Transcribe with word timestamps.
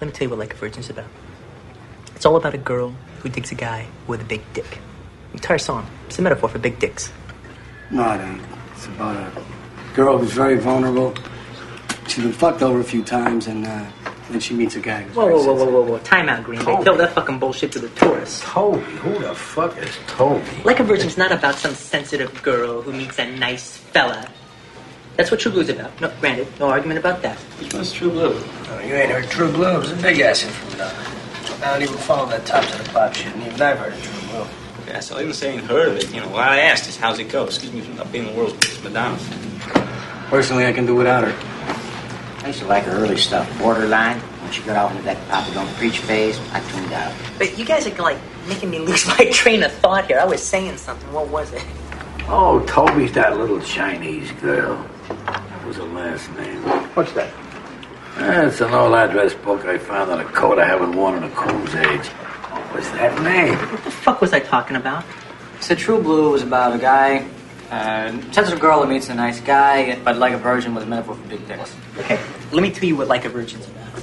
Let 0.00 0.06
me 0.06 0.12
tell 0.12 0.26
you 0.26 0.30
what 0.30 0.38
Like 0.38 0.54
a 0.54 0.56
Virgin's 0.56 0.90
about. 0.90 1.06
It's 2.14 2.24
all 2.24 2.36
about 2.36 2.54
a 2.54 2.58
girl 2.58 2.94
who 3.20 3.28
digs 3.28 3.50
a 3.52 3.54
guy 3.54 3.86
with 4.06 4.20
a 4.20 4.24
big 4.24 4.42
dick. 4.52 4.78
Entire 5.32 5.58
song. 5.58 5.88
It's 6.06 6.18
a 6.18 6.22
metaphor 6.22 6.48
for 6.48 6.58
big 6.58 6.78
dicks. 6.78 7.12
No, 7.90 8.12
it 8.12 8.20
ain't. 8.20 8.42
It's 8.74 8.86
about 8.86 9.16
a 9.16 9.94
girl 9.94 10.18
who's 10.18 10.32
very 10.32 10.56
vulnerable. 10.56 11.14
She's 12.06 12.24
been 12.24 12.32
fucked 12.32 12.62
over 12.62 12.80
a 12.80 12.84
few 12.84 13.02
times, 13.02 13.46
and 13.46 13.66
uh, 13.66 13.84
then 14.30 14.40
she 14.40 14.54
meets 14.54 14.76
a 14.76 14.80
guy. 14.80 15.02
who's 15.02 15.16
Whoa, 15.16 15.26
whoa, 15.26 15.42
whoa, 15.42 15.54
whoa, 15.54 15.70
whoa, 15.70 15.82
whoa. 15.82 15.98
Time 15.98 16.28
out, 16.28 16.44
Green 16.44 16.64
Bay. 16.64 16.84
Tell 16.84 16.96
that 16.96 17.12
fucking 17.12 17.38
bullshit 17.38 17.72
to 17.72 17.78
the 17.78 17.88
tourists. 17.90 18.40
Toby, 18.44 18.80
who 18.80 19.18
the 19.18 19.34
fuck 19.34 19.76
is 19.78 19.96
Toby? 20.06 20.44
Like 20.64 20.80
a 20.80 20.84
Virgin's 20.84 21.18
not 21.18 21.32
about 21.32 21.56
some 21.56 21.74
sensitive 21.74 22.42
girl 22.42 22.82
who 22.82 22.92
meets 22.92 23.18
a 23.18 23.30
nice 23.36 23.76
fella. 23.76 24.28
That's 25.16 25.30
what 25.30 25.40
True 25.40 25.50
Blue's 25.50 25.68
about. 25.68 26.00
No, 26.00 26.12
granted, 26.20 26.46
no 26.60 26.68
argument 26.68 27.00
about 27.00 27.22
that. 27.22 27.36
Which 27.36 27.74
one's 27.74 27.92
True 27.92 28.10
Blue? 28.10 28.40
You 28.88 28.94
ain't 28.94 29.10
heard 29.10 29.28
True 29.28 29.52
Blue. 29.52 29.74
It 29.74 29.78
was 29.80 29.92
a 29.92 29.96
big 29.96 30.18
ass 30.20 30.42
in 30.42 30.48
from 30.48 30.78
down 30.78 30.94
I 31.62 31.72
don't 31.72 31.82
even 31.82 31.98
follow 31.98 32.26
that 32.30 32.46
top 32.46 32.64
to 32.64 32.78
the 32.82 32.88
pop 32.88 33.14
shit, 33.14 33.34
and 33.34 33.42
even 33.42 33.60
I've 33.60 33.76
heard 33.76 33.92
of 33.92 34.02
True 34.02 34.28
Blue. 34.30 34.46
Yeah, 34.86 35.00
so 35.00 35.20
even 35.20 35.34
saying 35.34 35.58
heard 35.58 35.88
of 35.88 35.96
it, 35.96 36.14
you 36.14 36.22
know, 36.22 36.28
what 36.30 36.48
I 36.48 36.60
asked 36.60 36.88
is 36.88 36.96
how's 36.96 37.18
it 37.18 37.28
go? 37.28 37.44
Excuse 37.44 37.70
me 37.70 37.82
for 37.82 37.92
not 37.92 38.10
being 38.10 38.24
the 38.24 38.32
world's 38.32 38.54
biggest 38.54 38.82
Madonna. 38.82 39.18
Personally, 40.30 40.64
I 40.64 40.72
can 40.72 40.86
do 40.86 40.94
without 40.94 41.22
her. 41.24 41.34
I 42.42 42.46
used 42.46 42.60
to 42.60 42.66
like 42.66 42.84
her 42.84 42.92
early 42.92 43.18
stuff, 43.18 43.46
borderline. 43.58 44.20
When 44.20 44.52
she 44.52 44.62
got 44.62 44.76
out 44.76 44.90
into 44.92 45.02
that 45.02 45.18
Papa 45.28 45.52
Don't 45.52 45.68
Preach 45.74 45.98
phase, 45.98 46.40
I 46.54 46.60
tuned 46.60 46.90
out. 46.94 47.12
But 47.36 47.58
you 47.58 47.66
guys 47.66 47.86
are 47.86 47.94
like 48.02 48.16
making 48.48 48.70
me 48.70 48.78
lose 48.78 49.06
my 49.18 49.28
train 49.30 49.64
of 49.64 49.72
thought 49.72 50.06
here. 50.06 50.18
I 50.18 50.24
was 50.24 50.42
saying 50.42 50.78
something. 50.78 51.12
What 51.12 51.28
was 51.28 51.52
it? 51.52 51.62
Oh, 52.26 52.64
Toby's 52.66 53.12
that 53.12 53.36
little 53.36 53.60
Chinese 53.60 54.32
girl. 54.40 54.82
That 55.26 55.66
was 55.66 55.76
her 55.76 55.82
last 55.82 56.32
name. 56.36 56.62
What's 56.94 57.12
that? 57.12 57.30
It's 58.20 58.60
an 58.60 58.74
old 58.74 58.94
address 58.94 59.32
book 59.32 59.64
I 59.64 59.78
found 59.78 60.10
on 60.10 60.18
a 60.18 60.24
coat 60.24 60.58
I 60.58 60.66
haven't 60.66 60.96
worn 60.96 61.18
in 61.18 61.22
a 61.22 61.30
cool's 61.30 61.72
age. 61.72 62.06
What's 62.72 62.90
that 62.90 63.22
name? 63.22 63.56
What 63.56 63.84
the 63.84 63.90
fuck 63.92 64.20
was 64.20 64.32
I 64.32 64.40
talking 64.40 64.76
about? 64.76 65.04
So 65.60 65.76
True 65.76 66.02
Blue 66.02 66.32
was 66.32 66.42
about 66.42 66.74
a 66.74 66.78
guy, 66.78 67.28
uh, 67.70 68.10
sensitive 68.32 68.58
girl 68.58 68.80
that 68.80 68.88
meets 68.88 69.08
a 69.08 69.14
nice 69.14 69.40
guy, 69.40 70.00
but 70.02 70.16
like 70.16 70.32
a 70.32 70.38
virgin 70.38 70.74
was 70.74 70.82
a 70.82 70.86
metaphor 70.88 71.14
for 71.14 71.28
big 71.28 71.46
dicks. 71.46 71.74
Okay, 71.96 72.20
let 72.50 72.60
me 72.60 72.72
tell 72.72 72.88
you 72.88 72.96
what 72.96 73.06
Like 73.06 73.24
a 73.24 73.28
Virgin's 73.28 73.68
about. 73.68 74.02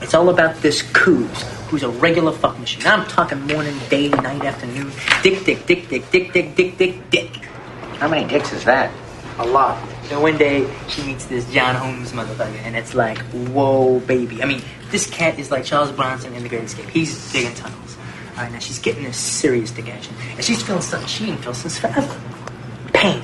It's 0.00 0.14
all 0.14 0.30
about 0.30 0.56
this 0.62 0.80
Coos, 0.92 1.42
who's 1.68 1.82
a 1.82 1.90
regular 1.90 2.32
fuck 2.32 2.58
machine. 2.58 2.84
Now 2.84 2.96
I'm 2.96 3.06
talking 3.06 3.40
morning, 3.46 3.78
day, 3.90 4.08
night, 4.08 4.44
afternoon. 4.44 4.92
Dick, 5.22 5.44
dick, 5.44 5.66
dick, 5.66 5.88
dick, 5.90 6.10
dick, 6.10 6.32
dick, 6.32 6.54
dick, 6.54 6.78
dick, 6.78 7.10
dick. 7.10 7.36
How 7.98 8.08
many 8.08 8.26
dicks 8.26 8.54
is 8.54 8.64
that? 8.64 8.90
A 9.38 9.46
lot. 9.46 9.76
So 10.08 10.20
one 10.20 10.38
day 10.38 10.72
she 10.88 11.02
meets 11.02 11.26
this 11.26 11.50
John 11.52 11.74
Holmes 11.74 12.12
motherfucker, 12.12 12.62
and 12.62 12.76
it's 12.76 12.94
like, 12.94 13.18
whoa, 13.32 13.98
baby. 14.00 14.40
I 14.40 14.46
mean, 14.46 14.62
this 14.90 15.10
cat 15.10 15.36
is 15.36 15.50
like 15.50 15.64
Charles 15.64 15.90
Bronson 15.90 16.32
in 16.32 16.44
The 16.44 16.48
Great 16.48 16.62
Escape. 16.62 16.88
He's 16.88 17.32
digging 17.32 17.54
tunnels. 17.54 17.96
All 18.36 18.44
right, 18.44 18.52
now 18.52 18.60
she's 18.60 18.78
getting 18.78 19.02
this 19.02 19.16
serious 19.16 19.72
dick 19.72 19.88
action, 19.88 20.14
and 20.30 20.44
she's 20.44 20.62
feeling 20.62 20.82
something 20.82 21.08
she 21.08 21.30
ain't 21.30 21.40
felt 21.40 21.56
since 21.56 21.78
forever. 21.78 22.20
Pain, 22.92 23.20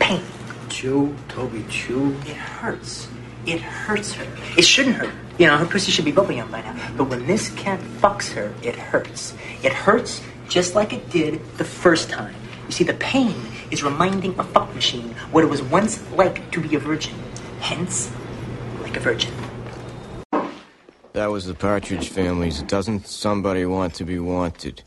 pain. 0.00 0.22
Chew, 0.68 1.14
Toby 1.28 1.64
Chew. 1.68 2.16
It 2.26 2.36
hurts. 2.36 3.08
It 3.46 3.60
hurts 3.60 4.12
her. 4.14 4.26
It 4.58 4.62
shouldn't 4.62 4.96
hurt. 4.96 5.14
You 5.38 5.46
know, 5.46 5.56
her 5.56 5.66
pussy 5.66 5.92
should 5.92 6.04
be 6.04 6.12
bubbling 6.12 6.40
up 6.40 6.50
by 6.50 6.62
now. 6.62 6.76
But 6.96 7.10
when 7.10 7.26
this 7.26 7.50
cat 7.50 7.78
fucks 8.00 8.32
her, 8.32 8.52
it 8.62 8.74
hurts. 8.74 9.34
It 9.62 9.72
hurts 9.72 10.20
just 10.48 10.74
like 10.74 10.92
it 10.92 11.10
did 11.10 11.40
the 11.58 11.64
first 11.64 12.10
time. 12.10 12.34
You 12.66 12.72
see, 12.72 12.84
the 12.84 12.94
pain 12.94 13.34
is 13.72 13.82
reminding 13.82 14.38
a 14.38 14.44
fuck 14.44 14.72
machine 14.74 15.14
what 15.32 15.42
it 15.42 15.48
was 15.48 15.62
once 15.62 16.00
like 16.12 16.50
to 16.52 16.60
be 16.60 16.76
a 16.76 16.78
virgin. 16.78 17.14
Hence, 17.60 18.12
like 18.82 18.96
a 18.96 19.00
virgin. 19.00 19.32
That 21.14 21.26
was 21.26 21.46
the 21.46 21.54
Partridge 21.54 22.08
Family's 22.08 22.62
Doesn't 22.62 23.06
Somebody 23.06 23.66
Want 23.66 23.94
to 23.94 24.04
Be 24.04 24.18
Wanted, 24.18 24.82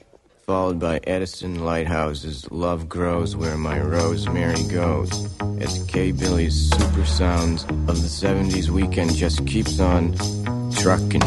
followed 0.46 0.80
by 0.80 1.00
Edison 1.04 1.64
Lighthouse's 1.64 2.50
Love 2.52 2.90
Grows 2.90 3.36
Where 3.36 3.58
My 3.58 3.80
Rosemary 3.80 4.64
Goes. 4.64 5.30
As 5.60 5.84
K. 5.88 6.12
Billy's 6.12 6.70
super 6.76 7.06
sounds 7.06 7.64
of 7.64 8.02
the 8.02 8.10
70s 8.10 8.70
weekend 8.70 9.16
just 9.16 9.46
keeps 9.46 9.80
on 9.80 10.16
trucking. 10.72 11.22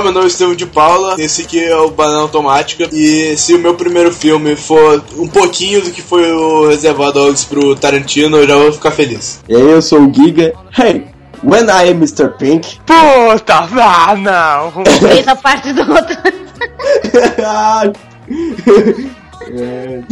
Olá, 0.00 0.06
meu 0.06 0.14
nome 0.14 0.24
é 0.24 0.28
Estevão 0.28 0.54
de 0.54 0.64
Paula, 0.64 1.16
esse 1.18 1.42
aqui 1.42 1.62
é 1.62 1.76
o 1.76 1.90
Banana 1.90 2.22
Automática 2.22 2.88
e 2.90 3.36
se 3.36 3.52
o 3.52 3.58
meu 3.58 3.74
primeiro 3.74 4.10
filme 4.10 4.56
for 4.56 5.04
um 5.18 5.28
pouquinho 5.28 5.82
do 5.82 5.90
que 5.90 6.00
foi 6.00 6.32
o 6.32 6.68
reservado 6.68 7.20
antes 7.20 7.44
pro 7.44 7.76
Tarantino, 7.76 8.38
eu 8.38 8.48
já 8.48 8.56
vou 8.56 8.72
ficar 8.72 8.92
feliz. 8.92 9.42
E 9.46 9.54
aí, 9.54 9.60
eu 9.60 9.82
sou 9.82 10.00
o 10.00 10.10
Giga. 10.10 10.54
Hey, 10.78 11.04
when 11.44 11.64
I 11.64 11.90
am 11.90 11.98
Mr. 11.98 12.30
Pink. 12.38 12.80
Puta, 12.86 13.68
ah, 13.78 14.16
não. 14.16 14.72
Fez 15.00 15.28
a 15.28 15.36
parte 15.36 15.70
do 15.74 15.82
outro. 15.82 16.16
É, 19.52 20.02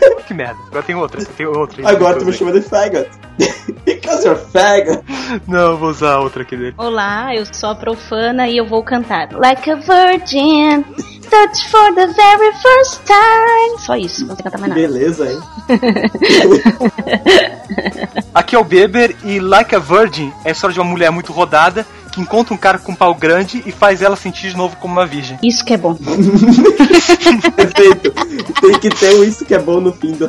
Que 0.26 0.34
merda. 0.34 0.58
Agora 0.66 0.82
tem 0.82 0.94
outra. 0.94 1.24
Tem 1.24 1.46
outra. 1.46 1.88
Agora 1.88 2.18
tu 2.18 2.26
me 2.26 2.32
chama 2.32 2.52
de 2.52 2.60
faggot. 2.60 3.08
Because 3.84 4.26
you're 4.26 4.40
faggot. 4.40 5.02
Não, 5.46 5.72
eu 5.72 5.78
vou 5.78 5.90
usar 5.90 6.14
a 6.14 6.20
outra 6.20 6.42
aqui 6.42 6.56
dele. 6.56 6.74
Olá, 6.76 7.32
eu 7.34 7.44
sou 7.52 7.70
a 7.70 7.74
profana 7.76 8.48
e 8.48 8.56
eu 8.56 8.66
vou 8.66 8.82
cantar 8.82 9.28
Like 9.32 9.70
a 9.70 9.76
Virgin, 9.76 10.82
touch 11.30 11.68
for 11.70 11.94
the 11.94 12.06
very 12.08 12.52
first 12.60 13.02
time. 13.04 13.78
Só 13.78 13.94
isso, 13.96 14.26
não 14.26 14.34
sei 14.34 14.42
cantar 14.42 14.58
mais 14.58 14.70
nada. 14.70 14.80
Beleza, 14.80 15.30
hein? 15.30 15.38
Aqui 18.34 18.56
é 18.56 18.58
o 18.58 18.64
Beber 18.64 19.16
e 19.24 19.38
Like 19.38 19.74
a 19.74 19.78
Virgin 19.78 20.32
é 20.44 20.48
a 20.48 20.52
história 20.52 20.74
de 20.74 20.80
uma 20.80 20.90
mulher 20.90 21.10
muito 21.10 21.32
rodada 21.32 21.86
que 22.16 22.20
encontra 22.22 22.54
um 22.54 22.56
cara 22.56 22.78
com 22.78 22.92
um 22.92 22.94
pau 22.94 23.14
grande 23.14 23.62
e 23.66 23.70
faz 23.70 24.00
ela 24.00 24.16
sentir 24.16 24.48
de 24.48 24.56
novo 24.56 24.74
como 24.76 24.94
uma 24.94 25.06
virgem. 25.06 25.38
Isso 25.42 25.62
que 25.62 25.74
é 25.74 25.76
bom. 25.76 25.94
Perfeito. 27.54 28.10
Tem 28.58 28.78
que 28.78 28.88
ter 28.88 29.14
um 29.14 29.22
isso 29.22 29.44
que 29.44 29.54
é 29.54 29.58
bom 29.58 29.80
no 29.82 29.92
fim 29.92 30.12
da 30.12 30.26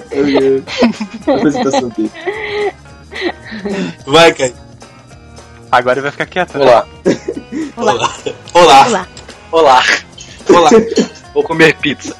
apresentação 1.33 1.87
dele. 1.87 2.11
Vai, 4.05 4.33
Kai. 4.33 4.53
Agora 5.71 5.93
ele 5.95 6.01
vai 6.01 6.11
ficar 6.11 6.25
quieto. 6.25 6.57
né? 6.57 6.65
Olá. 6.65 6.85
Olá. 7.77 8.13
Olá. 8.53 9.07
Olá. 9.49 9.83
Olá. 10.49 10.69
Vou 11.33 11.43
comer 11.43 11.77
pizza. 11.77 12.13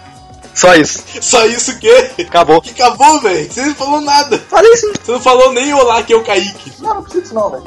Só 0.54 0.76
isso. 0.76 1.04
Só 1.22 1.46
isso 1.46 1.72
o 1.72 1.80
quê? 1.80 2.12
Acabou. 2.22 2.62
Que 2.62 2.70
acabou, 2.72 3.20
velho. 3.22 3.52
Você 3.52 3.66
não 3.66 3.76
falou 3.76 4.00
nada. 4.00 4.40
Falei 4.50 4.72
isso. 4.72 4.94
Você 5.04 5.12
não 5.12 5.20
falou 5.20 5.52
nem 5.52 5.74
olá 5.74 6.02
que 6.04 6.14
é 6.14 6.16
o 6.16 6.24
Kaique. 6.24 6.72
Não, 6.80 6.96
não 6.96 7.02
precisa 7.04 7.22
disso 7.24 7.36
não, 7.36 7.50
velho. 7.50 7.64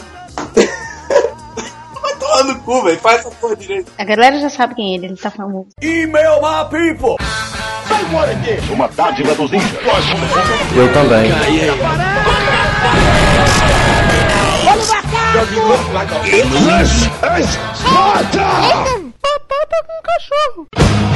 Tomar 2.31 2.45
no 2.45 2.61
cu, 2.61 2.83
velho. 2.83 2.99
Faz 3.01 3.21
essa 3.21 3.31
porra 3.33 3.57
direito. 3.57 3.91
A 3.99 4.05
galera 4.05 4.39
já 4.39 4.49
sabe 4.49 4.77
quem 4.77 4.93
é 4.93 4.95
ele, 4.97 5.07
ele 5.07 5.17
tá 5.17 5.31
famoso. 5.31 5.71
Email 5.83 6.41
my 6.41 6.65
people. 6.71 7.17
Say 7.89 8.05
what 8.15 8.31
again? 8.31 8.61
Uma 8.73 8.87
dádiva 8.89 9.35
dos 9.35 9.51
ninjas. 9.51 9.73
Eu 10.77 10.93
também. 10.93 11.29
Batata 19.21 19.85
com 19.87 20.03
cachorro. 20.05 21.10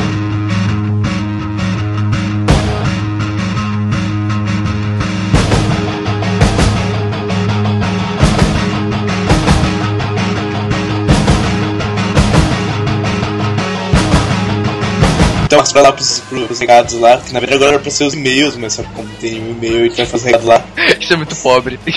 Então 15.54 15.72
vai 15.72 15.82
lá 15.82 15.92
pros, 15.92 16.20
pros 16.20 16.58
recados 16.58 16.94
lá, 16.94 17.18
que 17.18 17.32
na 17.32 17.40
verdade 17.40 17.56
agora 17.56 17.74
era 17.76 17.82
pra 17.82 17.90
ser 17.90 18.04
os 18.04 18.14
e-mails, 18.14 18.56
mas 18.56 18.72
só 18.74 18.82
que 18.82 18.88
como 18.90 19.08
tem 19.20 19.40
um 19.40 19.52
e-mail, 19.52 19.80
a 19.80 19.84
gente 19.84 19.96
vai 19.96 20.06
fazer 20.06 20.26
recado 20.26 20.46
lá. 20.46 20.64
Isso 21.00 21.12
é 21.12 21.16
muito 21.16 21.36
pobre. 21.36 21.78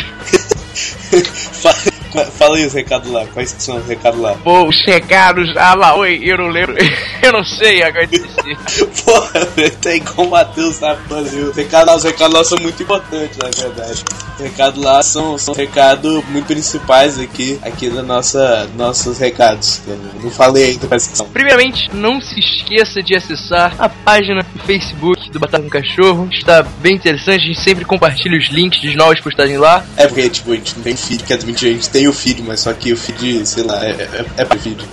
fala, 1.53 2.25
fala 2.25 2.57
aí 2.57 2.65
os 2.65 2.73
recados 2.73 3.11
lá, 3.11 3.25
quais 3.33 3.55
são 3.57 3.77
os 3.77 3.87
recados 3.87 4.19
lá? 4.19 4.33
Vou 4.43 4.71
chegar 4.71 5.37
os. 5.37 5.55
Ah 5.57 5.73
lá, 5.73 5.95
oi, 5.95 6.19
eu 6.23 6.37
não 6.37 6.47
lembro. 6.47 6.75
Eu 7.19 7.33
não 7.33 7.43
sei, 7.43 7.81
agora 7.83 8.07
Porra, 9.03 9.45
tá 9.81 9.95
igual 9.95 10.27
o 10.27 10.31
Matheus 10.31 10.79
fazer. 11.07 11.43
Os 11.43 11.55
recados 11.55 11.87
lá, 11.87 11.95
os 11.95 12.03
recados 12.03 12.33
lá 12.33 12.43
são 12.43 12.57
muito 12.59 12.83
importantes, 12.83 13.37
na 13.37 13.49
verdade. 13.49 14.03
Os 14.35 14.41
recados 14.41 14.83
lá 14.83 15.01
são, 15.01 15.37
são 15.37 15.53
recados 15.53 16.23
muito 16.25 16.45
principais 16.45 17.19
aqui, 17.19 17.59
aqui 17.61 17.89
da 17.89 18.03
nossa, 18.03 18.69
nossos 18.75 19.19
recados. 19.19 19.81
Eu 19.87 19.97
não 20.21 20.31
falei 20.31 20.71
ainda, 20.71 20.87
mas 20.89 21.03
são. 21.03 21.27
Primeiramente, 21.29 21.89
não 21.93 22.21
se 22.21 22.39
esqueça 22.39 23.01
de 23.01 23.15
acessar 23.15 23.75
a 23.77 23.89
página 23.89 24.43
do 24.43 24.63
Facebook 24.63 25.29
do 25.31 25.39
Batata 25.39 25.63
com 25.63 25.69
Cachorro. 25.69 26.29
Está 26.31 26.63
bem 26.63 26.95
interessante, 26.95 27.43
a 27.43 27.47
gente 27.47 27.61
sempre 27.61 27.85
compartilha 27.85 28.37
os 28.37 28.47
links 28.47 28.81
de 28.81 28.95
novas 28.95 29.19
postagens 29.19 29.59
lá. 29.59 29.85
É 29.95 30.07
porque, 30.07 30.29
tipo, 30.29 30.51
a 30.51 30.55
gente 30.55 30.75
não 30.75 30.83
tem 30.83 30.95
feed, 30.95 31.23
quer 31.23 31.35
admitir, 31.35 31.69
a 31.69 31.73
gente 31.73 31.89
tem 31.89 32.07
o 32.07 32.13
feed, 32.13 32.41
mas 32.43 32.59
só 32.59 32.73
que 32.73 32.93
o 32.93 32.97
feed, 32.97 33.45
sei 33.45 33.63
lá, 33.63 33.83
é, 33.83 33.91
é, 33.91 34.25
é 34.37 34.45
feed. 34.45 34.85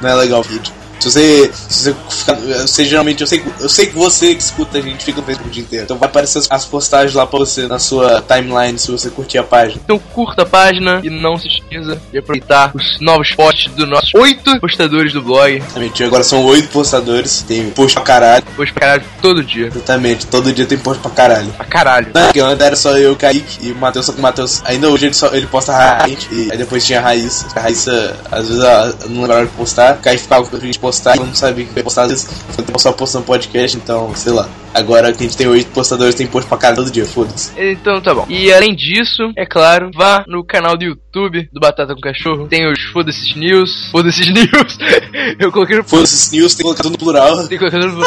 Não 0.00 0.10
é 0.10 0.14
legal 0.14 0.40
o 0.40 0.44
feed. 0.44 0.72
Se 1.00 1.10
você. 1.10 1.50
Se 1.68 1.94
você, 2.66 2.84
geralmente, 2.84 3.20
eu 3.20 3.26
sei, 3.26 3.40
que- 3.40 3.52
eu 3.62 3.68
sei 3.68 3.86
que 3.86 3.94
você 3.94 4.34
que 4.34 4.42
escuta 4.42 4.78
a 4.78 4.80
gente 4.80 5.04
fica 5.04 5.20
no 5.20 5.26
Facebook 5.26 5.48
o 5.50 5.52
dia 5.52 5.62
inteiro. 5.62 5.84
Então 5.84 5.98
vai 5.98 6.08
aparecer 6.08 6.42
as- 6.50 6.64
postagens 6.64 7.14
lá 7.14 7.26
pra 7.26 7.38
você 7.38 7.66
na 7.68 7.78
sua 7.78 8.22
timeline 8.22 8.78
se 8.78 8.90
você 8.90 9.10
curtir 9.10 9.38
a 9.38 9.42
página. 9.44 9.80
Então 9.84 9.98
curta 9.98 10.42
a 10.42 10.46
página 10.46 11.00
e 11.04 11.10
não 11.10 11.36
se 11.36 11.46
esqueça 11.46 12.00
de 12.10 12.18
aproveitar 12.18 12.72
os 12.74 12.98
novos 13.00 13.32
posts 13.34 13.72
dos 13.74 13.88
nossos 13.88 14.12
oito 14.14 14.58
postadores 14.60 15.12
do 15.12 15.22
blog. 15.22 15.56
Exatamente, 15.56 16.02
agora 16.04 16.24
são 16.24 16.42
oito 16.46 16.68
postadores, 16.68 17.42
tem 17.46 17.68
post 17.70 17.94
pra 17.94 18.02
caralho. 18.02 18.44
Post 18.56 18.72
pra 18.72 18.80
caralho 18.80 19.04
todo 19.20 19.44
dia. 19.44 19.66
Exatamente, 19.66 20.26
todo 20.26 20.52
dia 20.52 20.66
tem 20.66 20.78
post 20.78 21.00
pra 21.02 21.10
caralho. 21.10 21.52
Pra 21.52 21.66
caralho. 21.66 22.08
Não, 22.14 22.24
porque 22.24 22.40
antes 22.40 22.64
era 22.64 22.76
só 22.76 22.96
eu, 22.96 23.14
Kaique 23.14 23.68
e 23.68 23.72
o 23.72 23.76
Matheus, 23.76 24.06
só 24.06 24.12
que 24.12 24.18
o 24.18 24.22
Matheus, 24.22 24.62
ainda 24.64 24.88
hoje 24.88 25.06
ele, 25.06 25.14
só, 25.14 25.28
ele 25.34 25.46
posta 25.46 25.72
raramente, 25.72 26.26
e 26.32 26.50
aí 26.50 26.56
depois 26.58 26.84
tinha 26.84 26.98
a 26.98 27.02
Raíssa. 27.02 27.46
A 27.54 27.60
Raíssa, 27.60 28.16
às 28.32 28.48
vezes, 28.48 28.62
ela 28.62 28.94
não 29.08 29.22
lembrava 29.22 29.46
de 29.46 29.52
postar, 29.52 29.94
o 29.94 29.98
Kaique 29.98 30.22
ficava 30.22 30.46
com 30.46 30.56
a 30.56 30.60
gente 30.60 30.78
postar, 30.84 31.16
eu 31.16 31.24
não 31.26 31.34
sabia 31.34 31.64
que 31.64 31.76
ia 31.78 31.82
postar, 31.82 32.02
às 32.02 32.10
vezes, 32.10 32.28
eu 32.72 32.78
só 32.78 32.92
postando 32.92 33.24
podcast, 33.24 33.76
então, 33.76 34.14
sei 34.14 34.32
lá. 34.32 34.48
Agora 34.74 35.12
que 35.12 35.20
a 35.22 35.26
gente 35.26 35.36
tem 35.36 35.46
oito 35.46 35.70
postadores, 35.70 36.14
tem 36.14 36.26
post 36.26 36.48
pra 36.48 36.58
caralho 36.58 36.82
todo 36.82 36.92
dia, 36.92 37.06
foda-se. 37.06 37.52
Então 37.56 38.00
tá 38.02 38.12
bom. 38.12 38.26
E 38.28 38.52
além 38.52 38.74
disso, 38.74 39.22
é 39.36 39.46
claro, 39.46 39.90
vá 39.94 40.24
no 40.26 40.44
canal 40.44 40.76
do 40.76 40.84
YouTube 40.84 41.48
do 41.52 41.60
Batata 41.60 41.94
com 41.94 42.00
Cachorro. 42.00 42.48
Tem 42.48 42.70
os 42.70 42.80
Foda-se 42.92 43.38
News. 43.38 43.88
Foda-se 43.92 44.30
News. 44.32 44.78
Eu 45.38 45.50
coloquei 45.52 45.76
no. 45.78 45.84
Foda-se 45.84 46.36
News, 46.36 46.54
tem 46.54 46.74
tudo 46.74 46.90
no 46.90 46.98
plural. 46.98 47.46
Tem 47.48 47.56
que 47.56 47.70
colocar 47.70 47.78
no. 47.78 48.04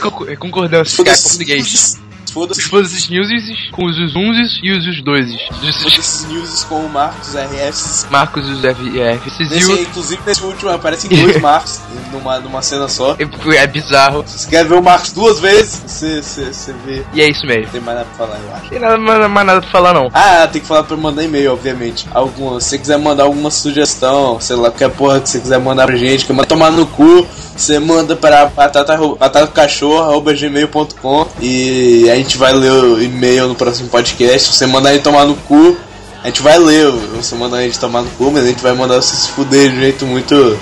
Conc- 0.00 0.28
É 0.28 0.36
concordância, 0.36 1.04
cara, 1.04 1.16
português. 1.16 2.00
Foda-se 2.30 2.60
Os 2.60 2.66
Foda-se 2.66 3.10
News 3.10 3.28
com 3.72 3.84
os 3.84 4.16
unzes 4.16 4.58
e 4.62 4.72
os 4.72 4.86
os 4.86 5.02
doises. 5.02 5.40
Foda-se 5.82 6.26
News 6.26 6.64
com 6.64 6.80
o 6.80 6.88
Marcos 6.88 7.34
RFs. 7.34 8.06
Marcos 8.10 8.48
e 8.48 8.52
os 8.52 8.60
FF. 8.60 9.44
Nesse, 9.50 9.72
inclusive, 9.72 10.22
nesse 10.26 10.42
último 10.42 10.70
aparecem 10.70 11.10
dois 11.10 11.38
Marcos 11.40 11.80
numa, 12.12 12.38
numa 12.40 12.62
cena 12.62 12.88
só. 12.88 13.16
É 13.18 13.66
bizarro. 13.66 14.24
Se 14.26 14.38
você 14.40 14.50
quer 14.50 14.64
ver 14.66 14.74
o 14.74 14.82
Marcos 14.82 15.12
duas 15.12 15.40
vezes, 15.40 15.82
você, 15.86 16.22
você, 16.22 16.52
você 16.52 16.74
vê. 16.84 17.04
E 17.12 17.20
é 17.20 17.28
isso 17.28 17.46
mesmo. 17.46 17.64
Não 17.64 17.70
tem 17.70 17.80
mais 17.80 17.98
nada 17.98 18.08
pra 18.16 18.26
falar, 18.26 18.40
eu 18.40 18.54
acho. 18.54 18.68
Tem 18.68 18.78
nada, 18.78 18.98
mais, 18.98 19.30
mais 19.30 19.46
nada 19.46 19.60
pra 19.60 19.70
falar, 19.70 19.92
não. 19.92 20.10
Ah, 20.12 20.46
tem 20.46 20.60
que 20.60 20.68
falar 20.68 20.84
pra 20.84 20.96
mandar 20.96 21.22
e-mail, 21.22 21.52
obviamente. 21.52 22.06
Alguma, 22.12 22.60
se 22.60 22.70
você 22.70 22.78
quiser 22.78 22.98
mandar 22.98 23.24
alguma 23.24 23.50
sugestão, 23.50 24.40
sei 24.40 24.56
lá, 24.56 24.70
qualquer 24.70 24.90
porra 24.90 25.20
que 25.20 25.28
você 25.28 25.40
quiser 25.40 25.58
mandar 25.58 25.86
pra 25.86 25.96
gente, 25.96 26.24
que 26.24 26.32
manda 26.32 26.46
tomar 26.46 26.70
no 26.70 26.86
cu, 26.86 27.26
você 27.56 27.78
manda 27.78 28.16
para 28.16 28.46
batata, 28.46 28.96
batatacachorro.gmail.com 28.96 31.26
e 31.40 32.10
a 32.10 32.16
gente 32.16 32.36
vai 32.38 32.52
ler 32.52 32.72
o 32.72 33.02
e-mail 33.02 33.48
no 33.48 33.54
próximo 33.54 33.88
podcast. 33.88 34.54
Você 34.54 34.66
mandar 34.66 34.94
ele 34.94 35.02
tomar 35.02 35.26
no 35.26 35.34
cu, 35.34 35.76
a 36.22 36.28
gente 36.28 36.40
vai 36.42 36.58
ler. 36.58 36.90
Você 37.16 37.34
mandar 37.34 37.62
ele 37.62 37.74
tomar 37.74 38.00
no 38.02 38.10
cu, 38.10 38.30
mas 38.30 38.44
a 38.44 38.48
gente 38.48 38.62
vai 38.62 38.72
mandar 38.72 38.96
você 38.96 39.14
se 39.14 39.28
fuder 39.28 39.70
de 39.70 39.76
um 39.76 39.80
jeito 39.80 40.06
muito 40.06 40.58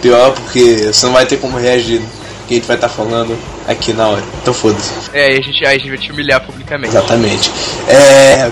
pior, 0.00 0.32
porque 0.32 0.90
você 0.92 1.06
não 1.06 1.12
vai 1.12 1.26
ter 1.26 1.36
como 1.36 1.58
reagir. 1.58 2.00
Que 2.50 2.54
a 2.54 2.58
gente 2.58 2.66
vai 2.66 2.74
estar 2.76 2.88
falando 2.88 3.38
aqui 3.68 3.92
na 3.92 4.08
hora. 4.08 4.22
Então 4.42 4.52
foda-se. 4.52 4.92
É, 5.12 5.26
aí 5.26 5.38
a 5.38 5.40
gente, 5.40 5.64
aí 5.64 5.76
a 5.76 5.78
gente 5.78 5.88
vai 5.88 5.98
te 5.98 6.10
humilhar 6.10 6.44
publicamente. 6.44 6.88
Exatamente. 6.88 7.48
É, 7.86 8.50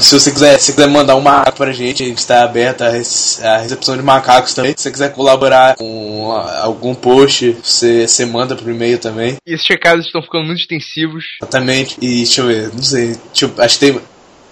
se 0.00 0.18
você 0.18 0.32
quiser, 0.32 0.58
se 0.58 0.72
quiser 0.72 0.88
mandar 0.88 1.14
um 1.14 1.20
macaco 1.20 1.56
pra 1.58 1.70
gente, 1.70 2.02
a 2.02 2.06
gente 2.06 2.18
está 2.18 2.42
aberto 2.42 2.82
à, 2.82 2.88
rece- 2.88 3.40
à 3.46 3.58
recepção 3.58 3.96
de 3.96 4.02
macacos 4.02 4.52
também. 4.52 4.74
Se 4.76 4.82
você 4.82 4.90
quiser 4.90 5.12
colaborar 5.12 5.76
com 5.76 6.32
a- 6.32 6.62
algum 6.64 6.92
post, 6.92 7.52
você, 7.62 8.08
você 8.08 8.26
manda 8.26 8.56
por 8.56 8.68
e-mail 8.68 8.98
também. 8.98 9.36
E 9.46 9.54
esses 9.54 9.66
recados 9.68 10.06
estão 10.06 10.20
ficando 10.22 10.46
muito 10.46 10.60
extensivos. 10.62 11.22
Exatamente. 11.40 11.96
E 12.02 12.16
deixa 12.24 12.40
eu 12.40 12.46
ver, 12.48 12.72
não 12.74 12.82
sei, 12.82 13.16
eu- 13.40 13.54
acho 13.58 13.78
que 13.78 13.86
tem. 13.92 14.00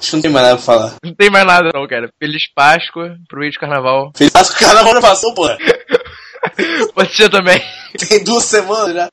Acho 0.00 0.10
que 0.10 0.14
não 0.14 0.22
tem 0.22 0.30
mais 0.30 0.46
nada 0.46 0.56
pra 0.58 0.64
falar. 0.64 0.94
Não 1.04 1.12
tem 1.12 1.28
mais 1.28 1.44
nada, 1.44 1.70
não, 1.74 1.84
cara. 1.88 2.08
Feliz 2.20 2.44
Páscoa, 2.54 3.16
aproveite 3.26 3.56
o 3.56 3.60
carnaval. 3.60 4.12
Feliz 4.16 4.32
Páscoa, 4.32 4.56
o 4.56 4.60
carnaval 4.64 4.92
já 4.94 5.00
passou, 5.00 5.34
pô. 5.34 5.48
Pode 6.94 7.14
ser 7.14 7.28
também. 7.28 7.60
Tem 8.08 8.22
duas 8.22 8.44
semanas 8.44 8.94
já. 8.94 9.10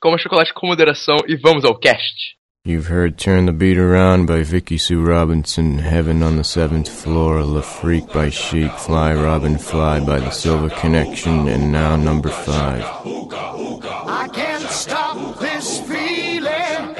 Coma 0.00 0.18
chocolate 0.18 0.52
com 0.54 0.66
moderação 0.66 1.16
e 1.26 1.36
vamos 1.36 1.64
ao 1.64 1.78
cast. 1.78 2.36
You've 2.66 2.90
heard 2.90 3.16
Turn 3.16 3.46
the 3.46 3.52
Beat 3.52 3.78
Around 3.78 4.26
by 4.26 4.42
Vicky 4.42 4.76
Sue 4.76 5.00
Robinson, 5.00 5.78
Heaven 5.78 6.20
on 6.20 6.36
the 6.36 6.42
Seventh 6.42 6.88
Floor, 6.88 7.44
La 7.44 7.62
Freak 7.62 8.12
by 8.12 8.28
Chic, 8.28 8.72
Fly 8.72 9.14
Robin 9.14 9.56
Fly 9.56 10.00
by 10.00 10.18
The 10.18 10.32
Silver 10.32 10.70
Connection, 10.70 11.46
and 11.46 11.70
now 11.70 11.94
number 11.94 12.28
five. 12.28 12.82
I 12.82 14.28
can't 14.32 14.64
stop 14.64 15.38
this 15.38 15.78
feeling 15.78 16.96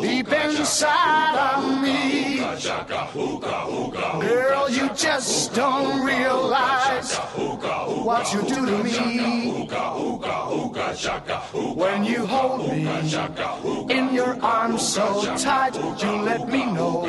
deep 0.00 0.32
inside 0.32 1.54
of 1.54 1.80
me. 1.80 2.38
Girl, 4.20 4.68
you 4.68 4.90
just 4.96 5.54
don't 5.54 6.04
realize 6.04 6.81
what 8.12 8.32
you 8.34 8.42
do 8.42 8.66
to 8.66 8.84
me. 8.84 9.66
When 11.74 12.04
you 12.04 12.26
hold 12.26 12.70
me 12.70 12.86
in 13.90 14.14
your 14.14 14.34
arms 14.42 14.86
so 14.86 15.34
tight, 15.36 15.74
you 16.02 16.12
let 16.22 16.46
me 16.46 16.66
know 16.66 17.04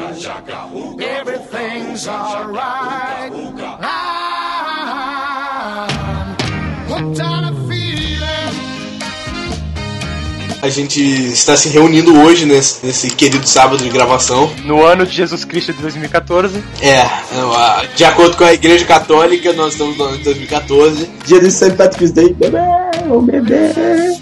everything's 1.02 2.08
alright. 2.08 3.32
A 10.64 10.70
gente 10.70 11.02
está 11.02 11.58
se 11.58 11.68
reunindo 11.68 12.18
hoje 12.22 12.46
nesse, 12.46 12.86
nesse 12.86 13.10
querido 13.10 13.46
sábado 13.46 13.84
de 13.84 13.90
gravação. 13.90 14.50
No 14.64 14.82
ano 14.82 15.06
de 15.06 15.14
Jesus 15.14 15.44
Cristo 15.44 15.74
de 15.74 15.82
2014. 15.82 16.64
É, 16.82 17.06
de 17.98 18.06
acordo 18.06 18.38
com 18.38 18.46
a 18.46 18.54
Igreja 18.54 18.86
Católica, 18.86 19.52
nós 19.52 19.74
estamos 19.74 19.98
no 19.98 20.06
ano 20.06 20.18
de 20.20 20.24
2014. 20.24 21.10
Dia 21.26 21.42
de 21.42 21.52
St. 21.52 21.72
Patrick's 21.72 22.14
Day, 22.14 22.34
bebê, 22.34 22.60
ô 23.10 23.20
bebê. 23.20 23.74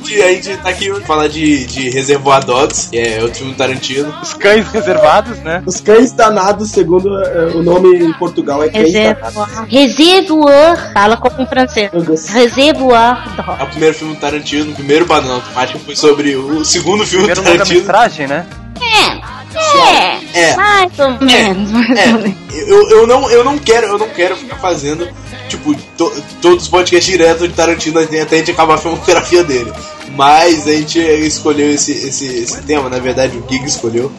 E 0.10 0.22
a 0.24 0.30
gente 0.30 0.58
tá 0.58 0.70
aqui 0.70 0.90
pra 0.90 1.02
falar 1.02 1.28
de, 1.28 1.64
de 1.68 1.92
Reservoir 1.92 2.44
Dogs, 2.44 2.90
que 2.90 2.98
é 2.98 3.22
outro 3.22 3.38
filme 3.38 3.54
Tarantino. 3.54 4.12
Os 4.24 4.34
cães 4.34 4.68
reservados, 4.70 5.38
né? 5.40 5.62
Os 5.64 5.80
cães 5.80 6.12
danados, 6.12 6.72
segundo 6.72 7.08
eh, 7.24 7.52
o 7.54 7.62
nome 7.62 8.00
em 8.00 8.12
Portugal, 8.14 8.64
é 8.64 8.70
cães. 8.70 8.92
Reservoir. 8.92 9.66
Reservoir. 9.68 10.94
Fala 10.94 11.18
como 11.18 11.40
em 11.40 11.46
francês. 11.46 11.92
Reservoir. 12.34 13.24
É 13.60 13.64
o 13.64 13.68
primeiro 13.68 13.96
filme 13.96 14.16
do 14.16 14.20
Tarantino, 14.20 14.72
o 14.72 14.76
primeiro 14.76 15.06
Banana 15.06 15.36
Automática 15.36 15.80
foi 15.80 15.96
sobre 15.96 16.31
o 16.36 16.64
segundo 16.66 17.06
filme 17.06 17.26
Primeiro 17.28 17.42
do 17.42 17.46
Tarantino. 17.46 17.80
longa-metragem, 17.82 18.28
né? 18.28 18.46
É. 18.82 20.40
É. 20.40 20.56
Mais 20.56 21.00
ou 21.00 21.12
menos. 21.26 21.72
mais 21.72 21.90
ou 22.14 22.22
menos. 22.22 22.34
Eu, 22.54 22.90
eu, 22.90 23.08
não, 23.08 23.30
eu 23.30 23.44
não 23.44 23.58
quero, 23.58 23.88
eu 23.88 23.98
não 23.98 24.08
quero 24.10 24.36
ficar 24.36 24.58
fazendo, 24.58 25.08
tipo, 25.50 25.76
to- 25.98 26.14
todos 26.42 26.64
os 26.64 26.70
podcasts 26.70 27.12
direto 27.12 27.48
de 27.48 27.54
Tarantino 27.54 28.00
até 28.00 28.22
a 28.22 28.38
gente 28.38 28.52
acabar 28.52 28.76
a 28.76 28.78
filmografia 28.78 29.44
dele. 29.44 29.72
Mas 30.16 30.68
a 30.68 30.72
gente 30.72 31.00
escolheu 31.00 31.72
esse, 31.72 31.92
esse, 31.92 32.26
esse 32.28 32.62
tema, 32.64 32.90
na 32.90 33.00
verdade 33.00 33.38
o 33.38 33.46
Gig 33.50 33.66
escolheu. 33.66 34.12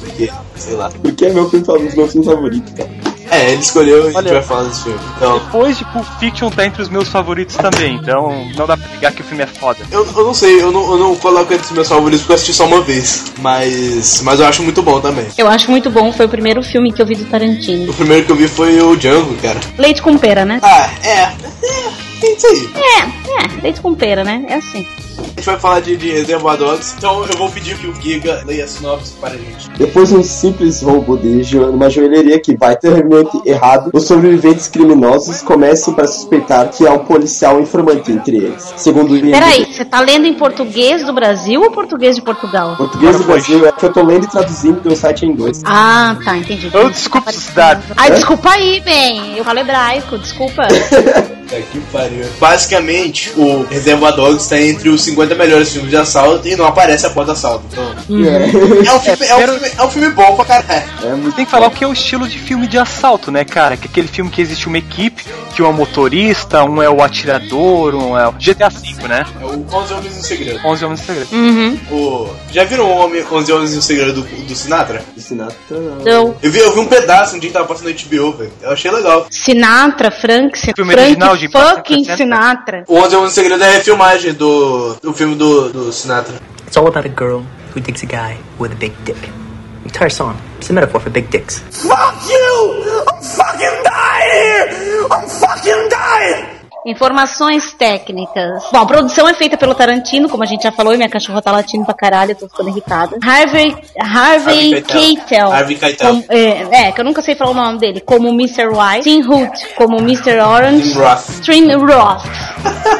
Porque, 0.00 0.30
sei 0.56 0.74
lá. 0.74 0.90
Porque 1.02 1.26
é 1.26 1.32
meu 1.32 1.48
filme, 1.48 1.64
fa- 1.64 1.72
um 1.74 1.86
dos 1.86 1.94
meus 1.94 2.10
filmes 2.12 2.28
favoritos, 2.28 2.72
cara. 2.74 2.90
É, 3.32 3.50
ele 3.52 3.62
escolheu 3.62 3.96
e 3.96 4.00
a 4.00 4.04
gente 4.04 4.16
Olha, 4.16 4.32
vai 4.34 4.42
falar 4.42 4.64
desse 4.64 4.82
filme. 4.82 4.98
Então, 5.16 5.38
Depois 5.38 5.78
de 5.78 5.84
Pulp 5.86 6.06
Fiction 6.20 6.50
tá 6.50 6.66
entre 6.66 6.82
os 6.82 6.90
meus 6.90 7.08
favoritos 7.08 7.56
também, 7.56 7.94
então 7.96 8.46
não 8.54 8.66
dá 8.66 8.76
pra 8.76 8.86
ligar 8.92 9.10
que 9.12 9.22
o 9.22 9.24
filme 9.24 9.42
é 9.42 9.46
foda. 9.46 9.78
eu, 9.90 10.06
eu 10.06 10.24
não 10.24 10.34
sei, 10.34 10.60
eu 10.60 10.70
não, 10.70 10.92
eu 10.92 10.98
não 10.98 11.16
coloco 11.16 11.52
entre 11.52 11.64
os 11.64 11.72
meus 11.72 11.88
favoritos 11.88 12.20
porque 12.20 12.32
eu 12.32 12.36
assisti 12.36 12.52
só 12.52 12.66
uma 12.66 12.82
vez. 12.82 13.32
Mas, 13.38 14.20
mas 14.22 14.38
eu 14.38 14.46
acho 14.46 14.62
muito 14.62 14.82
bom 14.82 15.00
também. 15.00 15.26
Eu 15.38 15.48
acho 15.48 15.70
muito 15.70 15.90
bom, 15.90 16.12
foi 16.12 16.26
o 16.26 16.28
primeiro 16.28 16.62
filme 16.62 16.92
que 16.92 17.00
eu 17.00 17.06
vi 17.06 17.14
do 17.16 17.24
Tarantino. 17.24 17.90
O 17.90 17.94
primeiro 17.94 18.26
que 18.26 18.32
eu 18.32 18.36
vi 18.36 18.46
foi 18.48 18.78
o 18.82 18.94
Django, 18.96 19.34
cara. 19.36 19.58
Leite 19.78 20.02
com 20.02 20.18
pera, 20.18 20.44
né? 20.44 20.60
Ah, 20.62 20.90
é. 21.02 21.22
É, 21.62 22.26
é 22.26 22.32
isso 22.36 22.46
aí. 22.46 22.70
É, 22.76 23.00
é, 23.00 23.62
leite 23.62 23.80
com 23.80 23.94
pera, 23.94 24.22
né? 24.24 24.44
É 24.46 24.54
assim. 24.56 24.86
A 25.18 25.22
gente 25.22 25.46
vai 25.46 25.58
falar 25.58 25.80
de, 25.80 25.96
de 25.96 26.10
Reservoir 26.10 26.56
Dogs, 26.56 26.94
então 26.96 27.24
eu 27.26 27.36
vou 27.36 27.50
pedir 27.50 27.76
que 27.76 27.86
o 27.86 27.94
Giga 28.00 28.42
leia 28.46 28.64
a 28.64 28.68
sinopse 28.68 29.12
para 29.20 29.34
a 29.34 29.36
gente. 29.36 29.70
Depois 29.76 30.08
de 30.08 30.16
um 30.16 30.22
simples 30.22 30.82
roubo 30.82 31.16
de 31.16 31.42
jo 31.42 31.64
uma 31.70 31.90
joalheria 31.90 32.38
que 32.40 32.56
vai 32.56 32.76
terrivelmente 32.76 33.40
errado, 33.44 33.90
os 33.92 34.06
sobreviventes 34.06 34.68
criminosos 34.68 35.42
começam 35.42 35.94
para 35.94 36.06
suspeitar 36.06 36.68
que 36.70 36.86
há 36.86 36.92
um 36.92 37.04
policial 37.04 37.60
informante 37.60 38.12
entre 38.12 38.36
eles. 38.36 38.72
Segundo 38.76 39.14
o 39.14 39.20
Peraí, 39.20 39.66
você 39.66 39.84
tá 39.84 40.00
lendo 40.00 40.26
em 40.26 40.34
português 40.34 41.04
do 41.04 41.12
Brasil 41.12 41.60
ou 41.62 41.70
português 41.70 42.16
de 42.16 42.22
Portugal? 42.22 42.76
português 42.76 43.18
do 43.18 43.24
Brasil 43.24 43.66
é 43.66 43.72
que 43.72 43.84
eu 43.84 43.92
tô 43.92 44.02
lendo 44.02 44.24
e 44.24 44.28
traduzindo 44.28 44.80
do 44.80 44.94
site 44.94 45.26
em 45.26 45.30
inglês. 45.30 45.62
Ah, 45.64 46.16
tá, 46.24 46.36
entendi. 46.36 46.70
Eu 46.72 46.90
desculpa 46.90 47.32
cidade. 47.32 47.82
Ai, 47.96 48.10
desculpa 48.10 48.50
aí, 48.50 48.80
bem. 48.80 49.36
Eu 49.36 49.44
falo 49.44 49.58
hebraico, 49.58 50.18
desculpa. 50.18 50.62
Que 51.60 51.80
pariu. 51.92 52.24
Basicamente, 52.40 53.30
o 53.36 53.66
Reservoir 53.68 54.14
Dogs 54.14 54.44
está 54.44 54.58
entre 54.58 54.88
os 54.88 55.01
50 55.02 55.34
melhores 55.34 55.72
filmes 55.72 55.90
de 55.90 55.96
assalto 55.96 56.46
e 56.48 56.56
não 56.56 56.66
aparece 56.66 57.06
a 57.06 57.10
porta 57.10 57.32
assalto. 57.32 57.64
Então, 57.70 57.84
é, 58.24 58.94
um 58.94 59.00
filme, 59.00 59.26
é, 59.26 59.34
um 59.36 59.40
filme, 59.48 59.70
é 59.78 59.82
um 59.84 59.90
filme 59.90 60.10
bom 60.10 60.36
pra 60.36 60.44
caralho. 60.44 61.32
Tem 61.34 61.44
que 61.44 61.50
falar 61.50 61.66
o 61.66 61.70
que 61.70 61.84
é 61.84 61.86
o 61.86 61.92
estilo 61.92 62.26
de 62.28 62.38
filme 62.38 62.66
de 62.66 62.78
assalto, 62.78 63.30
né, 63.30 63.44
cara? 63.44 63.76
Que 63.76 63.86
é 63.86 63.90
aquele 63.90 64.08
filme 64.08 64.30
que 64.30 64.40
existe 64.40 64.66
uma 64.66 64.78
equipe, 64.78 65.24
que 65.54 65.62
um 65.62 65.66
é 65.66 65.68
o 65.68 65.72
motorista, 65.72 66.64
um 66.64 66.82
é 66.82 66.88
o 66.88 67.02
atirador, 67.02 67.94
um 67.94 68.18
é 68.18 68.26
o 68.28 68.32
GTA 68.32 68.68
V, 68.68 69.08
né? 69.08 69.24
É 69.40 69.44
o 69.44 69.66
11 69.72 69.94
Homens 69.94 70.16
no 70.16 70.22
Segredo. 70.22 70.60
11 70.64 70.84
Homens 70.84 71.00
no 71.00 71.06
Segredo. 71.06 71.28
Uhum. 71.32 71.78
O, 71.90 72.30
já 72.50 72.64
viram 72.64 72.84
o 72.86 72.96
Homem, 72.98 73.24
11 73.30 73.52
Homens 73.52 73.74
no 73.74 73.82
Segredo 73.82 74.22
do, 74.22 74.22
do 74.22 74.54
Sinatra? 74.54 75.04
Sinatra 75.16 75.54
não. 75.70 75.96
Não. 76.04 76.34
Eu 76.42 76.50
vi, 76.50 76.58
eu 76.58 76.72
vi 76.72 76.80
um 76.80 76.86
pedaço 76.86 77.36
um 77.36 77.38
dia 77.38 77.50
que 77.50 77.54
tava 77.54 77.66
passando 77.66 77.88
no 77.88 77.94
HBO, 77.94 78.32
velho. 78.36 78.52
Eu 78.62 78.70
achei 78.72 78.90
legal. 78.90 79.26
Sinatra, 79.30 80.10
Frank, 80.10 80.58
Sin- 80.58 80.72
Filme 80.74 80.92
Frank 80.92 81.06
original 81.08 81.36
de 81.36 81.48
fucking 81.48 81.96
1960. 82.02 82.16
Sinatra. 82.16 82.84
O 82.88 82.96
11 82.98 83.14
é 83.14 83.18
um 83.18 83.30
segredo 83.30 83.62
é 83.64 83.68
a 83.68 83.72
refilmagem 83.72 84.32
do, 84.34 84.91
do 85.00 85.12
filme 85.12 85.34
do, 85.36 85.70
do 85.72 85.90
Sinatra. 85.92 86.34
It's 86.66 86.76
all 86.76 86.86
about 86.86 87.06
a 87.06 87.08
girl 87.08 87.42
who 87.74 87.80
digs 87.80 88.02
a 88.02 88.06
guy 88.06 88.36
with 88.58 88.72
a 88.72 88.76
big 88.76 88.92
dick. 89.04 89.18
The 89.20 89.88
entire 89.88 90.10
song 90.10 90.36
is 90.60 90.70
a 90.70 90.72
metaphor 90.72 91.00
for 91.00 91.10
big 91.10 91.28
dicks. 91.30 91.58
Fuck 91.70 92.16
you! 92.28 93.04
I'm 93.08 93.22
fucking 93.22 93.82
dying 93.84 94.30
here! 94.32 95.06
I'm 95.10 95.28
fucking 95.28 95.88
dying! 95.88 96.46
Informações 96.84 97.72
técnicas. 97.74 98.60
Bom, 98.72 98.78
a 98.80 98.86
produção 98.86 99.28
é 99.28 99.34
feita 99.34 99.56
pelo 99.56 99.72
Tarantino, 99.72 100.28
como 100.28 100.42
a 100.42 100.46
gente 100.46 100.64
já 100.64 100.72
falou, 100.72 100.92
e 100.92 100.96
minha 100.96 101.08
cachorra 101.08 101.40
tá 101.40 101.52
latindo 101.52 101.84
pra 101.84 101.94
caralho, 101.94 102.32
eu 102.32 102.34
tô 102.34 102.48
ficando 102.48 102.70
irritada. 102.70 103.18
Harvey, 103.24 103.70
Harvey, 104.00 104.74
Harvey 104.74 104.82
Keitel. 104.82 105.52
Harvey 105.52 105.76
Keitel. 105.76 106.08
como- 106.08 106.24
é, 106.28 106.88
é, 106.88 106.92
que 106.92 107.00
eu 107.00 107.04
nunca 107.04 107.22
sei 107.22 107.36
falar 107.36 107.52
o 107.52 107.54
nome 107.54 107.78
dele. 107.78 108.00
Como 108.00 108.28
Mr. 108.30 108.66
White. 108.66 109.02
Tim 109.04 109.22
Hoot 109.24 109.74
como 109.76 109.98
Mr. 109.98 110.40
Orange. 110.40 110.92
Tim 110.92 110.98
Roth. 110.98 111.28
Stream 111.30 111.78
Roth. 111.86 112.26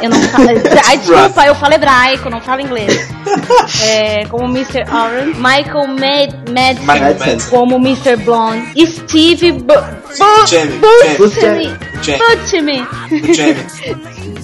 Eu 0.01 0.09
não 0.09 0.21
falo. 0.23 0.47
Ai, 0.87 0.97
desculpa, 0.97 1.45
eu 1.45 1.55
falo 1.55 1.73
hebraico, 1.73 2.29
não 2.29 2.41
falo 2.41 2.61
inglês. 2.61 3.09
É, 3.85 4.25
como 4.25 4.45
Mr. 4.45 4.83
Orange. 4.91 5.33
Michael 5.39 5.87
Mad 5.87 6.49
Madsen 6.53 6.85
Madsen. 6.85 7.49
como 7.49 7.75
Mr. 7.77 8.17
Blonde. 8.17 8.85
Steve 8.85 9.51
Buscemi. 9.53 10.79
Bu- 10.79 11.17
Buscemi. 11.17 11.77
Buscemi. 12.19 12.87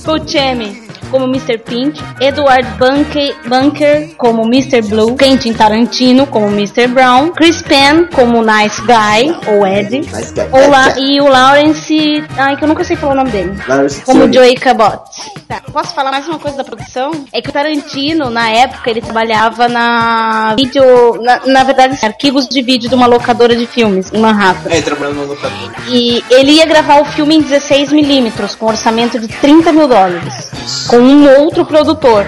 Buscemi. 0.06 0.89
Como 1.10 1.26
Mr. 1.26 1.58
Pink, 1.60 2.00
Edward 2.20 2.68
Bunker, 2.78 3.36
Bunker 3.48 4.10
como 4.18 4.44
Mr. 4.44 4.82
Blue, 4.84 5.16
Quentin 5.16 5.54
Tarantino 5.54 6.28
como 6.28 6.48
Mr. 6.48 6.88
Brown, 6.88 7.30
Chris 7.32 7.62
Penn 7.62 8.06
como 8.14 8.42
Nice 8.44 8.82
Guy, 8.82 9.36
ou 9.48 9.66
Ed, 9.66 10.00
Nice 10.00 10.34
guy. 10.34 10.44
o 10.52 10.70
La- 10.70 11.00
e 11.00 11.20
o 11.22 11.28
Lawrence, 11.28 12.24
ai 12.38 12.56
que 12.58 12.64
eu 12.64 12.68
nunca 12.68 12.84
sei 12.84 12.96
falar 12.96 13.14
o 13.14 13.16
nome 13.16 13.32
dele, 13.32 13.58
Lawrence 13.68 14.02
como. 14.02 14.32
Joey 14.32 14.56
Cabot. 14.56 15.00
Tá, 15.48 15.62
posso 15.74 15.94
falar 15.96 16.12
mais 16.12 16.28
uma 16.28 16.38
coisa 16.38 16.58
da 16.58 16.64
produção? 16.64 17.12
É 17.34 17.42
que 17.42 17.50
o 17.50 17.54
Tarantino, 17.54 18.30
na 18.30 18.50
época, 18.52 18.90
ele 18.90 19.02
trabalhava 19.02 19.68
na 19.68 20.54
vídeo, 20.56 21.20
na, 21.22 21.42
na 21.46 21.64
verdade, 21.64 21.98
arquivos 22.06 22.48
de 22.48 22.62
vídeo 22.62 22.88
de 22.90 22.96
uma 22.96 23.08
locadora 23.08 23.56
de 23.56 23.66
filmes 23.66 24.12
em 24.14 24.20
Manhattan. 24.20 24.70
É, 24.70 24.82
trabalhando 24.82 25.18
no 25.22 25.26
locador. 25.28 25.72
E 25.90 26.24
ele 26.30 26.52
ia 26.54 26.66
gravar 26.66 27.02
o 27.02 27.06
filme 27.06 27.36
em 27.36 27.44
16mm, 27.44 28.56
com 28.58 28.66
um 28.68 28.70
orçamento 28.70 29.20
de 29.20 29.28
30 29.28 29.72
mil 29.72 29.88
dólares. 29.88 30.52
Com 30.88 30.99
um 31.00 31.42
outro 31.42 31.66
produtor, 31.66 32.26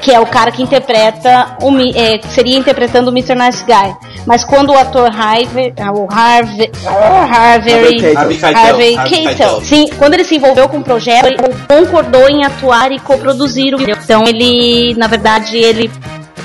que 0.00 0.12
é 0.12 0.18
o 0.18 0.26
cara 0.26 0.50
que 0.50 0.62
interpreta, 0.62 1.56
o, 1.62 1.70
é, 1.94 2.18
que 2.18 2.28
seria 2.28 2.58
interpretando 2.58 3.08
o 3.08 3.10
Mr. 3.10 3.34
Nice 3.34 3.64
Guy. 3.64 3.94
Mas 4.26 4.44
quando 4.44 4.70
o 4.70 4.78
ator 4.78 5.10
Harvey, 5.14 5.72
ah, 5.78 5.92
o 5.92 6.06
Harvey, 6.10 6.70
ah, 6.86 7.52
Harvey, 7.52 8.16
Harvey 8.54 8.98
Keitel. 9.08 9.60
Sim, 9.62 9.88
quando 9.98 10.14
ele 10.14 10.24
se 10.24 10.36
envolveu 10.36 10.68
com 10.68 10.78
o 10.78 10.82
projeto, 10.82 11.26
ele 11.26 11.38
concordou 11.66 12.28
em 12.28 12.44
atuar 12.44 12.92
e 12.92 12.98
coproduzir 12.98 13.74
o 13.74 13.78
filme. 13.78 13.96
Então 14.02 14.24
ele, 14.26 14.94
na 14.96 15.06
verdade, 15.06 15.56
ele 15.56 15.90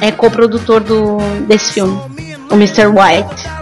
é 0.01 0.11
coprodutor 0.11 0.81
do, 0.81 1.17
desse 1.47 1.73
filme, 1.73 1.99
o 2.49 2.55
Mr. 2.55 2.87
White. 2.87 3.54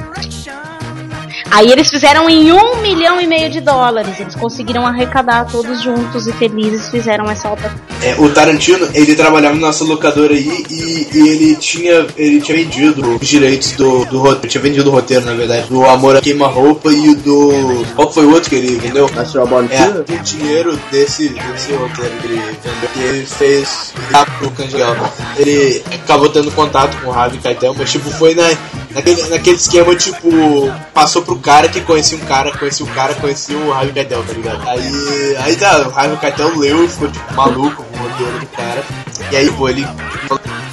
Aí 1.54 1.72
eles 1.72 1.88
fizeram 1.88 2.28
em 2.28 2.52
um 2.52 2.82
milhão 2.82 3.22
e 3.22 3.28
meio 3.28 3.48
de 3.48 3.62
dólares. 3.62 4.20
Eles 4.20 4.34
conseguiram 4.34 4.88
arrecadar 4.88 5.46
todos 5.46 5.84
juntos 5.84 6.26
e 6.26 6.34
felizes 6.34 6.90
fizeram 6.90 7.30
essa 7.30 7.48
obra. 7.48 7.72
É, 8.02 8.16
o 8.20 8.28
Tarantino, 8.30 8.90
ele 8.92 9.14
trabalhava 9.14 9.54
na 9.54 9.68
nossa 9.68 9.84
locadora 9.84 10.34
aí 10.34 10.66
e, 10.68 11.08
e 11.14 11.28
ele 11.30 11.56
tinha 11.58 12.08
ele 12.18 12.42
tinha 12.42 12.58
vendido 12.58 13.18
os 13.22 13.28
direitos 13.28 13.74
do, 13.74 14.04
do 14.06 14.18
roteiro. 14.18 14.48
Tinha 14.48 14.64
vendido 14.64 14.90
o 14.90 14.94
roteiro, 14.94 15.24
na 15.26 15.34
verdade. 15.36 15.68
Do 15.68 15.86
Amor 15.86 16.18
a 16.18 16.22
Queima-Roupa 16.22 16.92
e 16.92 17.10
o 17.10 17.16
do. 17.18 17.86
Qual 17.96 18.12
foi 18.12 18.26
o 18.26 18.32
outro 18.34 18.50
que 18.50 18.56
ele 18.56 18.76
vendeu? 18.78 19.08
Natural 19.14 19.46
Born 19.46 19.70
É, 19.72 19.90
o 19.90 20.24
dinheiro 20.24 20.80
desse, 20.92 21.30
desse 21.30 21.72
roteiro 21.74 22.16
que 22.20 22.28
ele 22.30 22.42
vendeu, 22.42 22.90
que 22.94 23.00
ele 23.00 23.26
fez 23.28 23.94
pro 24.40 24.50
Candial. 24.50 24.96
Ele 25.38 25.84
acabou 25.94 26.30
tendo 26.30 26.50
contato 26.50 27.00
com 27.00 27.12
o 27.12 27.14
Harvey 27.14 27.40
Keitel, 27.40 27.76
mas 27.78 27.92
tipo, 27.92 28.10
foi 28.10 28.34
na, 28.34 28.44
naquele, 28.94 29.24
naquele 29.30 29.58
esquema, 29.58 29.96
tipo, 29.96 30.30
passou 30.94 31.22
pro 31.22 31.38
cara 31.38 31.68
que 31.68 31.82
conhecia 31.82 32.18
um 32.18 32.22
cara, 32.22 32.56
conhecia 32.58 32.86
o 32.86 32.90
cara, 32.90 33.14
conhecia 33.16 33.58
o 33.58 33.74
Harvey 33.74 33.94
Keitel, 33.94 34.24
tá 34.24 34.34
ligado? 34.34 34.70
Aí, 34.70 35.38
aí 35.38 35.56
tá, 35.56 35.88
o 35.88 35.98
Harvey 35.98 36.18
Keitel 36.18 36.58
leu 36.58 36.86
e 36.86 36.88
ficou 36.88 37.12
tipo 37.12 37.34
maluco 37.34 37.84
o 37.84 37.98
roteiro 37.98 38.40
do 38.40 38.48
cara. 38.48 38.84
E 39.32 39.36
aí, 39.36 39.52
pô, 39.52 39.70
ele 39.70 39.86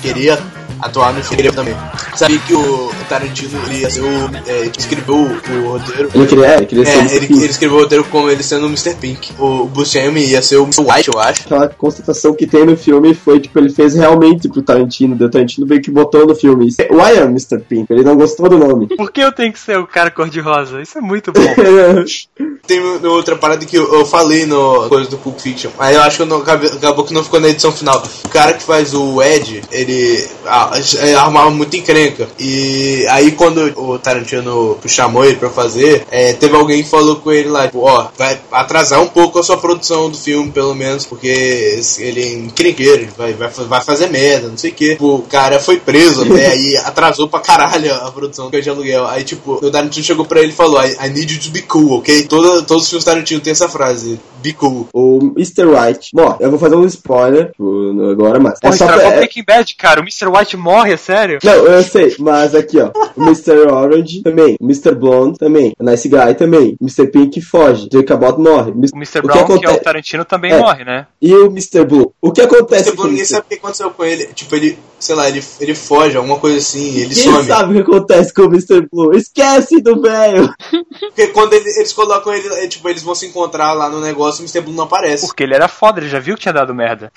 queria 0.02 0.38
atuar 0.82 1.12
no 1.12 1.22
filme 1.22 1.50
também. 1.52 1.76
Sabia 2.14 2.38
que 2.40 2.54
o 2.54 2.90
Tarantino 3.08 3.58
ele 3.66 3.80
ia 3.80 3.90
ser 3.90 4.00
o. 4.00 4.30
É, 4.46 4.60
ele 4.60 4.72
escreveu 4.76 5.16
o, 5.16 5.26
o 5.26 5.72
roteiro. 5.72 6.10
Ele 6.14 6.26
queria, 6.26 6.46
é, 6.46 6.56
ele 6.56 6.66
queria 6.66 6.88
É, 6.88 7.16
ele, 7.16 7.26
ele 7.26 7.46
escreveu 7.46 7.78
o 7.78 7.80
roteiro 7.82 8.04
como 8.04 8.30
ele 8.30 8.42
sendo 8.42 8.66
o 8.66 8.68
Mr. 8.68 8.94
Pink. 8.94 9.32
O 9.38 9.64
Buscemi 9.66 10.24
ia 10.24 10.42
ser 10.42 10.56
o 10.56 10.64
Mr. 10.64 10.80
White, 10.80 11.10
eu 11.12 11.20
acho. 11.20 11.42
Aquela 11.42 11.68
constatação 11.68 12.34
que 12.34 12.46
tem 12.46 12.64
no 12.64 12.76
filme 12.76 13.14
foi, 13.14 13.40
tipo, 13.40 13.58
ele 13.58 13.70
fez 13.70 13.94
realmente 13.94 14.48
pro 14.48 14.62
Tarantino. 14.62 15.14
O 15.14 15.30
Tarantino 15.30 15.66
meio 15.66 15.82
que 15.82 15.90
botou 15.90 16.26
no 16.26 16.34
filme. 16.34 16.68
Why 16.90 17.18
am 17.18 17.30
Mr. 17.30 17.60
Pink? 17.60 17.92
Ele 17.92 18.02
não 18.02 18.16
gostou 18.16 18.48
do 18.48 18.58
nome. 18.58 18.88
Por 18.96 19.10
que 19.10 19.20
eu 19.20 19.32
tenho 19.32 19.52
que 19.52 19.58
ser 19.58 19.78
o 19.78 19.86
cara 19.86 20.10
cor-de-rosa? 20.10 20.80
Isso 20.80 20.98
é 20.98 21.00
muito 21.00 21.32
bom. 21.32 21.40
Tem 22.66 22.80
outra 23.04 23.36
parada 23.36 23.64
que 23.64 23.76
eu, 23.76 23.92
eu 23.92 24.06
falei 24.06 24.46
no 24.46 24.88
coisa 24.88 25.10
do 25.10 25.18
Pulp 25.18 25.38
Fiction. 25.38 25.70
Aí 25.78 25.94
eu 25.94 26.02
acho 26.02 26.16
que 26.16 26.22
eu 26.22 26.26
não, 26.26 26.38
acabou 26.38 27.04
que 27.04 27.12
não 27.12 27.24
ficou 27.24 27.40
na 27.40 27.48
edição 27.48 27.72
final. 27.72 28.02
O 28.24 28.28
cara 28.28 28.52
que 28.52 28.62
faz 28.62 28.94
o 28.94 29.20
Ed, 29.22 29.62
ele 29.70 30.28
ah, 30.46 30.69
é, 30.98 31.14
arrumava 31.14 31.50
muito 31.50 31.76
encrenca. 31.76 32.28
E 32.38 33.06
aí 33.10 33.32
quando 33.32 33.72
o 33.80 33.98
Tarantino 33.98 34.78
chamou 34.86 35.24
ele 35.24 35.36
pra 35.36 35.50
fazer, 35.50 36.04
é, 36.10 36.32
teve 36.32 36.54
alguém 36.56 36.82
que 36.82 36.88
falou 36.88 37.16
com 37.16 37.30
ele 37.32 37.48
lá, 37.48 37.66
tipo, 37.66 37.80
ó, 37.80 38.08
vai 38.16 38.38
atrasar 38.52 39.00
um 39.02 39.08
pouco 39.08 39.38
a 39.38 39.42
sua 39.42 39.56
produção 39.56 40.10
do 40.10 40.16
filme, 40.16 40.50
pelo 40.50 40.74
menos, 40.74 41.04
porque 41.06 41.80
ele 41.98 42.22
é 42.22 42.32
encrenqueiro, 42.34 43.02
ele 43.02 43.12
vai, 43.16 43.32
vai, 43.32 43.48
vai 43.48 43.80
fazer 43.82 44.08
merda, 44.08 44.48
não 44.48 44.56
sei 44.58 44.70
o 44.70 44.74
que. 44.74 44.96
O 45.00 45.22
cara 45.22 45.58
foi 45.58 45.78
preso 45.78 46.22
até 46.22 46.46
aí, 46.48 46.76
atrasou 46.84 47.28
pra 47.28 47.40
caralho 47.40 47.92
a 47.94 48.10
produção 48.10 48.50
de 48.50 48.68
aluguel. 48.70 49.06
Aí, 49.06 49.24
tipo, 49.24 49.52
o 49.54 49.70
Tarantino 49.70 50.04
chegou 50.04 50.24
pra 50.24 50.40
ele 50.40 50.52
e 50.52 50.54
falou, 50.56 50.82
I, 50.84 50.96
I 51.06 51.08
need 51.10 51.32
you 51.34 51.40
to 51.40 51.50
be 51.50 51.62
cool, 51.62 51.98
ok? 51.98 52.24
Toda, 52.24 52.62
todos 52.62 52.84
os 52.84 52.88
filmes 52.90 53.04
Tarantino 53.04 53.40
tem 53.40 53.52
essa 53.52 53.68
frase, 53.68 54.18
be 54.42 54.52
cool. 54.52 54.88
O 54.92 55.32
Mr. 55.36 55.64
White. 55.66 56.10
Bom, 56.14 56.36
eu 56.40 56.50
vou 56.50 56.58
fazer 56.58 56.76
um 56.76 56.84
spoiler 56.86 57.46
tipo, 57.52 58.10
agora, 58.10 58.38
mas. 58.38 58.58
Pô, 58.60 58.68
É 58.68 58.72
só 58.72 58.84
estragou 58.84 59.06
pra, 59.06 59.14
é- 59.14 59.16
Breaking 59.18 59.44
Bad, 59.46 59.74
cara. 59.76 60.00
O 60.00 60.02
Mr. 60.04 60.26
White 60.28 60.56
morre, 60.60 60.92
é 60.92 60.96
sério? 60.96 61.38
Não, 61.42 61.52
eu 61.52 61.82
sei, 61.82 62.14
mas 62.18 62.54
aqui, 62.54 62.78
ó. 62.78 62.90
O 63.16 63.22
Mr. 63.24 63.52
Orange 63.72 64.22
também. 64.22 64.56
O 64.60 64.64
Mr. 64.64 64.94
Blonde 64.94 65.38
também. 65.38 65.72
O 65.78 65.84
Nice 65.84 66.08
Guy 66.08 66.34
também. 66.34 66.76
O 66.80 66.84
Mr. 66.84 67.06
Pink 67.08 67.40
foge. 67.40 67.88
O 67.92 68.04
Cabot 68.04 68.38
morre. 68.40 68.70
O 68.70 68.74
Mr. 68.96 69.20
que 69.20 69.22
Brown, 69.22 69.58
que, 69.58 69.66
é 69.66 69.70
o 69.70 69.78
Tarantino, 69.80 70.24
também 70.24 70.52
É. 70.52 70.58
morre, 70.58 70.84
né? 70.84 71.06
E 71.20 71.34
o 71.34 71.46
Mr. 71.46 71.84
Blue? 71.84 72.14
O 72.20 72.30
que 72.30 72.40
acontece 72.42 72.88
Esse 72.90 72.96
com 72.96 73.04
ninguém 73.04 73.22
o 73.22 73.26
sabe 73.26 73.44
o 73.46 73.48
que 73.48 73.54
aconteceu 73.56 73.90
com 73.90 74.04
ele. 74.04 74.26
Tipo, 74.34 74.54
ele, 74.56 74.78
sei 74.98 75.14
lá, 75.16 75.28
ele, 75.28 75.42
ele 75.60 75.74
foge, 75.74 76.16
alguma 76.16 76.38
coisa 76.38 76.58
assim, 76.58 76.96
ele 76.96 77.14
Quem 77.14 77.24
some. 77.32 77.44
sabe 77.44 77.72
o 77.72 77.84
que 77.84 77.90
acontece 77.90 78.32
com 78.34 78.42
o 78.42 78.46
Mr. 78.46 78.86
Blue? 78.92 79.14
Esquece 79.14 79.80
do 79.80 80.00
velho! 80.00 80.52
Porque 81.00 81.28
quando 81.28 81.54
ele- 81.54 81.70
eles 81.78 81.92
colocam 81.92 82.32
ele, 82.32 82.46
é, 82.54 82.66
tipo, 82.68 82.88
eles 82.88 83.02
vão 83.02 83.14
se 83.14 83.26
encontrar 83.26 83.72
lá 83.72 83.88
no 83.88 84.00
negócio, 84.00 84.40
o 84.40 84.44
Mr. 84.44 84.60
Blue 84.60 84.74
não 84.74 84.84
aparece. 84.84 85.26
Porque 85.26 85.42
ele 85.42 85.54
era 85.54 85.68
foda, 85.68 86.00
ele 86.00 86.08
já 86.08 86.18
viu 86.18 86.34
que 86.36 86.42
tinha 86.42 86.52
dado 86.52 86.74
merda. 86.74 87.10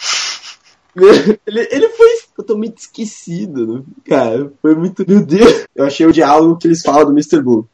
ele, 1.48 1.68
ele 1.72 1.90
foi 1.90 2.08
totalmente 2.36 2.78
esquecido, 2.80 3.68
né? 3.68 3.84
cara. 4.06 4.52
Foi 4.62 4.76
muito. 4.76 5.04
Meu 5.08 5.26
Deus! 5.26 5.66
Eu 5.76 5.86
achei 5.86 6.06
o 6.06 6.14
diálogo 6.14 6.58
que 6.58 6.68
eles 6.68 6.82
falam 6.82 7.06
do 7.06 7.12
Mr. 7.12 7.42
Blue. 7.42 7.68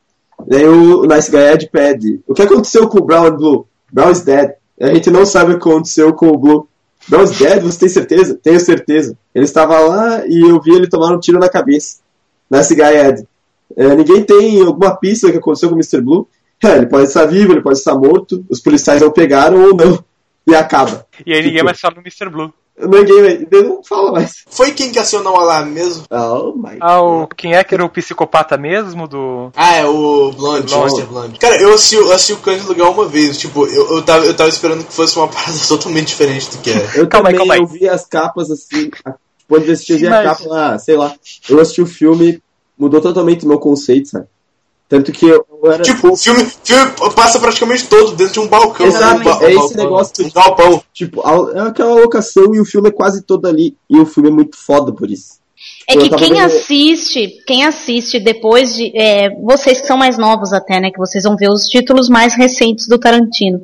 Daí 0.47 0.65
o, 0.65 1.03
Nice 1.03 1.29
Guy 1.29 1.39
Ed 1.39 1.69
pede: 1.69 2.19
O 2.27 2.33
que 2.33 2.41
aconteceu 2.41 2.87
com 2.87 2.99
o 2.99 3.05
Brown 3.05 3.27
and 3.27 3.35
Blue? 3.35 3.67
Brown 3.91 4.11
is 4.11 4.21
dead. 4.21 4.53
A 4.79 4.93
gente 4.93 5.09
não 5.09 5.25
sabe 5.25 5.53
o 5.53 5.59
que 5.59 5.69
aconteceu 5.69 6.13
com 6.13 6.29
o 6.29 6.37
Blue. 6.37 6.67
Brown 7.07 7.23
is 7.23 7.37
dead? 7.37 7.61
Você 7.61 7.79
tem 7.79 7.89
certeza? 7.89 8.39
Tenho 8.41 8.59
certeza. 8.59 9.17
Ele 9.33 9.45
estava 9.45 9.79
lá 9.79 10.25
e 10.25 10.41
eu 10.41 10.61
vi 10.61 10.71
ele 10.71 10.87
tomar 10.87 11.13
um 11.13 11.19
tiro 11.19 11.39
na 11.39 11.49
cabeça. 11.49 11.97
Nice 12.49 12.73
Guy 12.73 12.83
Ed. 12.83 13.27
É, 13.75 13.95
ninguém 13.95 14.23
tem 14.23 14.61
alguma 14.61 14.95
pista 14.95 15.27
do 15.27 15.33
que 15.33 15.39
aconteceu 15.39 15.69
com 15.69 15.75
o 15.75 15.77
Mr. 15.77 16.01
Blue? 16.01 16.27
É, 16.63 16.77
ele 16.77 16.87
pode 16.87 17.07
estar 17.07 17.25
vivo, 17.25 17.53
ele 17.53 17.61
pode 17.61 17.77
estar 17.77 17.95
morto. 17.95 18.45
Os 18.49 18.59
policiais 18.59 19.01
não 19.01 19.11
pegaram 19.11 19.61
ou 19.61 19.75
não. 19.75 20.03
E 20.47 20.55
acaba. 20.55 21.05
E 21.25 21.31
aí 21.31 21.39
ninguém 21.39 21.53
Tipo, 21.53 21.65
mais 21.65 21.79
fala 21.79 21.95
do 21.95 22.01
Mr. 22.01 22.29
Blue. 22.29 22.53
Ninguém 22.81 23.21
vai- 23.21 23.47
ele 23.51 23.67
não 23.67 23.83
fala 23.83 24.11
mais. 24.13 24.43
Foi 24.49 24.71
quem 24.71 24.91
que 24.91 24.97
acionou 24.99 25.33
o 25.33 25.37
alarme 25.39 25.71
mesmo? 25.73 26.03
Oh 26.09 26.53
my 26.55 26.77
Ah, 26.79 27.01
o, 27.01 27.27
quem 27.27 27.53
é 27.53 27.63
que 27.63 27.75
era 27.75 27.83
o 27.83 27.89
psicopata 27.89 28.57
mesmo 28.57 29.07
do. 29.07 29.51
Ah, 29.55 29.75
é 29.75 29.85
o 29.85 30.31
Blonde. 30.31 30.73
Mr. 30.73 31.03
Blonde. 31.07 31.39
Cara, 31.39 31.61
eu 31.61 31.73
assisti, 31.73 31.95
eu 31.95 32.11
assisti 32.13 32.33
o 32.33 32.37
Cães 32.37 32.61
do 32.63 32.69
Lugar 32.69 32.89
uma 32.89 33.05
vez. 33.05 33.37
Tipo, 33.37 33.67
eu, 33.67 33.95
eu, 33.97 34.01
tava, 34.01 34.25
eu 34.25 34.33
tava 34.35 34.49
esperando 34.49 34.85
que 34.85 34.93
fosse 34.93 35.17
uma 35.17 35.27
parada 35.29 35.57
totalmente 35.67 36.07
diferente 36.07 36.49
do 36.51 36.57
que 36.59 36.71
era. 36.71 36.89
Eu 36.95 37.07
Calma 37.07 37.29
aí, 37.29 37.33
também, 37.35 37.47
calma 37.49 37.53
aí. 37.55 37.59
eu 37.59 37.67
vi 37.67 37.89
as 37.89 38.05
capas 38.05 38.49
assim. 38.49 38.89
a- 39.05 39.15
Quando 39.47 39.65
eu 39.65 39.73
assisti, 39.73 39.93
eu 39.93 39.99
vi 39.99 40.07
a 40.07 40.09
Mas- 40.11 40.39
capa, 40.39 40.79
sei 40.79 40.95
lá. 40.95 41.13
Eu 41.49 41.59
assisti 41.59 41.81
o 41.81 41.85
filme, 41.85 42.41
mudou 42.77 43.01
totalmente 43.01 43.43
o 43.45 43.47
meu 43.49 43.59
conceito, 43.59 44.07
sabe? 44.07 44.25
Tanto 44.89 45.11
que 45.11 45.23
eu, 45.27 45.45
eu 45.63 45.71
era. 45.71 45.83
Tipo, 45.83 46.11
o 46.13 46.17
filme, 46.17 46.43
filme 46.63 46.91
passa 47.15 47.39
praticamente 47.39 47.85
todo 47.87 48.15
dentro 48.15 48.33
de 48.33 48.39
um 48.39 48.47
balcão. 48.47 48.87
Exato, 48.87 49.21
um 49.21 49.23
ba- 49.23 49.39
é 49.43 49.45
esse 49.49 49.55
balcão, 49.55 49.77
negócio 49.83 50.25
Um 50.25 50.29
galpão. 50.31 50.83
Tipo, 50.91 51.21
é 51.55 51.59
aquela 51.61 51.93
locação 51.93 52.55
e 52.55 52.59
o 52.59 52.65
filme 52.65 52.89
é 52.89 52.91
quase 52.91 53.21
todo 53.21 53.47
ali. 53.47 53.77
E 53.87 53.99
o 53.99 54.05
filme 54.07 54.29
é 54.29 54.31
muito 54.31 54.57
foda 54.57 54.91
por 54.91 55.09
isso. 55.11 55.37
É 55.87 55.95
Eu 55.95 55.99
que 56.01 56.09
quem 56.15 56.33
vendo- 56.33 56.43
assiste, 56.45 57.27
quem 57.45 57.65
assiste 57.65 58.19
depois 58.19 58.73
de. 58.75 58.91
é, 58.97 59.29
vocês 59.43 59.79
que 59.79 59.85
são 59.87 59.95
mais 59.97 60.17
novos 60.17 60.53
até, 60.53 60.79
né? 60.79 60.89
Que 60.89 60.97
vocês 60.97 61.23
vão 61.23 61.35
ver 61.37 61.49
os 61.51 61.65
títulos 61.65 62.09
mais 62.09 62.33
recentes 62.33 62.87
do 62.87 62.97
Tarantino. 62.97 63.61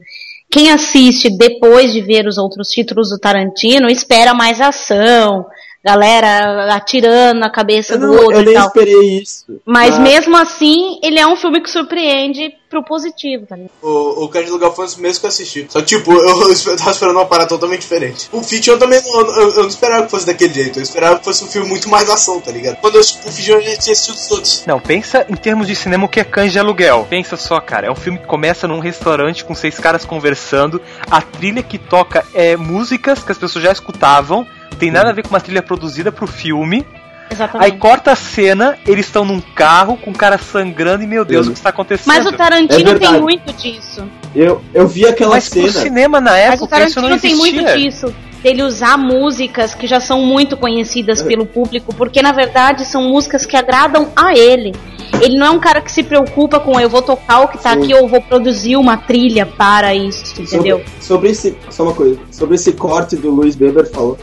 quem 0.51 0.69
assiste 0.69 1.29
depois 1.35 1.91
de 1.91 2.01
ver 2.01 2.27
os 2.27 2.37
outros 2.37 2.69
títulos 2.69 3.09
do 3.09 3.17
Tarantino 3.17 3.87
espera 3.89 4.33
mais 4.33 4.61
ação, 4.61 5.43
galera 5.85 6.73
atirando 6.73 7.39
na 7.39 7.49
cabeça 7.49 7.93
Eu, 7.93 7.99
do 7.99 8.07
não, 8.07 8.13
outro 8.15 8.37
eu 8.37 8.41
e 8.41 8.45
nem 8.45 8.55
tal. 8.55 8.67
esperei 8.67 9.19
isso. 9.21 9.45
Mas 9.63 9.99
mesmo 9.99 10.35
assim, 10.35 10.99
ele 11.03 11.19
é 11.19 11.27
um 11.27 11.35
filme 11.35 11.61
que 11.61 11.69
surpreende 11.69 12.51
pro 12.67 12.83
positivo, 12.83 13.45
tá 13.45 13.55
ligado? 13.55 13.71
O, 13.83 14.23
o 14.23 14.27
Cães 14.29 14.45
de 14.47 14.51
Lugar 14.51 14.71
foi 14.71 14.83
um 14.83 14.87
dos 14.87 14.95
primeiros 14.95 15.19
que 15.19 15.25
eu 15.25 15.29
assisti. 15.29 15.67
Só 15.69 15.79
que, 15.81 15.85
tipo, 15.85 16.11
eu, 16.11 16.49
eu 16.49 16.77
tava 16.77 16.89
esperando 16.89 17.17
uma 17.17 17.27
parada 17.27 17.49
totalmente 17.49 17.81
diferente. 17.81 18.27
O 18.31 18.41
Fiction 18.41 18.73
eu 18.73 18.79
também 18.79 18.99
não, 19.03 19.19
eu, 19.21 19.49
eu 19.51 19.61
não 19.61 19.67
esperava 19.67 20.05
que 20.05 20.09
fosse 20.11 20.25
daquele 20.25 20.53
jeito. 20.55 20.79
Eu 20.79 20.83
esperava 20.83 21.19
que 21.19 21.23
fosse 21.23 21.43
um 21.43 21.47
filme 21.47 21.69
muito 21.69 21.87
mais 21.87 22.09
ação, 22.09 22.41
tá 22.41 22.51
ligado? 22.51 22.77
Quando 22.77 22.95
eu 22.95 23.01
assisti 23.01 23.27
o 23.27 23.31
Fiction 23.31 23.55
eu 23.57 23.61
já 23.61 23.77
tinha 23.77 23.93
assistido 23.93 24.27
todos. 24.27 24.63
Não, 24.65 24.79
pensa 24.79 25.23
em 25.29 25.35
termos 25.35 25.67
de 25.67 25.75
cinema 25.75 26.05
o 26.05 26.09
que 26.09 26.19
é 26.19 26.23
cães 26.23 26.51
de 26.51 26.57
aluguel. 26.57 27.05
Pensa 27.07 27.37
só, 27.37 27.59
cara, 27.61 27.85
é 27.85 27.91
um 27.91 27.95
filme 27.95 28.17
que 28.17 28.25
começa 28.25 28.67
num 28.67 28.79
restaurante 28.79 29.45
com 29.45 29.53
seis 29.53 29.77
caras 29.77 30.03
conversando. 30.03 30.81
A 31.11 31.21
trilha 31.21 31.61
que 31.61 31.77
toca 31.77 32.25
é 32.33 32.57
músicas 32.57 33.23
que 33.23 33.31
as 33.31 33.37
pessoas 33.37 33.63
já 33.63 33.71
escutavam. 33.71 34.47
Tem 34.77 34.91
nada 34.91 35.09
a 35.09 35.13
ver 35.13 35.23
com 35.23 35.29
uma 35.29 35.41
trilha 35.41 35.61
produzida 35.61 36.11
pro 36.11 36.27
filme. 36.27 36.85
Exatamente. 37.29 37.71
Aí 37.71 37.79
corta 37.79 38.11
a 38.11 38.15
cena, 38.15 38.77
eles 38.85 39.07
estão 39.07 39.25
num 39.25 39.41
carro 39.41 39.97
com 39.97 40.11
o 40.11 40.13
cara 40.13 40.37
sangrando 40.37 41.03
e 41.03 41.07
meu 41.07 41.25
Deus, 41.25 41.47
o 41.47 41.51
que 41.51 41.57
está 41.57 41.69
acontecendo? 41.69 42.07
Mas 42.07 42.25
o 42.25 42.31
Tarantino 42.31 42.91
É 42.91 42.99
tem 42.99 43.19
muito 43.19 43.51
disso. 43.53 44.03
Eu, 44.35 44.61
eu 44.73 44.87
vi 44.87 45.05
aquela 45.05 45.35
Mas 45.35 45.49
pro 45.49 45.61
cena. 45.61 45.83
cinema 45.83 46.21
na 46.21 46.31
Mas 46.31 46.61
o 46.61 46.65
época 46.65 46.83
isso 46.83 47.01
não 47.01 47.09
Tarantino 47.09 47.19
tem 47.19 47.35
muito 47.35 47.75
disso. 47.75 48.15
Dele 48.43 48.61
usar 48.61 48.95
músicas 48.95 49.73
que 49.73 49.87
já 49.87 49.99
são 49.99 50.21
muito 50.21 50.55
conhecidas 50.55 51.23
pelo 51.23 51.47
público, 51.47 51.93
porque 51.95 52.21
na 52.21 52.31
verdade 52.31 52.85
são 52.85 53.09
músicas 53.09 53.43
que 53.43 53.57
agradam 53.57 54.11
a 54.15 54.37
ele. 54.37 54.71
Ele 55.19 55.35
não 55.37 55.47
é 55.47 55.49
um 55.49 55.59
cara 55.59 55.81
que 55.81 55.91
se 55.91 56.03
preocupa 56.03 56.59
com 56.59 56.79
eu 56.79 56.87
vou 56.89 57.01
tocar 57.01 57.39
o 57.39 57.47
que 57.47 57.57
tá 57.57 57.73
Sim. 57.73 57.83
aqui 57.83 57.93
ou 57.95 58.01
eu 58.01 58.07
vou 58.07 58.21
produzir 58.21 58.75
uma 58.75 58.97
trilha 58.97 59.47
para 59.47 59.95
isso, 59.95 60.39
entendeu? 60.39 60.77
Sobre, 60.77 61.01
sobre 61.01 61.29
esse. 61.29 61.57
Só 61.71 61.83
uma 61.83 61.93
coisa. 61.93 62.19
Sobre 62.29 62.55
esse 62.55 62.73
corte 62.73 63.15
do 63.15 63.31
Luiz 63.31 63.59
Weber 63.59 63.89
falou. 63.89 64.17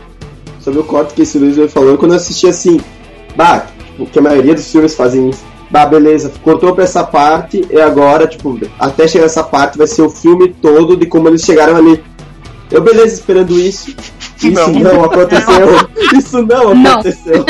Sobre 0.63 0.81
o 0.81 0.85
corte 0.85 1.15
que 1.15 1.23
esse 1.23 1.39
Luiz 1.39 1.73
falou. 1.73 1.99
Quando 1.99 2.13
eu 2.13 2.17
assisti 2.17 2.47
assim. 2.47 2.81
Bah, 3.35 3.67
tipo, 3.87 4.07
que 4.07 4.19
a 4.19 4.23
maioria 4.23 4.55
dos 4.55 4.71
filmes 4.71 4.95
fazem 4.95 5.31
isso. 5.31 5.43
Bah, 5.71 5.87
beleza, 5.87 6.31
cortou 6.43 6.75
pra 6.75 6.85
essa 6.85 7.03
parte 7.03 7.67
e 7.71 7.81
agora, 7.81 8.27
tipo, 8.27 8.59
até 8.79 9.09
chegar 9.09 9.25
nessa 9.25 9.43
parte 9.43 9.79
vai 9.79 9.87
ser 9.87 10.03
o 10.03 10.11
filme 10.11 10.49
todo 10.61 10.97
de 10.97 11.07
como 11.07 11.29
eles 11.29 11.43
chegaram 11.43 11.77
ali. 11.77 12.03
Eu, 12.71 12.83
beleza, 12.83 13.15
esperando 13.15 13.59
isso. 13.59 13.95
Isso 14.43 14.51
Não. 14.51 14.73
não, 14.73 15.05
aconteceu. 15.05 15.89
Isso 16.19 16.43
não 16.43 16.75
Não. 16.75 16.93
aconteceu. 16.95 17.45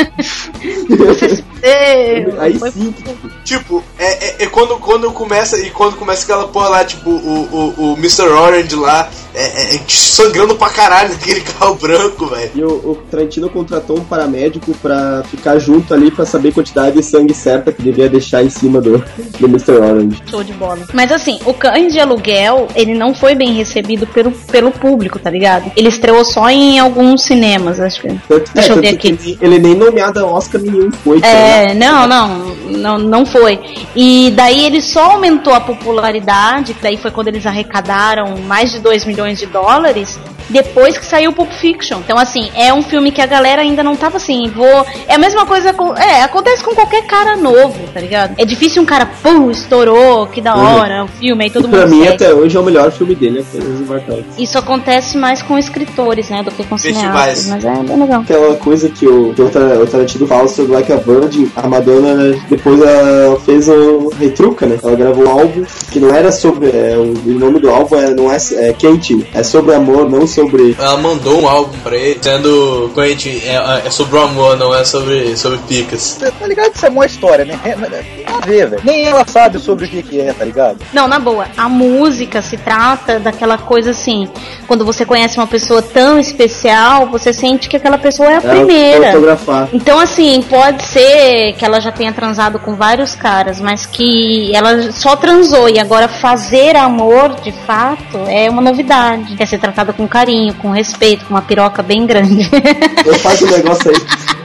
É, 1.63 2.25
Aí 2.39 2.59
foi- 2.59 2.71
sim, 2.71 2.91
tipo, 2.91 3.29
Tipo, 3.43 3.83
é, 3.97 4.25
é, 4.27 4.35
é 4.43 4.47
quando, 4.47 4.77
quando 4.79 5.09
começa 5.11 5.57
e 5.57 5.69
quando 5.69 5.95
começa 5.95 6.23
aquela 6.23 6.47
porra 6.47 6.67
lá, 6.69 6.83
tipo, 6.83 7.09
o, 7.09 7.73
o, 7.77 7.91
o 7.91 7.97
Mr. 7.97 8.23
Orange 8.27 8.75
lá, 8.75 9.09
é, 9.33 9.43
é, 9.43 9.75
é 9.75 9.79
sangrando 9.87 10.55
pra 10.55 10.69
caralho 10.69 11.09
naquele 11.13 11.39
carro 11.41 11.75
branco, 11.75 12.25
velho. 12.27 12.51
E 12.53 12.63
o, 12.63 12.67
o 12.69 12.95
Tarantino 13.09 13.49
contratou 13.49 13.97
um 13.97 14.03
paramédico 14.03 14.73
pra 14.81 15.23
ficar 15.29 15.57
junto 15.57 15.93
ali 15.93 16.11
pra 16.11 16.25
saber 16.25 16.49
a 16.49 16.53
quantidade 16.53 16.97
de 16.97 17.03
sangue 17.03 17.33
certa 17.33 17.71
que 17.71 17.81
devia 17.81 18.09
deixar 18.09 18.43
em 18.43 18.49
cima 18.49 18.81
do, 18.81 18.97
do 19.39 19.47
Mr. 19.47 19.71
Orange. 19.71 20.21
Show 20.29 20.43
de 20.43 20.53
bola. 20.53 20.79
Mas 20.93 21.11
assim, 21.11 21.39
o 21.45 21.53
Cães 21.53 21.93
de 21.93 21.99
Aluguel, 21.99 22.67
ele 22.75 22.93
não 22.93 23.13
foi 23.13 23.35
bem 23.35 23.53
recebido 23.53 24.05
pelo, 24.07 24.31
pelo 24.31 24.71
público, 24.71 25.17
tá 25.17 25.29
ligado? 25.29 25.71
Ele 25.77 25.87
estreou 25.87 26.25
só 26.25 26.49
em 26.49 26.77
alguns 26.79 27.23
cinemas, 27.23 27.79
acho 27.79 28.01
que. 28.01 28.07
Tanto, 28.27 28.51
Deixa 28.53 28.69
eu 28.71 28.75
tanto 28.75 28.81
ver 28.81 28.95
aqui. 28.95 29.07
Ele, 29.07 29.37
ele 29.41 29.59
nem 29.59 29.75
nomeado 29.75 30.19
a 30.19 30.25
Oscar 30.25 30.61
nenhum 30.61 30.91
foi. 30.91 31.15
ligado? 31.17 31.52
É, 31.53 31.73
não, 31.75 32.07
não, 32.07 32.27
não, 32.55 32.97
não 32.97 33.25
foi. 33.25 33.59
E 33.95 34.33
daí 34.35 34.65
ele 34.65 34.81
só 34.81 35.11
aumentou 35.11 35.53
a 35.53 35.59
popularidade, 35.59 36.75
daí 36.81 36.97
foi 36.97 37.11
quando 37.11 37.27
eles 37.27 37.45
arrecadaram 37.45 38.37
mais 38.39 38.71
de 38.71 38.79
2 38.79 39.05
milhões 39.05 39.37
de 39.37 39.45
dólares, 39.45 40.19
depois 40.49 40.97
que 40.97 41.05
saiu 41.05 41.31
Pulp 41.33 41.51
Fiction. 41.51 41.99
Então, 41.99 42.17
assim, 42.17 42.49
é 42.55 42.73
um 42.73 42.81
filme 42.81 43.11
que 43.11 43.21
a 43.21 43.25
galera 43.25 43.61
ainda 43.61 43.83
não 43.83 43.95
tava 43.95 44.17
assim, 44.17 44.49
vou. 44.53 44.85
É 45.07 45.15
a 45.15 45.17
mesma 45.17 45.45
coisa 45.45 45.73
com. 45.73 45.95
É, 45.95 46.23
acontece 46.23 46.63
com 46.63 46.73
qualquer 46.75 47.05
cara 47.05 47.35
novo, 47.35 47.75
tá 47.93 47.99
ligado? 47.99 48.35
É 48.37 48.45
difícil 48.45 48.81
um 48.81 48.85
cara, 48.85 49.05
pum, 49.05 49.49
estourou, 49.51 50.27
que 50.27 50.41
da 50.41 50.55
Uhum. 50.55 50.79
hora, 50.79 51.03
o 51.03 51.07
filme, 51.07 51.43
aí 51.45 51.49
todo 51.49 51.67
E 51.67 51.69
pra 51.69 51.81
mundo 51.81 51.89
mim, 51.95 52.03
segue. 52.03 52.13
até 52.15 52.33
hoje, 52.33 52.55
é 52.55 52.59
o 52.59 52.63
melhor 52.63 52.91
filme 52.91 53.15
dele, 53.15 53.39
apenas 53.47 53.79
o 53.79 53.83
Bartol. 53.83 54.23
Isso 54.37 54.57
acontece 54.57 55.17
mais 55.17 55.41
com 55.41 55.57
escritores, 55.57 56.29
né, 56.29 56.43
do 56.43 56.51
que 56.51 56.63
com 56.63 56.77
cineastas, 56.77 57.47
mas 57.47 57.65
é 57.65 57.71
bem 57.83 57.99
legal. 57.99 58.21
Aquela 58.21 58.55
coisa 58.55 58.89
que 58.89 59.07
o, 59.07 59.33
que 59.33 59.41
o 59.41 59.49
Tar- 59.49 59.79
o 59.81 59.87
Tarantino 59.87 60.27
fala 60.27 60.47
sobre 60.47 60.73
Like 60.73 60.91
a 60.93 60.97
Virgin, 60.97 61.51
a 61.55 61.67
Madonna 61.67 62.35
depois 62.49 62.79
ela 62.81 63.39
fez 63.39 63.67
o 63.69 64.09
retruca, 64.19 64.65
né? 64.65 64.77
Ela 64.83 64.95
gravou 64.95 65.25
um 65.25 65.29
álbum 65.29 65.63
que 65.91 65.99
não 65.99 66.13
era 66.13 66.31
sobre. 66.31 66.67
É, 66.69 66.95
o, 66.97 67.13
o 67.29 67.39
nome 67.39 67.59
do 67.59 67.69
álbum 67.69 67.95
é, 67.97 68.09
não 68.13 68.31
é, 68.31 68.37
é 68.55 68.73
Quente, 68.73 69.25
é 69.33 69.43
sobre 69.43 69.73
amor, 69.73 70.09
não 70.09 70.25
sobre. 70.33 70.75
Ela 70.79 70.97
mandou 70.97 71.41
um 71.41 71.47
álbum 71.47 71.77
pra 71.79 71.95
ele, 71.95 72.19
sendo 72.21 72.91
corrente, 72.93 73.41
é, 73.45 73.83
é 73.85 73.89
sobre 73.89 74.17
o 74.17 74.21
amor, 74.21 74.57
não 74.57 74.73
é 74.73 74.83
sobre, 74.83 75.35
sobre 75.37 75.57
picas. 75.67 76.17
Tá 76.39 76.47
ligado? 76.47 76.71
Isso 76.75 76.85
é 76.85 76.89
uma 76.89 77.05
história, 77.05 77.45
né? 77.45 77.59
É, 77.63 77.71
Tem 77.75 78.25
a 78.25 78.39
ver, 78.45 78.69
velho. 78.69 78.81
Nem 78.83 79.05
ela 79.05 79.25
sabe 79.27 79.59
sobre 79.59 79.85
o 79.85 79.87
que, 79.87 80.03
que 80.03 80.19
é, 80.21 80.33
tá 80.33 80.45
ligado? 80.45 80.77
Não, 80.93 81.07
na 81.07 81.19
boa, 81.19 81.47
a 81.57 81.69
música 81.69 82.41
se 82.41 82.57
trata 82.57 83.19
daquela 83.19 83.57
coisa 83.57 83.91
assim, 83.91 84.27
quando 84.67 84.85
você 84.85 85.05
conhece 85.05 85.37
uma 85.37 85.47
pessoa 85.47 85.81
tão 85.81 86.19
especial, 86.19 87.07
você 87.07 87.31
sente 87.33 87.69
que 87.69 87.77
aquela 87.77 87.97
pessoa 87.97 88.29
é 88.29 88.35
a 88.35 88.37
É, 88.37 88.55
primeira. 88.55 89.11
Fotografar. 89.11 89.69
Então, 89.73 89.99
assim, 89.99 90.41
pode 90.49 90.83
ser 90.83 91.53
que 91.53 91.63
ela 91.65 91.79
já 91.79 91.91
tenha 91.91 92.11
transado 92.11 92.59
com 92.59 92.75
vários 92.75 93.15
caras, 93.15 93.59
mas 93.61 93.85
que 93.85 94.53
ela 94.55 94.91
só 94.91 95.15
transou 95.15 95.69
e 95.69 95.79
agora 95.79 96.07
fazer 96.07 96.75
amor 96.75 97.35
de 97.41 97.51
fato 97.65 98.17
é 98.27 98.49
uma 98.49 98.61
novidade. 98.61 99.35
Quer 99.35 99.47
ser 99.47 99.57
tratada 99.59 99.93
com 99.93 100.07
carinho, 100.07 100.22
com 100.61 100.71
respeito, 100.71 101.25
com 101.25 101.33
uma 101.33 101.41
piroca 101.41 101.83
bem 101.83 102.05
grande. 102.05 102.49
Eu 103.05 103.15
faço 103.15 103.45
um 103.45 103.51
negócio 103.51 103.91
aí. 103.91 103.97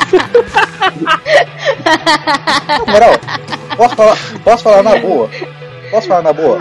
Na 2.68 2.92
moral, 2.92 3.12
posso 3.76 3.96
falar, 3.96 4.18
posso 4.44 4.62
falar 4.62 4.82
na 4.82 4.96
boa? 4.96 5.30
Posso 5.90 6.08
falar 6.08 6.22
na 6.22 6.32
boa? 6.32 6.58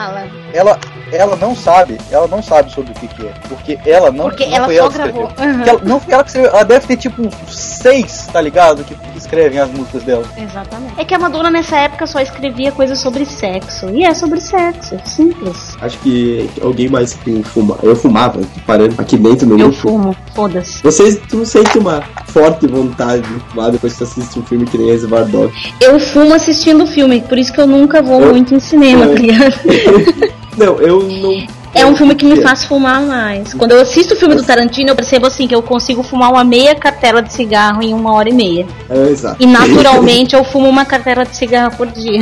Ela, 0.54 0.80
ela 1.12 1.36
não 1.36 1.56
sabe, 1.56 1.98
ela 2.12 2.28
não 2.28 2.42
sabe 2.42 2.72
sobre 2.72 2.92
o 2.92 2.96
que, 2.96 3.08
que 3.08 3.26
é. 3.28 3.34
Porque 3.48 3.80
ela 3.86 4.12
não, 4.12 4.26
Porque 4.26 4.46
não 4.46 4.56
ela 4.56 4.66
foi 4.66 4.76
só 4.76 4.82
ela 4.82 4.90
que 4.92 4.98
gravou. 4.98 5.24
escreveu. 5.28 5.54
Uhum. 5.56 5.64
Ela- 5.68 5.82
não 5.84 6.00
foi 6.00 6.14
ela 6.14 6.24
que 6.24 6.30
escreveu, 6.30 6.52
ela 6.52 6.64
deve 6.64 6.88
ter 6.88 6.98
tipo 6.98 7.22
uns 7.22 7.36
seis, 7.56 8.28
tá 8.32 8.42
ligado? 8.42 8.84
Que, 8.84 8.94
que 8.96 9.18
escrevem 9.18 9.60
as 9.60 9.70
músicas 9.72 10.04
dela. 10.04 10.24
Exatamente. 10.38 10.94
É 10.98 11.06
que 11.06 11.14
a 11.14 11.20
Madonna 11.20 11.50
nessa 11.50 11.78
época 11.78 12.06
só 12.08 12.20
escrevia 12.20 12.72
coisas 12.72 13.00
sobre 13.00 13.26
sexo. 13.26 13.90
E 13.90 14.04
é 14.04 14.14
sobre 14.14 14.42
sexo, 14.42 14.98
simples. 15.06 15.76
Acho 15.82 15.98
que 16.00 16.50
alguém 16.62 16.90
mais 16.90 17.14
que 17.14 17.42
fuma. 17.44 17.78
Eu 17.84 17.96
fumava, 17.96 18.40
parando 18.66 18.96
aqui 19.00 19.18
dentro 19.18 19.48
no 19.48 19.60
Eu 19.60 19.72
fumo, 19.72 20.16
foda-se. 20.34 20.82
Vocês 20.84 21.20
tu 21.30 21.46
sente 21.46 21.78
uma 21.78 22.02
forte 22.28 22.68
vontade 22.68 23.22
de 23.22 23.40
fumar 23.52 23.72
depois 23.72 23.94
que 23.96 24.04
assiste 24.04 24.40
um 24.40 24.44
filme 24.44 24.66
que 24.66 24.78
nem 24.78 24.88
Reservoir 24.88 25.26
Dog. 25.26 25.54
Eu 25.82 26.00
fumo 26.00 26.34
assistindo 26.34 26.86
filme, 26.86 27.22
por 27.22 27.38
isso 27.38 27.52
que 27.54 27.60
eu 27.62 27.68
nunca 27.68 28.02
vou 28.02 28.22
Eu- 28.22 28.32
muito 28.32 28.54
em 28.54 28.60
cinema, 28.60 29.08
tá 29.08 29.14
ligado? 29.14 29.54
Não, 30.58 30.80
eu 30.82 31.04
não. 31.04 31.46
É 31.74 31.86
um 31.86 31.96
filme 31.96 32.16
que 32.16 32.26
me 32.26 32.42
faz 32.42 32.64
fumar 32.64 33.02
mais. 33.02 33.54
Quando 33.54 33.72
eu 33.74 33.82
assisto 33.82 34.16
o 34.16 34.18
filme 34.18 34.34
do 34.34 34.42
Tarantino, 34.42 34.90
eu 34.90 34.96
percebo 34.96 35.28
assim 35.28 35.48
que 35.48 35.54
eu 35.54 35.62
consigo 35.62 36.02
fumar 36.02 36.32
uma 36.32 36.44
meia 36.44 36.74
cartela 36.74 37.22
de 37.22 37.32
cigarro 37.32 37.84
em 37.84 37.94
uma 37.94 38.14
hora 38.14 38.30
e 38.30 38.34
meia. 38.34 38.66
É, 38.90 39.10
exato. 39.10 39.36
E 39.40 39.46
naturalmente 39.46 40.34
eu 40.36 40.44
fumo 40.44 40.68
uma 40.68 40.86
cartela 40.86 41.24
de 41.24 41.36
cigarro 41.36 41.76
por 41.78 41.86
dia. 41.88 42.20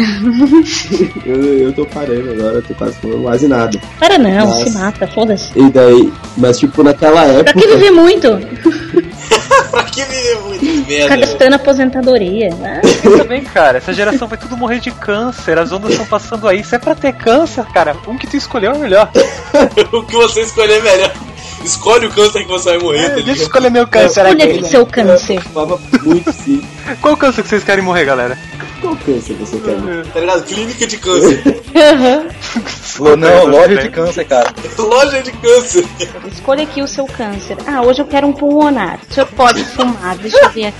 eu, 1.25 1.35
eu 1.59 1.73
tô 1.73 1.85
parando 1.85 2.31
agora, 2.31 2.55
eu 2.55 2.61
tô 2.63 2.73
quase 2.73 2.95
fumando 2.97 3.21
quase 3.21 3.47
nada. 3.47 3.79
Para 3.97 4.17
não, 4.17 4.45
Mas- 4.47 4.55
se 4.69 4.69
mata, 4.77 5.07
foda-se. 5.07 5.51
E 5.57 5.69
daí, 5.69 6.11
mas 6.35 6.59
tipo, 6.59 6.83
naquela 6.83 7.21
Pra 7.23 7.33
época. 7.39 7.53
que 7.53 7.67
viver 7.67 7.91
muito? 7.91 8.27
que 10.03 10.85
Ficar 10.85 10.87
merda? 11.09 11.17
gastando 11.17 11.53
aposentadoria. 11.53 12.49
né? 12.55 12.81
Pensa 13.01 13.23
bem, 13.23 13.43
cara, 13.43 13.77
essa 13.77 13.93
geração 13.93 14.27
vai 14.27 14.37
tudo 14.37 14.57
morrer 14.57 14.79
de 14.79 14.91
câncer, 14.91 15.57
as 15.57 15.71
ondas 15.71 15.91
estão 15.91 16.05
passando 16.05 16.47
aí. 16.47 16.63
Se 16.63 16.75
é 16.75 16.79
pra 16.79 16.93
ter 16.95 17.13
câncer, 17.13 17.63
cara, 17.65 17.95
um 18.07 18.17
que 18.17 18.27
tu 18.27 18.35
escolheu 18.37 18.71
é 18.71 18.75
o 18.75 18.79
melhor. 18.79 19.09
o 19.93 20.03
que 20.03 20.13
você 20.15 20.41
escolher 20.41 20.79
é 20.79 20.81
melhor. 20.81 21.11
Escolhe 21.63 22.05
o 22.05 22.11
câncer 22.11 22.43
que 22.43 22.47
você 22.49 22.69
vai 22.71 22.79
morrer, 22.79 23.09
tá 23.09 23.15
Deixa 23.15 23.29
eu 23.41 23.45
escolher 23.45 23.71
meu 23.71 23.87
câncer 23.87 24.25
Escolha 24.25 24.45
aqui. 24.45 24.59
aqui 24.59 24.67
seu 24.69 24.85
câncer. 24.85 25.41
Fumava 25.41 25.79
muito 26.03 26.31
sim. 26.31 26.63
Qual 27.01 27.17
câncer 27.17 27.41
que 27.41 27.49
vocês 27.49 27.63
querem 27.63 27.83
morrer, 27.83 28.05
galera? 28.05 28.37
Qual 28.81 28.95
câncer 28.97 29.33
você 29.35 29.57
quer? 29.59 29.75
Tá 30.13 30.19
ligado? 30.19 30.43
Clínica 30.43 30.85
de 30.87 30.97
câncer. 30.97 31.61
Lo- 32.99 33.15
Não, 33.17 33.45
loja 33.47 33.75
de 33.75 33.89
câncer, 33.89 34.25
cara. 34.25 34.53
Loja 34.77 35.21
de 35.21 35.31
câncer. 35.31 35.85
Escolha 36.31 36.63
aqui 36.63 36.81
o 36.81 36.87
seu 36.87 37.05
câncer. 37.05 37.57
Ah, 37.67 37.81
hoje 37.81 38.01
eu 38.01 38.05
quero 38.05 38.27
um 38.27 38.33
pulmonar. 38.33 38.99
O 39.09 39.13
senhor 39.13 39.27
pode 39.35 39.63
fumar, 39.65 40.15
deixa 40.17 40.37
eu 40.37 40.49
ver 40.49 40.67
aqui. 40.67 40.77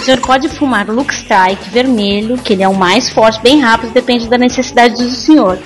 O 0.00 0.04
senhor 0.04 0.20
pode 0.20 0.48
fumar 0.48 0.88
Lux 0.88 1.16
Strike 1.18 1.70
vermelho, 1.70 2.36
que 2.38 2.52
ele 2.54 2.62
é 2.62 2.68
o 2.68 2.74
mais 2.74 3.08
forte, 3.10 3.40
bem 3.40 3.60
rápido, 3.60 3.92
depende 3.92 4.26
da 4.28 4.36
necessidade 4.36 4.94
do 4.96 5.10
senhor. 5.10 5.58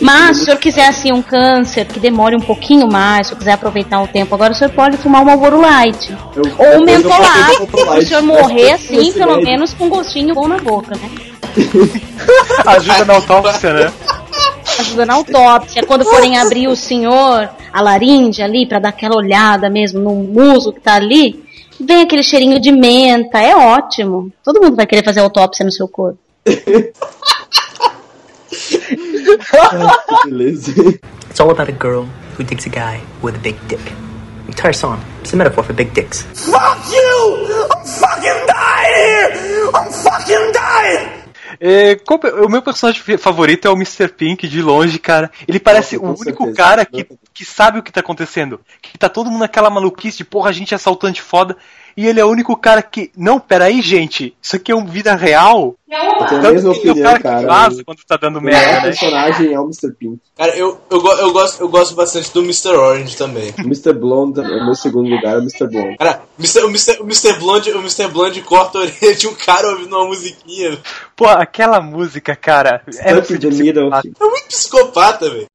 Mas 0.00 0.36
se 0.38 0.42
o 0.42 0.44
senhor 0.46 0.56
quiser 0.58 0.86
assim 0.88 1.12
um 1.12 1.20
câncer 1.22 1.84
que 1.86 2.00
demore 2.00 2.34
um 2.34 2.40
pouquinho 2.40 2.88
mais, 2.90 3.26
se 3.26 3.32
eu 3.34 3.36
quiser 3.38 3.52
aproveitar 3.52 4.00
o 4.02 4.08
tempo 4.08 4.34
agora, 4.34 4.52
o 4.52 4.56
senhor 4.56 4.70
pode 4.70 4.96
fumar 4.96 5.22
um 5.22 5.26
Marlboro 5.26 5.60
Light. 5.60 6.12
Ou 6.58 6.66
um 6.66 6.70
eu 6.72 6.84
mentolado, 6.84 7.66
faço 7.66 7.98
o 7.98 8.02
senhor 8.06 8.22
morrer 8.22 8.72
assim, 8.72 9.12
pelo 9.12 9.40
menos 9.42 9.72
com 9.74 9.84
um 9.84 9.90
gostinho 9.90 10.34
bom 10.34 10.48
na 10.48 10.58
boca, 10.58 10.91
né? 10.94 11.10
Ajuda 12.66 13.04
na 13.04 13.14
autópsia, 13.14 13.72
né? 13.72 13.92
ajuda 14.80 15.06
na 15.06 15.14
autópsia. 15.14 15.82
Quando 15.84 16.04
forem 16.04 16.36
abrir 16.38 16.68
o 16.68 16.76
senhor, 16.76 17.48
a 17.72 17.80
laringe 17.80 18.42
ali 18.42 18.66
para 18.66 18.78
dar 18.78 18.90
aquela 18.90 19.16
olhada 19.16 19.70
mesmo 19.70 20.00
no 20.00 20.14
musgo 20.14 20.72
que 20.72 20.80
tá 20.80 20.94
ali, 20.94 21.42
vem 21.80 22.02
aquele 22.02 22.22
cheirinho 22.22 22.60
de 22.60 22.70
menta, 22.70 23.40
é 23.40 23.56
ótimo. 23.56 24.30
Todo 24.44 24.60
mundo 24.60 24.76
vai 24.76 24.86
querer 24.86 25.04
fazer 25.04 25.20
autópsia 25.20 25.64
no 25.64 25.72
seu 25.72 25.88
corpo. 25.88 26.18
Beleza. 30.24 30.72
It's 31.30 31.40
all 31.40 31.50
about 31.50 31.70
a 31.70 31.72
girl 31.72 32.06
who 32.36 32.44
digs 32.44 32.66
a 32.66 32.68
guy 32.68 33.00
with 33.22 33.34
a 33.36 33.38
big 33.38 33.56
dick. 33.68 33.80
Entire 34.46 34.74
song 34.74 35.00
is 35.22 35.32
a 35.32 35.36
metaphor 35.36 35.64
for 35.64 35.72
big 35.72 35.94
dicks. 35.94 36.22
Fuck 36.22 36.78
you! 36.92 37.68
I'm 37.70 37.86
fucking 37.86 38.46
dying 38.46 38.94
here! 38.94 39.51
I'm 39.74 39.90
fucking 39.90 40.52
dying! 40.52 41.22
É, 41.60 41.96
o 42.44 42.48
meu 42.48 42.62
personagem 42.62 43.00
favorito 43.18 43.68
é 43.68 43.70
o 43.70 43.74
Mr. 43.74 44.08
Pink, 44.08 44.48
de 44.48 44.60
longe, 44.60 44.98
cara. 44.98 45.30
Ele 45.46 45.60
parece 45.60 45.96
Nossa, 45.96 46.06
o 46.06 46.20
único 46.20 46.44
certeza. 46.44 46.56
cara 46.56 46.84
que, 46.84 47.06
que 47.32 47.44
sabe 47.44 47.78
o 47.78 47.82
que 47.82 47.92
tá 47.92 48.00
acontecendo. 48.00 48.60
Que 48.80 48.98
tá 48.98 49.08
todo 49.08 49.30
mundo 49.30 49.40
naquela 49.40 49.70
maluquice 49.70 50.18
de 50.18 50.24
porra, 50.24 50.50
a 50.50 50.52
gente 50.52 50.74
é 50.74 50.76
assaltante 50.76 51.22
foda. 51.22 51.56
E 51.96 52.06
ele 52.06 52.20
é 52.20 52.24
o 52.24 52.28
único 52.30 52.56
cara 52.56 52.82
que. 52.82 53.10
Não, 53.16 53.38
peraí, 53.38 53.82
gente. 53.82 54.34
Isso 54.40 54.56
aqui 54.56 54.72
é 54.72 54.74
uma 54.74 54.86
vida 54.86 55.14
real. 55.14 55.74
Eu 55.92 55.98
tenho 55.98 56.40
a 56.40 56.42
Tanto 56.42 56.52
mesma 56.54 56.70
é 56.70 56.72
o 56.72 56.76
opinião, 56.78 57.02
cara 57.02 57.16
que 57.18 57.22
cara. 57.22 57.46
vaza 57.46 57.84
quando 57.84 57.98
tá 58.06 58.16
dando 58.16 58.38
O 58.38 58.42
melhor 58.42 58.58
merda, 58.58 58.76
né? 58.76 58.82
personagem 58.86 59.52
é 59.52 59.60
o 59.60 59.64
Mr. 59.64 59.92
Pink. 59.92 60.18
Cara, 60.36 60.56
eu, 60.56 60.80
eu, 60.90 61.06
eu, 61.18 61.32
gosto, 61.32 61.60
eu 61.60 61.68
gosto 61.68 61.94
bastante 61.94 62.32
do 62.32 62.40
Mr. 62.40 62.68
Orange 62.70 63.16
também. 63.16 63.52
O 63.58 63.62
Mr. 63.62 63.92
Blonde, 63.92 64.40
o 64.40 64.64
meu 64.64 64.74
segundo 64.74 65.10
lugar 65.10 65.34
é 65.34 65.38
o 65.38 65.40
Mr. 65.42 65.68
Blonde. 65.68 65.96
Cara, 65.98 66.22
Mr. 66.38 66.60
o, 66.64 66.68
Mr. 66.68 67.00
o 67.00 67.04
Mr. 67.04 67.32
Blonde, 67.38 67.70
o 67.72 67.78
Mr. 67.80 68.08
Blonde 68.08 68.40
corta 68.40 68.78
a 68.78 68.80
orelha 68.82 69.14
de 69.14 69.28
um 69.28 69.34
cara 69.34 69.68
ouvindo 69.68 69.94
uma 69.94 70.06
musiquinha. 70.06 70.78
Pô, 71.14 71.26
aquela 71.26 71.80
música, 71.80 72.34
cara. 72.34 72.82
É 73.00 73.12
in 73.12 73.38
the 73.38 73.50
middle. 73.50 73.90
É 73.92 74.24
muito 74.24 74.46
psicopata, 74.48 75.28
velho. 75.28 75.46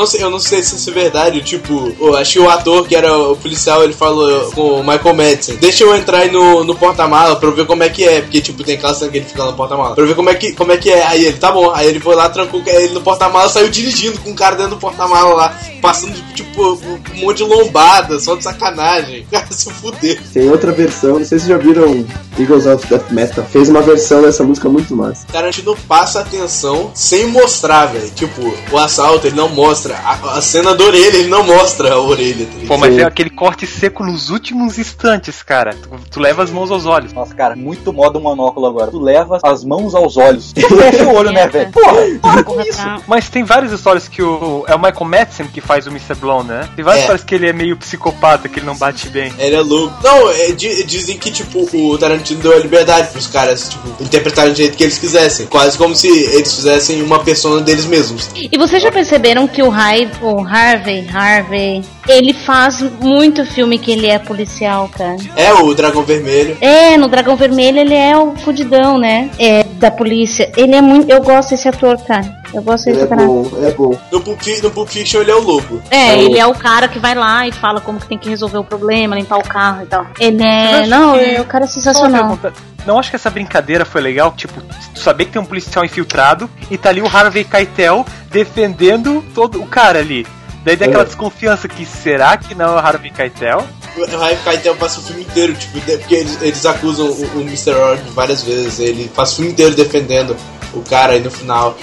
Não 0.00 0.06
sei, 0.06 0.22
eu 0.22 0.30
não 0.30 0.38
sei 0.38 0.62
se 0.62 0.76
isso 0.76 0.90
é 0.90 0.92
verdade. 0.92 1.42
Tipo, 1.42 1.94
eu 2.00 2.16
acho 2.16 2.32
que 2.32 2.38
o 2.38 2.48
ator 2.48 2.86
que 2.86 2.96
era 2.96 3.16
o 3.16 3.36
policial, 3.36 3.84
ele 3.84 3.92
falou 3.92 4.50
com 4.52 4.80
o 4.80 4.84
Michael 4.84 5.14
Madsen: 5.14 5.56
Deixa 5.56 5.84
eu 5.84 5.94
entrar 5.94 6.20
aí 6.20 6.30
no, 6.30 6.64
no 6.64 6.74
porta-mala 6.74 7.36
pra 7.36 7.48
eu 7.48 7.54
ver 7.54 7.66
como 7.66 7.82
é 7.82 7.88
que 7.88 8.04
é. 8.04 8.22
Porque, 8.22 8.40
tipo, 8.40 8.64
tem 8.64 8.76
aquela 8.76 8.94
cena 8.94 9.10
que 9.10 9.18
ele 9.18 9.26
fica 9.26 9.44
no 9.44 9.52
porta-mala. 9.52 9.94
Pra 9.94 10.02
eu 10.02 10.08
ver 10.08 10.14
como 10.14 10.30
é, 10.30 10.34
que, 10.34 10.52
como 10.52 10.72
é 10.72 10.76
que 10.76 10.90
é. 10.90 11.04
Aí 11.06 11.24
ele, 11.24 11.36
tá 11.36 11.52
bom. 11.52 11.70
Aí 11.72 11.86
ele 11.86 12.00
foi 12.00 12.14
lá, 12.14 12.28
trancou 12.28 12.62
ele 12.66 12.94
no 12.94 13.00
porta-mala, 13.02 13.48
saiu 13.48 13.68
dirigindo 13.68 14.18
com 14.20 14.30
o 14.30 14.34
cara 14.34 14.56
dentro 14.56 14.72
do 14.72 14.78
porta-mala 14.78 15.34
lá, 15.34 15.58
passando, 15.82 16.14
tipo, 16.34 16.78
um 17.14 17.20
monte 17.20 17.38
de 17.38 17.44
lombada, 17.44 18.18
só 18.18 18.34
de 18.34 18.42
sacanagem. 18.42 19.26
Cara, 19.30 19.46
se 19.50 19.70
fuder. 19.70 20.20
Tem 20.32 20.48
outra 20.50 20.72
versão, 20.72 21.18
não 21.18 21.24
sei 21.24 21.38
se 21.38 21.48
já 21.48 21.56
viram 21.56 22.04
Eagles 22.38 22.66
of 22.66 22.86
Death 22.86 23.10
Metal. 23.10 23.44
Fez 23.44 23.68
uma 23.68 23.80
versão 23.82 24.22
dessa 24.22 24.42
música 24.42 24.68
muito 24.68 24.94
massa. 24.96 25.26
Tarantino 25.30 25.76
passa 25.86 26.20
atenção 26.20 26.90
sem 26.94 27.26
mostrar, 27.26 27.86
velho. 27.86 28.10
Tipo, 28.10 28.54
o 28.70 28.78
assalto, 28.78 29.26
ele 29.26 29.36
não 29.36 29.48
mostra. 29.48 29.89
A, 29.96 30.38
a 30.38 30.40
cena 30.42 30.74
da 30.74 30.84
orelha, 30.84 31.16
ele 31.16 31.28
não 31.28 31.42
mostra 31.44 31.92
a 31.94 32.00
orelha. 32.00 32.46
tá? 32.46 32.52
Pô, 32.68 32.76
mas 32.78 32.96
é 32.98 33.02
aquele 33.04 33.30
corte 33.30 33.66
seco 33.66 34.04
nos 34.04 34.30
últimos 34.30 34.78
instantes, 34.78 35.42
cara. 35.42 35.74
Tu, 35.74 35.88
tu 36.10 36.20
leva 36.20 36.42
as 36.42 36.50
mãos 36.50 36.70
aos 36.70 36.86
olhos. 36.86 37.12
Nossa, 37.12 37.34
cara, 37.34 37.56
muito 37.56 37.92
modo 37.92 38.20
monóculo 38.20 38.66
agora. 38.66 38.90
Tu 38.90 39.00
leva 39.00 39.38
as 39.42 39.64
mãos 39.64 39.94
aos 39.94 40.16
olhos. 40.16 40.52
Tu 40.52 40.60
fecha 40.68 41.04
o 41.04 41.14
olho, 41.14 41.32
né, 41.32 41.46
velho? 41.48 41.70
Porra, 41.72 42.02
para 42.20 42.42
com 42.44 42.60
isso. 42.60 42.80
Mas 43.06 43.28
tem 43.28 43.44
várias 43.44 43.72
histórias 43.72 44.08
que 44.08 44.22
o. 44.22 44.64
É 44.66 44.74
o 44.74 44.78
Michael 44.78 45.04
Madsen 45.04 45.46
que 45.46 45.60
faz 45.60 45.86
o 45.86 45.90
Mr. 45.90 46.14
Blonde, 46.14 46.48
né? 46.48 46.68
Tem 46.76 46.84
várias 46.84 47.00
É. 47.00 47.04
histórias 47.04 47.24
que 47.24 47.34
ele 47.34 47.48
é 47.48 47.52
meio 47.52 47.76
psicopata, 47.76 48.48
que 48.48 48.58
ele 48.58 48.66
não 48.66 48.76
bate 48.76 49.08
bem. 49.08 49.32
Ele 49.38 49.56
é 49.56 49.60
louco. 49.60 49.94
Não, 50.02 50.30
é, 50.30 50.52
di- 50.52 50.84
dizem 50.84 51.18
que, 51.18 51.30
tipo, 51.30 51.68
o 51.76 51.98
Tarantino 51.98 52.40
deu 52.40 52.52
a 52.52 52.58
liberdade 52.58 53.08
pros 53.08 53.26
caras, 53.26 53.68
tipo, 53.68 54.02
interpretarem 54.02 54.52
do 54.52 54.56
jeito 54.56 54.76
que 54.76 54.82
eles 54.84 54.98
quisessem. 54.98 55.46
Quase 55.46 55.76
como 55.76 55.94
se 55.96 56.08
eles 56.08 56.54
fizessem 56.54 57.02
uma 57.02 57.18
persona 57.22 57.60
deles 57.60 57.84
mesmos. 57.86 58.28
E 58.34 58.56
vocês 58.58 58.82
já 58.82 58.90
perceberam 58.92 59.46
que 59.48 59.62
o, 59.62 59.68
Hyde, 59.80 60.12
o 60.20 60.44
Harvey, 60.46 61.08
Harvey, 61.12 61.82
ele 62.06 62.34
faz 62.34 62.80
muito 63.00 63.44
filme 63.46 63.78
que 63.78 63.90
ele 63.92 64.06
é 64.06 64.18
policial, 64.18 64.88
cara. 64.88 65.16
É 65.36 65.52
o 65.54 65.72
Dragão 65.74 66.02
Vermelho. 66.02 66.56
É, 66.60 66.96
no 66.98 67.08
Dragão 67.08 67.34
Vermelho 67.36 67.78
ele 67.78 67.94
é 67.94 68.16
o 68.16 68.36
fudidão, 68.36 68.98
né? 68.98 69.30
É, 69.38 69.64
da 69.64 69.90
polícia. 69.90 70.52
Ele 70.56 70.74
é 70.74 70.82
muito. 70.82 71.10
Eu 71.10 71.22
gosto 71.22 71.50
desse 71.50 71.68
ator, 71.68 71.96
cara. 72.04 72.38
Eu 72.52 72.62
gosto 72.62 72.88
Ele 72.88 72.96
desse 72.98 73.06
é 73.06 73.08
cara. 73.16 73.26
bom, 73.26 73.48
ele 73.56 73.66
é 73.66 73.70
bom. 73.72 73.98
No 74.12 74.20
Pulp, 74.20 74.40
no 74.62 74.70
Pulp 74.70 74.88
Fiction 74.88 75.20
ele 75.22 75.30
é 75.30 75.34
o 75.36 75.40
lobo. 75.40 75.80
É, 75.90 76.18
ele 76.18 76.36
é 76.38 76.44
o 76.46 76.52
cara 76.54 76.88
que 76.88 76.98
vai 76.98 77.14
lá 77.14 77.46
e 77.46 77.52
fala 77.52 77.80
como 77.80 77.98
que 78.00 78.06
tem 78.08 78.18
que 78.18 78.28
resolver 78.28 78.58
o 78.58 78.64
problema, 78.64 79.14
limpar 79.16 79.38
o 79.38 79.42
carro 79.44 79.82
e 79.84 79.86
tal. 79.86 80.04
Ele 80.18 80.42
é. 80.42 80.86
Não, 80.88 81.16
que- 81.16 81.24
é 81.36 81.40
o 81.40 81.44
cara 81.44 81.64
é 81.64 81.68
sensacional. 81.68 82.38
Não 82.86 82.98
acho 82.98 83.10
que 83.10 83.16
essa 83.16 83.28
brincadeira 83.30 83.84
foi 83.84 84.00
legal, 84.00 84.32
tipo, 84.32 84.58
tu 84.94 85.00
saber 85.00 85.26
que 85.26 85.32
tem 85.32 85.40
um 85.40 85.44
policial 85.44 85.84
infiltrado 85.84 86.48
e 86.70 86.78
tá 86.78 86.88
ali 86.88 87.02
o 87.02 87.06
Harvey 87.06 87.44
Keitel 87.44 88.04
defendendo 88.30 89.24
todo 89.34 89.60
o 89.62 89.66
cara 89.66 89.98
ali. 89.98 90.26
Daí 90.64 90.76
dá 90.76 90.86
aquela 90.86 91.02
É. 91.02 91.06
desconfiança 91.06 91.66
que 91.68 91.86
será 91.86 92.36
que 92.36 92.54
não 92.54 92.66
é 92.66 92.74
o 92.74 92.78
Harvey 92.78 93.10
Keitel? 93.10 93.64
O 93.96 94.16
Raio 94.16 94.38
Keitel 94.44 94.76
passa 94.76 95.00
o 95.00 95.02
filme 95.02 95.22
inteiro, 95.22 95.54
tipo, 95.54 95.80
porque 95.80 96.14
eles, 96.14 96.40
eles 96.42 96.66
acusam 96.66 97.06
o, 97.06 97.38
o 97.38 97.40
Mr. 97.40 97.70
Orange 97.72 98.02
várias 98.14 98.42
vezes. 98.42 98.78
Ele 98.78 99.08
passa 99.08 99.32
o 99.32 99.36
filme 99.36 99.50
inteiro 99.52 99.74
defendendo 99.74 100.36
o 100.74 100.82
cara 100.82 101.16
e 101.16 101.20
no 101.20 101.30
final. 101.30 101.76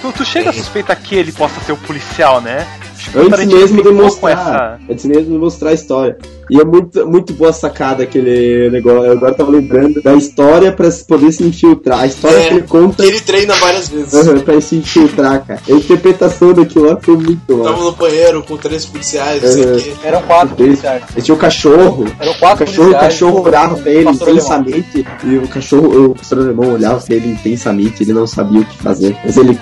Tu, 0.00 0.12
tu 0.12 0.24
chega 0.24 0.50
a 0.50 0.52
suspeitar 0.52 1.00
que 1.00 1.14
ele 1.14 1.32
possa 1.32 1.60
ser 1.60 1.72
o 1.72 1.76
policial, 1.78 2.40
né? 2.40 2.66
Acho 2.96 3.10
que 3.10 3.18
o 3.18 3.22
Antes 3.26 3.46
mesmo 3.46 3.82
de 3.82 3.90
mostrar. 3.90 4.78
Antes 4.88 5.04
mesmo 5.06 5.32
de 5.32 5.38
mostrar 5.38 5.70
a 5.70 5.74
história. 5.74 6.16
E 6.50 6.60
é 6.60 6.64
muito, 6.64 7.06
muito 7.06 7.32
boa 7.32 7.52
sacada 7.52 8.02
aquele 8.02 8.68
negócio. 8.70 9.04
Eu 9.04 9.12
agora 9.12 9.34
tava 9.34 9.50
lembrando 9.50 10.02
da 10.02 10.14
história 10.14 10.72
pra 10.72 10.90
se 10.90 11.04
poder 11.04 11.30
se 11.32 11.44
infiltrar. 11.44 12.00
A 12.00 12.06
história 12.06 12.36
É, 12.38 12.48
que 12.48 12.54
ele 12.54 12.62
conta 12.62 13.02
que 13.02 13.08
ele 13.08 13.20
treina 13.20 13.54
várias 13.54 13.88
vezes. 13.88 14.12
Aham, 14.14 14.40
pra 14.40 14.60
se 14.60 14.76
infiltrar, 14.76 15.44
cara. 15.46 15.60
A 15.68 15.72
interpretação 15.72 16.52
daquilo 16.52 16.86
lá 16.86 16.98
foi 17.00 17.16
muito 17.16 17.46
Tava 17.62 17.72
mal. 17.76 17.84
no 17.84 17.92
banheiro 17.92 18.42
com 18.42 18.56
três 18.56 18.84
policiais, 18.84 19.42
não 19.42 19.50
sei 19.52 19.64
o 19.64 19.80
quê. 19.80 19.92
Eram 20.02 20.22
quatro 20.22 20.56
policiais. 20.56 21.02
Ele 21.14 21.22
tinha 21.22 21.34
o 21.34 21.38
cachorro. 21.38 22.06
Eram 22.18 22.34
quatro 22.34 22.64
o 22.64 22.66
cachorro, 22.66 22.88
o 22.88 22.90
policiais, 22.92 23.12
cachorro 23.14 23.38
o- 23.38 23.42
olhava 23.46 23.76
pra 23.76 23.90
ele 23.92 24.10
intensamente. 24.10 25.06
E 25.24 25.36
o 25.36 25.48
cachorro, 25.48 26.04
o 26.06 26.14
pastor 26.14 26.38
alemão 26.40 26.72
olhava 26.72 27.00
pra 27.00 27.14
ele 27.14 27.28
intensamente. 27.28 28.02
Ele 28.02 28.12
não 28.12 28.26
sabia 28.26 28.60
o 28.60 28.64
que 28.64 28.76
fazer. 28.78 29.16
Mas 29.24 29.36
ele. 29.36 29.58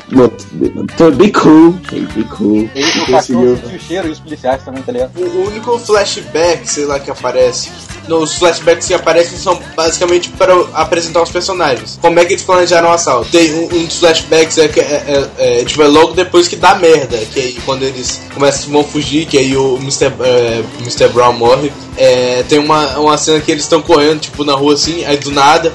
Tô 0.96 1.10
bem 1.10 1.30
cool. 1.32 1.72
Be 1.72 2.24
cool. 2.36 2.68
Ele, 2.74 2.84
o 2.86 3.06
conseguiu. 3.06 3.12
cachorro 3.12 3.56
sentiu 3.56 3.76
o 3.76 3.80
cheiro 3.80 4.08
e 4.08 4.10
os 4.10 4.20
policiais 4.20 4.62
também, 4.64 4.82
tá 4.82 4.92
ligado? 4.92 5.10
O 5.18 5.46
único 5.48 5.78
flashback, 5.78 6.68
sei 6.78 6.86
lá, 6.86 7.00
que 7.00 7.10
aparece. 7.10 7.70
Os 8.08 8.34
flashbacks 8.36 8.86
que 8.86 8.94
aparecem 8.94 9.36
são 9.36 9.60
basicamente 9.76 10.30
para 10.30 10.54
apresentar 10.72 11.22
os 11.22 11.30
personagens. 11.30 11.98
Como 12.00 12.18
é 12.18 12.24
que 12.24 12.32
eles 12.32 12.42
planejaram 12.42 12.88
o 12.88 12.92
assalto? 12.92 13.30
Tem 13.30 13.52
um, 13.52 13.64
um 13.64 13.84
dos 13.84 13.98
flashbacks 13.98 14.56
é, 14.56 14.64
é, 14.64 14.70
é, 14.78 15.60
é, 15.60 15.64
tipo, 15.64 15.82
é 15.82 15.86
logo 15.88 16.14
depois 16.14 16.48
que 16.48 16.56
dá 16.56 16.76
merda. 16.76 17.18
Que 17.32 17.40
aí 17.40 17.58
quando 17.66 17.82
eles 17.82 18.20
começam 18.32 18.70
vão 18.70 18.84
fugir, 18.84 19.26
que 19.26 19.36
aí 19.36 19.54
o 19.56 19.76
Mr. 19.76 20.06
é, 20.20 20.64
Mr. 20.80 21.08
Brown 21.08 21.34
morre. 21.34 21.70
É, 21.96 22.44
tem 22.48 22.58
uma, 22.58 22.98
uma 22.98 23.18
cena 23.18 23.40
que 23.40 23.50
eles 23.50 23.64
estão 23.64 23.82
correndo, 23.82 24.20
tipo, 24.20 24.44
na 24.44 24.54
rua 24.54 24.74
assim, 24.74 25.04
aí 25.04 25.18
do 25.18 25.32
nada. 25.32 25.74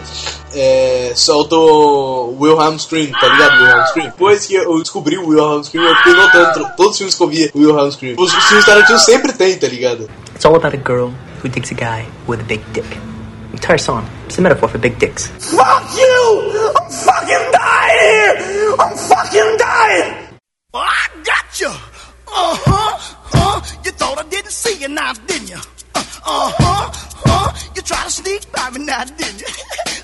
É, 0.56 1.12
solta 1.16 1.56
o 1.56 2.36
Wilhelm 2.40 2.78
Scream, 2.78 3.12
tá 3.12 3.28
ligado? 3.28 3.62
Wilhelm 3.62 3.86
Scream. 3.88 4.06
Depois 4.08 4.46
que 4.46 4.56
eu 4.56 4.80
descobri 4.80 5.18
o 5.18 5.28
Wilhelm 5.28 5.64
Scream, 5.64 5.84
eu 5.84 5.96
fiquei 5.98 6.14
notando 6.14 6.72
todos 6.78 6.92
os 6.94 6.98
filmes 6.98 7.16
que 7.16 7.24
eu 7.24 7.28
via, 7.28 7.52
o 7.54 7.60
Wilhelm 7.60 7.92
Scream. 7.92 8.16
Os, 8.18 8.34
os 8.34 8.44
filmes 8.46 8.66
Tarantino 8.66 9.00
sempre 9.00 9.34
tem, 9.34 9.58
tá 9.58 9.68
ligado? 9.68 10.10
It's 10.44 10.50
all 10.50 10.58
about 10.58 10.74
a 10.74 10.84
girl 10.92 11.12
who 11.40 11.48
digs 11.48 11.72
a 11.72 11.74
guy 11.74 12.06
with 12.28 12.42
a 12.42 12.44
big 12.44 12.60
dick. 12.74 12.84
The 12.84 13.54
entire 13.54 13.78
song 13.78 14.06
is 14.28 14.38
a 14.38 14.42
metaphor 14.42 14.68
for 14.68 14.78
big 14.78 15.00
dicks. 15.00 15.28
Fuck 15.56 15.96
you! 15.96 16.74
I'm 16.76 16.92
fucking 16.92 17.46
dying 17.54 18.44
here! 18.44 18.76
I'm 18.78 18.98
fucking 18.98 19.56
dying! 19.58 20.28
Well, 20.74 20.84
I 20.84 21.08
got 21.24 21.62
you! 21.62 21.70
Uh 21.70 22.58
huh, 22.60 23.16
uh, 23.34 23.62
you 23.86 23.92
thought 23.92 24.18
I 24.18 24.28
didn't 24.28 24.52
see 24.52 24.82
you 24.82 24.90
now, 24.90 25.14
didn't 25.14 25.50
you? 25.50 25.62
Uh 25.96 26.04
huh, 26.26 26.92
uh, 27.26 27.58
you 27.74 27.82
tried 27.82 28.04
to 28.04 28.12
sneak 28.12 28.52
by 28.52 28.70
me 28.72 28.84
now, 28.84 29.06
didn't 29.06 29.40
you? 29.40 29.48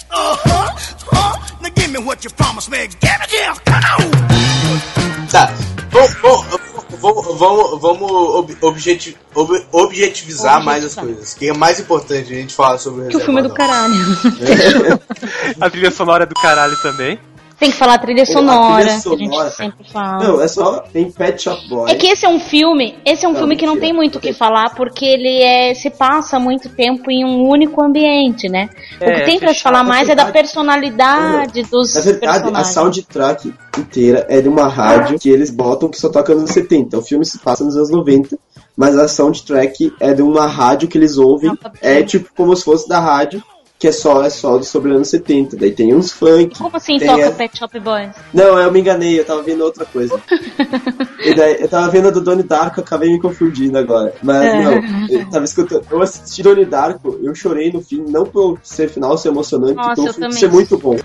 Uh 0.09 0.37
huh, 0.39 0.99
uh, 1.11 1.59
now 1.61 1.69
give 1.75 1.91
me 1.91 1.99
what 1.99 2.23
you 2.23 2.29
promised 2.29 2.71
me. 2.71 2.87
Give 2.87 3.19
it 3.23 3.29
here, 3.29 3.53
come 3.65 3.83
on! 3.83 5.27
Tá, 5.27 5.53
vamos, 5.91 6.15
vamos, 6.21 6.78
vamos, 6.97 7.37
vamos, 7.39 7.81
vamos 7.81 8.11
ob- 8.11 8.57
objeti- 8.61 9.15
ob- 9.35 9.65
objetivizar 9.71 10.63
mais 10.63 10.83
as 10.85 10.95
coisas. 10.95 11.33
Que 11.33 11.49
é 11.49 11.53
mais 11.53 11.79
importante 11.79 12.31
a 12.31 12.35
gente 12.35 12.53
falar 12.55 12.77
sobre 12.77 13.05
o 13.05 13.07
Que 13.09 13.17
o 13.17 13.19
filme 13.19 13.39
é 13.39 13.43
do 13.43 13.53
Reservoir 13.53 13.67
caralho. 13.67 14.99
A 15.61 15.69
trilha 15.69 15.91
sonora 15.91 16.23
é 16.23 16.27
do 16.27 16.35
caralho 16.35 16.75
também. 16.81 17.19
Tem 17.59 17.71
que 17.71 17.75
falar 17.77 17.95
a 17.95 17.97
trilha 17.97 18.23
Pô, 18.25 18.31
a 18.31 18.33
sonora, 18.33 18.75
trilha 18.75 18.87
que 18.87 18.95
a 18.95 19.01
sonora. 19.01 19.43
gente 19.49 19.55
sempre 19.57 19.91
fala. 19.91 20.23
Não, 20.23 20.41
é 20.41 20.47
só. 20.47 20.79
Tem 20.93 21.11
Pet 21.11 21.41
Shop 21.43 21.67
Boy. 21.67 21.91
É 21.91 21.95
que 21.95 22.07
esse 22.07 22.25
é 22.25 22.29
um 22.29 22.39
filme, 22.39 22.95
esse 23.05 23.25
é 23.25 23.27
um 23.27 23.31
Não, 23.33 23.39
filme 23.39 23.57
que 23.57 23.65
não 23.65 23.77
tem 23.77 23.91
muito 23.91 24.15
o 24.17 24.19
que 24.21 24.31
falar, 24.31 24.73
porque 24.75 25.05
ele 25.05 25.41
é, 25.41 25.73
se 25.73 25.89
passa 25.89 26.39
muito 26.39 26.69
tempo 26.69 27.11
em 27.11 27.25
um 27.25 27.45
único 27.47 27.83
ambiente, 27.83 28.47
né? 28.47 28.69
o 29.01 29.03
É, 29.03 29.19
que 29.19 29.25
tem 29.25 29.39
pra 29.39 29.49
se 29.49 29.55
fechado. 29.55 29.73
falar 29.75 29.83
mais 29.83 30.07
é 30.07 30.15
da 30.15 30.23
verdade- 30.23 30.31
personalidade 30.33 31.63
dos 31.63 31.93
Na 31.95 32.01
verdade, 32.01 32.49
a 32.53 32.63
soundtrack 32.63 33.53
inteira 33.77 34.25
é 34.29 34.41
de 34.41 34.47
uma 34.49 34.67
rádio 34.67 35.19
que 35.19 35.29
eles 35.29 35.49
botam 35.49 35.89
que 35.89 35.99
só 35.99 36.09
toca 36.09 36.31
nos 36.33 36.43
anos 36.43 36.53
70. 36.53 36.97
O 36.97 37.01
filme 37.01 37.25
se 37.25 37.39
passa 37.39 37.63
nos 37.63 37.75
anos 37.75 37.89
90, 37.89 38.37
mas 38.75 38.97
a 38.97 39.07
soundtrack 39.07 39.93
é 39.99 40.13
de 40.13 40.21
uma 40.21 40.47
rádio 40.47 40.87
que 40.87 40.97
eles 40.97 41.17
ouvem. 41.17 41.51
É 41.81 42.01
tipo 42.03 42.29
como 42.35 42.55
se 42.55 42.63
fosse 42.63 42.87
da 42.87 42.99
rádio, 42.99 43.43
que 43.79 43.87
é 43.87 43.91
só, 43.93 44.21
é 44.23 44.29
só 44.29 44.61
sobre 44.61 44.91
anos 44.91 45.07
70. 45.07 45.55
Daí 45.55 45.71
tem 45.71 45.95
uns 45.95 46.11
funk. 46.11 46.57
Como 46.57 46.75
assim 46.75 46.99
toca 46.99 47.27
a- 47.29 47.31
Pet 47.31 47.57
Shop 47.57 47.79
Boys? 47.79 48.11
Não, 48.33 48.59
eu 48.59 48.69
me 48.71 48.81
enganei, 48.81 49.17
eu 49.17 49.23
tava 49.23 49.41
vendo 49.41 49.63
outra 49.63 49.85
coisa. 49.85 50.19
e 51.23 51.33
daí, 51.33 51.61
eu 51.61 51.67
tava 51.69 51.89
vendo 51.89 52.09
a 52.09 52.11
do 52.11 52.19
Donnie 52.19 52.43
Darko, 52.43 52.81
acabei 52.81 53.09
me 53.09 53.19
confundindo 53.21 53.77
agora. 53.77 54.13
Mas 54.21 54.43
É. 54.45 54.63
não, 54.63 55.07
eu 55.09 55.29
tava 55.29 55.45
escutando. 55.45 55.85
Eu 55.89 56.01
assisti 56.01 56.43
Donnie 56.43 56.65
Darko, 56.65 57.17
eu 57.23 57.33
chorei 57.33 57.71
no 57.71 57.81
fim, 57.81 58.03
não 58.07 58.25
por 58.25 58.59
ser 58.63 58.89
final 58.89 59.17
ser 59.17 59.29
emocionante, 59.29 59.75
Nossa, 59.75 59.95
pelo 59.95 60.07
eu 60.07 60.13
filme 60.13 60.33
ser 60.33 60.51
muito 60.51 60.77
bom. 60.77 60.97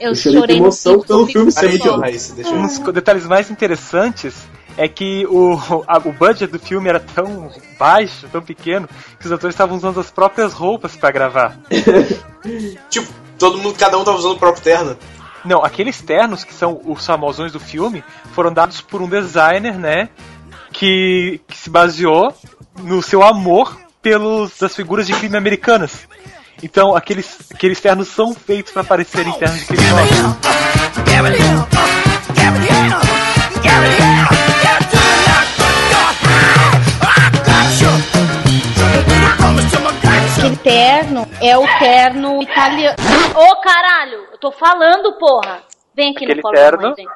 Eu 0.00 0.14
chorei 0.14 0.32
de 0.32 0.40
chorei 0.40 0.56
no 0.58 0.62
emoção 0.64 1.00
fim, 1.00 1.06
pelo 1.06 1.20
eu 1.22 1.26
filme 1.26 1.52
ser 1.52 1.68
muito 1.68 1.84
só. 1.84 1.96
bom. 1.98 2.06
Um 2.58 2.66
dos 2.66 2.94
detalhes 2.94 3.26
mais 3.26 3.50
interessantes 3.50 4.34
é 4.76 4.88
que 4.88 5.26
o, 5.26 5.58
a- 5.86 5.98
o 5.98 6.12
budget 6.12 6.46
do 6.50 6.58
filme 6.58 6.88
era 6.88 7.00
tão 7.00 7.50
baixo, 7.78 8.26
tão 8.30 8.40
pequeno, 8.42 8.88
que 9.18 9.26
os 9.26 9.32
atores 9.32 9.54
estavam 9.54 9.76
usando 9.76 10.00
as 10.00 10.10
próprias 10.10 10.52
roupas 10.52 10.96
pra 10.96 11.10
gravar. 11.10 11.56
Tipo, 12.88 13.06
todo 13.38 13.58
mundo, 13.58 13.78
cada 13.78 13.98
um 13.98 14.04
tava 14.04 14.16
usando 14.16 14.32
o 14.34 14.38
próprio 14.38 14.62
terno. 14.64 14.96
Não, 15.44 15.64
aqueles 15.64 16.00
ternos 16.00 16.44
que 16.44 16.52
são 16.54 16.80
os 16.84 17.04
famosões 17.04 17.52
do 17.52 17.60
filme 17.60 18.02
foram 18.32 18.52
dados 18.52 18.80
por 18.80 19.00
um 19.02 19.08
designer, 19.08 19.78
né? 19.78 20.08
Que, 20.72 21.40
que 21.48 21.56
se 21.56 21.68
baseou 21.70 22.34
no 22.82 23.02
seu 23.02 23.22
amor 23.22 23.76
pelos 24.00 24.58
das 24.58 24.74
figuras 24.74 25.06
de 25.06 25.12
crime 25.14 25.36
americanas. 25.36 26.06
Então, 26.62 26.94
aqueles, 26.94 27.38
aqueles 27.54 27.80
ternos 27.80 28.08
são 28.08 28.34
feitos 28.34 28.72
para 28.72 28.84
parecerem 28.84 29.32
ternos 29.34 29.60
de 29.60 29.66
criminosos. 29.66 30.16
Terno 40.62 41.26
é 41.40 41.56
o 41.56 41.66
terno 41.78 42.42
italiano. 42.42 42.96
Ô 43.34 43.56
caralho, 43.60 44.26
eu 44.32 44.38
tô 44.38 44.50
falando, 44.52 45.12
porra. 45.18 45.62
Vem 45.94 46.10
aqui 46.12 46.24
Aquele 46.24 46.36
no 46.36 46.42
colo 46.42 46.54
da 46.54 46.60
terno? 46.60 46.82
mãe, 46.82 46.94
vem. 46.94 47.06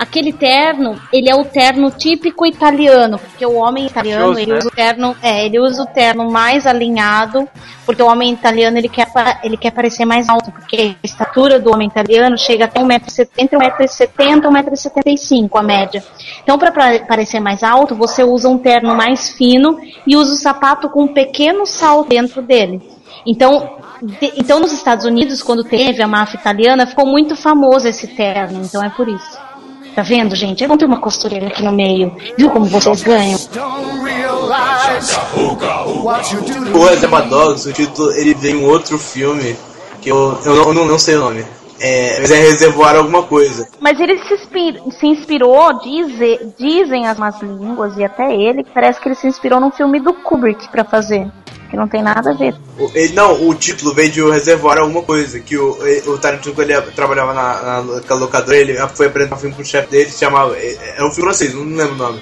Aquele 0.00 0.32
terno, 0.32 0.98
ele 1.12 1.28
é 1.28 1.34
o 1.36 1.44
terno 1.44 1.90
típico 1.90 2.46
italiano, 2.46 3.18
porque 3.18 3.44
o 3.44 3.56
homem 3.56 3.84
italiano, 3.84 4.28
Caprichoso, 4.28 4.40
ele 4.40 4.52
né? 4.52 4.58
usa 4.58 4.68
o 4.68 4.70
terno, 4.70 5.16
é, 5.22 5.44
ele 5.44 5.60
usa 5.60 5.82
o 5.82 5.86
terno 5.86 6.30
mais 6.30 6.66
alinhado, 6.66 7.46
porque 7.84 8.02
o 8.02 8.06
homem 8.06 8.32
italiano 8.32 8.78
ele 8.78 8.88
quer, 8.88 9.06
ele 9.44 9.58
quer 9.58 9.70
parecer 9.72 10.06
mais 10.06 10.26
alto, 10.26 10.50
porque 10.52 10.96
a 11.02 11.06
estatura 11.06 11.60
do 11.60 11.70
homem 11.70 11.86
italiano 11.86 12.38
chega 12.38 12.64
até 12.64 12.80
1,70m, 12.80 13.50
1,70m, 13.50 14.40
1,75m 14.40 15.50
a 15.52 15.62
média. 15.62 16.02
Então, 16.42 16.58
para 16.58 16.72
parecer 17.00 17.38
mais 17.38 17.62
alto, 17.62 17.94
você 17.94 18.24
usa 18.24 18.48
um 18.48 18.56
terno 18.56 18.94
mais 18.96 19.28
fino 19.34 19.78
e 20.06 20.16
usa 20.16 20.32
o 20.32 20.36
sapato 20.36 20.88
com 20.88 21.02
um 21.02 21.08
pequeno 21.12 21.66
salto 21.66 22.08
dentro 22.08 22.40
dele. 22.40 22.80
Então, 23.26 23.76
de- 24.02 24.32
então 24.38 24.60
nos 24.60 24.72
Estados 24.72 25.04
Unidos, 25.04 25.42
quando 25.42 25.62
teve 25.62 26.02
a 26.02 26.08
máfia 26.08 26.38
italiana, 26.38 26.86
ficou 26.86 27.04
muito 27.06 27.36
famoso 27.36 27.86
esse 27.86 28.06
terno, 28.06 28.62
então 28.64 28.82
é 28.82 28.88
por 28.88 29.06
isso. 29.06 29.49
Tá 29.94 30.02
vendo, 30.02 30.34
gente? 30.36 30.62
Eu 30.62 30.68
vou 30.68 30.76
ter 30.78 30.84
uma 30.84 31.00
costureira 31.00 31.48
aqui 31.48 31.62
no 31.62 31.72
meio. 31.72 32.12
Viu 32.38 32.50
como 32.50 32.64
vocês 32.66 33.02
ganham? 33.02 33.38
O 36.74 36.84
Reservoir 36.84 37.28
Dogs, 37.28 37.68
o 37.68 37.72
título, 37.72 38.12
ele 38.12 38.34
vem 38.34 38.54
em 38.54 38.64
um 38.64 38.68
outro 38.68 38.98
filme 38.98 39.56
que 40.00 40.10
eu, 40.10 40.38
eu, 40.44 40.54
não, 40.56 40.62
eu 40.68 40.74
não, 40.74 40.84
não 40.86 40.98
sei 40.98 41.16
o 41.16 41.20
nome. 41.20 41.44
É, 41.82 42.18
mas 42.20 42.30
é 42.30 42.36
Reservoir 42.36 42.94
alguma 42.96 43.22
coisa. 43.22 43.66
Mas 43.80 43.98
ele 43.98 44.18
se, 44.18 44.34
inspir- 44.34 44.80
se 44.98 45.06
inspirou, 45.06 45.72
dize- 45.80 46.52
dizem 46.58 47.06
as 47.06 47.18
más 47.18 47.40
línguas 47.40 47.96
e 47.96 48.04
até 48.04 48.34
ele, 48.34 48.62
que 48.62 48.70
parece 48.70 49.00
que 49.00 49.08
ele 49.08 49.14
se 49.14 49.26
inspirou 49.26 49.58
num 49.60 49.70
filme 49.70 49.98
do 49.98 50.12
Kubrick 50.12 50.68
pra 50.68 50.84
fazer. 50.84 51.26
Que 51.70 51.76
não 51.76 51.86
tem 51.86 52.02
nada 52.02 52.30
a 52.30 52.34
ver. 52.34 52.52
O- 52.76 52.90
ele- 52.94 53.12
não, 53.14 53.48
o 53.48 53.54
título 53.54 53.94
veio 53.94 54.10
de 54.10 54.20
o 54.20 54.30
Reservoir 54.30 54.78
alguma 54.78 55.02
coisa. 55.02 55.38
Que 55.38 55.56
o, 55.56 55.78
o 56.08 56.18
Tarantino, 56.18 56.52
quando 56.54 56.68
ele 56.70 56.80
trabalhava 56.92 57.32
na, 57.32 57.82
na, 57.82 58.14
locadora, 58.16 58.56
ele 58.56 58.76
foi 58.88 59.06
apresentar 59.06 59.36
um 59.36 59.38
filme 59.38 59.54
pro 59.54 59.64
chefe 59.64 59.88
dele, 59.88 60.10
se 60.10 60.18
chamava. 60.18 60.56
é- 60.58 60.96
um 60.98 61.10
filme 61.10 61.30
francês, 61.30 61.54
não 61.54 61.62
lembro 61.62 61.94
o 61.94 61.96
nome. 61.96 62.20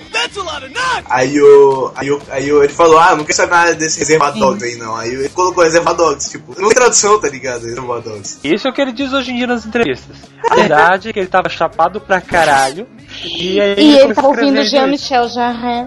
Aí 1.09 1.41
o. 1.41 1.91
Aí, 1.97 2.11
o, 2.11 2.21
aí 2.31 2.53
o, 2.53 2.63
ele 2.63 2.73
falou, 2.75 2.99
ah, 2.99 3.17
não 3.17 3.25
quero 3.25 3.37
saber 3.37 3.51
nada 3.53 3.75
desse 3.75 3.99
Reservoir 4.01 4.35
Dogs 4.35 4.63
aí 4.65 4.77
não. 4.77 4.95
Aí 4.97 5.15
ele 5.15 5.29
colocou 5.31 5.65
Reservoir 5.65 5.97
Dogs, 5.97 6.31
tipo, 6.31 6.55
não 6.61 6.69
tem 6.69 6.77
tradução, 6.77 7.19
tá 7.19 7.29
ligado? 7.29 7.63
Reservoir 7.63 8.03
Dogs. 8.03 8.39
Isso 8.45 8.69
é 8.69 8.71
o 8.71 8.75
que 8.75 8.83
ele 8.83 8.93
diz 8.93 9.13
hoje 9.15 9.31
em 9.33 9.37
dia 9.37 9.47
nas 9.47 9.65
entrevistas. 9.65 10.15
A 10.51 10.55
verdade 10.57 11.09
é 11.09 11.13
que 11.15 11.19
ele 11.19 11.29
tava 11.29 11.49
chapado 11.49 12.01
pra 12.03 12.21
caralho. 12.21 12.87
E, 13.25 13.59
aí 13.59 13.75
E 13.79 13.91
ele 13.95 14.01
começou 14.03 14.15
tava 14.15 14.29
ouvindo. 14.29 14.63
Jean-Michel 14.65 15.29
Jarre. 15.31 15.87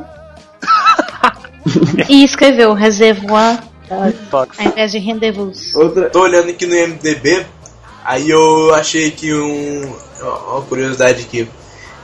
e 2.10 2.24
escreveu 2.24 2.74
Reservoir 2.74 3.64
ao 3.92 4.66
invés 4.66 4.92
de 4.92 5.00
Rendezvous. 5.00 5.74
Tô 6.12 6.22
olhando 6.22 6.50
aqui 6.50 6.66
no 6.66 6.76
IMDB, 6.76 7.46
aí 8.04 8.30
eu 8.30 8.74
achei 8.74 9.12
que 9.12 9.34
um. 9.34 9.94
Ó, 10.22 10.58
uma 10.58 10.62
curiosidade 10.62 11.24
aqui. 11.24 11.48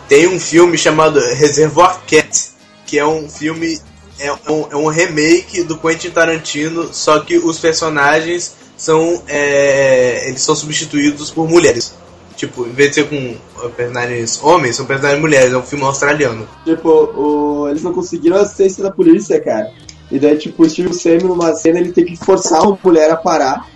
Tem 0.08 0.28
um 0.28 0.40
filme 0.40 0.78
chamado 0.78 1.20
Reservoir 1.20 2.00
Cat, 2.08 2.52
que 2.86 2.98
é 3.00 3.06
um 3.06 3.30
filme. 3.30 3.80
É 4.20 4.32
um, 4.52 4.68
é 4.72 4.76
um 4.76 4.88
remake 4.88 5.64
do 5.64 5.78
Quentin 5.78 6.10
Tarantino, 6.10 6.92
só 6.92 7.20
que 7.20 7.38
os 7.38 7.60
personagens 7.60 8.56
são. 8.76 9.22
é, 9.28 10.28
eles 10.28 10.42
são 10.42 10.56
substituídos 10.56 11.30
por 11.30 11.48
mulheres. 11.48 11.94
Tipo, 12.38 12.66
em 12.68 12.72
vez 12.72 12.90
de 12.90 12.96
ser 12.96 13.10
com 13.10 13.36
personagens 13.72 14.42
homens, 14.42 14.76
são 14.78 14.86
personagens 14.86 15.20
mulheres. 15.20 15.52
É 15.52 15.58
um 15.58 15.64
filme 15.64 15.84
australiano. 15.84 16.48
Tipo, 16.64 16.88
o- 16.90 17.68
eles 17.68 17.84
não 17.84 17.92
conseguiram 17.92 18.38
a 18.38 18.42
assistência 18.42 18.82
da 18.84 18.92
polícia, 18.92 19.42
cara. 19.42 19.70
E 20.12 20.18
daí, 20.20 20.38
tipo, 20.38 20.64
o 20.64 20.70
Steve 20.70 20.88
Buscemi 20.90 21.24
numa 21.24 21.54
cena 21.56 21.80
ele 21.80 21.92
tem 21.92 22.06
que 22.06 22.16
forçar 22.16 22.62
uma 22.62 22.78
mulher 22.82 23.10
a 23.12 23.16
parar. 23.18 23.68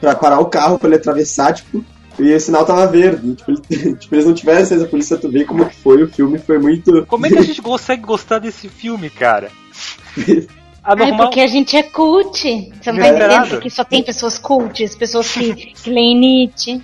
Pra 0.00 0.14
parar 0.14 0.40
o 0.40 0.46
carro 0.46 0.78
pra 0.78 0.88
ele 0.88 0.96
atravessar, 0.96 1.54
tipo. 1.54 1.84
E 2.18 2.34
o 2.34 2.40
sinal 2.40 2.66
tava 2.66 2.86
verde. 2.88 3.34
Tipo, 3.36 3.50
ele- 3.52 3.94
tipo, 3.96 4.14
eles 4.14 4.26
não 4.26 4.34
tiveram 4.34 4.58
assistência 4.58 4.84
da 4.84 4.90
polícia, 4.90 5.16
tu 5.16 5.30
vê 5.30 5.44
como 5.44 5.64
que 5.66 5.76
foi 5.76 6.02
o 6.02 6.08
filme, 6.08 6.36
foi 6.38 6.58
muito. 6.58 7.04
Como 7.08 7.24
é 7.26 7.28
que 7.30 7.38
a 7.38 7.42
gente 7.42 7.62
consegue 7.62 8.02
gostar 8.02 8.40
desse 8.40 8.68
filme, 8.68 9.08
cara? 9.08 9.50
A 10.82 10.92
Ai, 10.94 10.96
normal... 10.96 11.26
porque 11.28 11.40
a 11.40 11.46
gente 11.46 11.76
é 11.76 11.82
cult. 11.84 12.32
Você 12.42 12.90
não 12.92 12.98
tá 12.98 13.06
É. 13.06 13.10
entendendo 13.10 13.60
que 13.60 13.70
só 13.70 13.84
tem 13.84 14.02
pessoas 14.02 14.36
cultas, 14.36 14.96
pessoas 14.96 15.30
que, 15.30 15.54
que 15.54 15.90
leem 15.90 16.18
Nietzsche. 16.18 16.82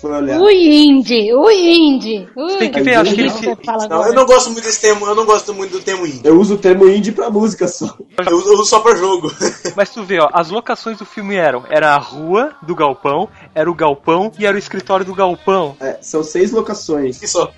Foi 0.00 0.12
olhar. 0.12 0.40
Ui, 0.40 0.54
Indy, 0.54 1.34
ui, 1.34 1.54
Indy. 1.54 2.28
Ui, 2.36 2.56
tem 2.56 2.70
que 2.70 2.80
ver, 2.80 2.96
acho 2.96 3.14
que 3.14 3.20
ele 3.20 3.30
Você 3.30 3.56
fala 3.64 3.88
Não, 3.88 4.06
eu 4.06 4.12
não 4.14 4.24
gosto 4.26 4.50
muito 4.50 4.64
desse 4.64 4.80
termo, 4.80 5.06
eu 5.06 5.14
não 5.14 5.26
gosto 5.26 5.52
muito 5.52 5.72
do 5.72 5.80
termo 5.80 6.06
indie. 6.06 6.20
Eu 6.24 6.38
uso 6.38 6.54
o 6.54 6.58
termo 6.58 6.88
indie 6.88 7.12
pra 7.12 7.30
música 7.30 7.66
só. 7.66 7.96
Eu 8.28 8.36
uso, 8.36 8.48
eu 8.48 8.54
uso 8.54 8.64
só 8.64 8.80
pra 8.80 8.94
jogo. 8.94 9.30
Mas 9.76 9.90
tu 9.90 10.04
vê, 10.04 10.20
ó, 10.20 10.28
as 10.32 10.50
locações 10.50 10.98
do 10.98 11.04
filme 11.04 11.34
eram, 11.36 11.64
era 11.68 11.94
a 11.94 11.98
rua 11.98 12.54
do 12.62 12.74
galpão, 12.74 13.28
era 13.54 13.70
o 13.70 13.74
galpão 13.74 14.30
e 14.38 14.46
era 14.46 14.54
o 14.54 14.58
escritório 14.58 15.04
do 15.04 15.14
galpão. 15.14 15.76
É, 15.80 15.98
são 16.00 16.22
seis 16.22 16.52
locações. 16.52 17.22
Isso. 17.22 17.48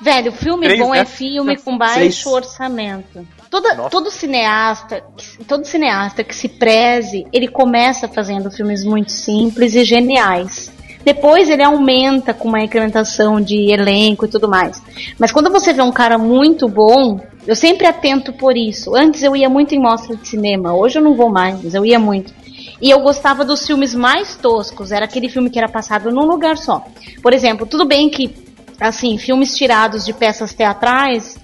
Velho, 0.00 0.32
filme 0.32 0.66
Três, 0.66 0.80
bom 0.80 0.90
né? 0.90 0.98
é 0.98 1.04
filme 1.04 1.56
com 1.56 1.78
baixo 1.78 1.94
Seis. 1.94 2.26
orçamento. 2.26 3.24
Toda, 3.48 3.88
todo 3.88 4.10
cineasta, 4.10 5.00
que- 5.16 5.44
todo 5.44 5.64
cineasta 5.64 6.24
que 6.24 6.34
se 6.34 6.48
preze, 6.48 7.24
ele 7.32 7.46
começa 7.46 8.08
fazendo 8.08 8.50
filmes 8.50 8.84
muito 8.84 9.12
simples 9.12 9.76
e 9.76 9.84
geniais. 9.84 10.72
Depois 11.04 11.48
ele 11.48 11.62
aumenta 11.62 12.32
com 12.32 12.48
uma 12.48 12.60
incrementação 12.60 13.40
de 13.40 13.72
elenco 13.72 14.24
e 14.24 14.28
tudo 14.28 14.48
mais. 14.48 14.82
Mas 15.18 15.32
quando 15.32 15.50
você 15.50 15.72
vê 15.72 15.82
um 15.82 15.92
cara 15.92 16.18
muito 16.18 16.68
bom, 16.68 17.20
eu 17.46 17.56
sempre 17.56 17.86
atento 17.86 18.32
por 18.32 18.56
isso. 18.56 18.94
Antes 18.94 19.22
eu 19.22 19.34
ia 19.34 19.48
muito 19.48 19.74
em 19.74 19.80
mostra 19.80 20.16
de 20.16 20.26
cinema, 20.26 20.74
hoje 20.74 20.98
eu 20.98 21.02
não 21.02 21.14
vou 21.14 21.30
mais, 21.30 21.62
mas 21.62 21.74
eu 21.74 21.84
ia 21.84 21.98
muito. 21.98 22.32
E 22.80 22.90
eu 22.90 23.00
gostava 23.00 23.44
dos 23.44 23.66
filmes 23.66 23.94
mais 23.94 24.36
toscos, 24.36 24.92
era 24.92 25.04
aquele 25.04 25.28
filme 25.28 25.50
que 25.50 25.58
era 25.58 25.68
passado 25.68 26.10
num 26.10 26.24
lugar 26.26 26.56
só. 26.56 26.84
Por 27.22 27.32
exemplo, 27.32 27.66
tudo 27.66 27.84
bem 27.84 28.08
que 28.08 28.34
assim, 28.80 29.16
filmes 29.16 29.56
tirados 29.56 30.04
de 30.04 30.12
peças 30.12 30.52
teatrais 30.52 31.36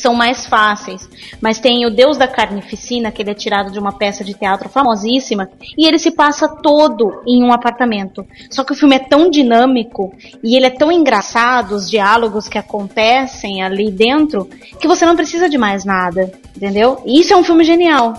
são 0.00 0.14
mais 0.14 0.46
fáceis. 0.46 1.08
Mas 1.40 1.58
tem 1.58 1.86
o 1.86 1.90
Deus 1.90 2.16
da 2.16 2.28
Carnificina, 2.28 3.10
que 3.10 3.22
ele 3.22 3.30
é 3.30 3.34
tirado 3.34 3.70
de 3.70 3.78
uma 3.78 3.92
peça 3.92 4.24
de 4.24 4.34
teatro 4.34 4.68
famosíssima, 4.68 5.48
e 5.76 5.86
ele 5.86 5.98
se 5.98 6.10
passa 6.10 6.48
todo 6.48 7.22
em 7.26 7.42
um 7.42 7.52
apartamento. 7.52 8.26
Só 8.50 8.64
que 8.64 8.72
o 8.72 8.76
filme 8.76 8.96
é 8.96 9.00
tão 9.00 9.30
dinâmico 9.30 10.12
e 10.42 10.56
ele 10.56 10.66
é 10.66 10.70
tão 10.70 10.90
engraçado, 10.90 11.74
os 11.74 11.90
diálogos 11.90 12.48
que 12.48 12.58
acontecem 12.58 13.62
ali 13.62 13.90
dentro, 13.90 14.48
que 14.80 14.88
você 14.88 15.04
não 15.04 15.16
precisa 15.16 15.48
de 15.48 15.58
mais 15.58 15.84
nada, 15.84 16.32
entendeu? 16.56 17.00
E 17.04 17.20
isso 17.20 17.32
é 17.32 17.36
um 17.36 17.44
filme 17.44 17.64
genial. 17.64 18.14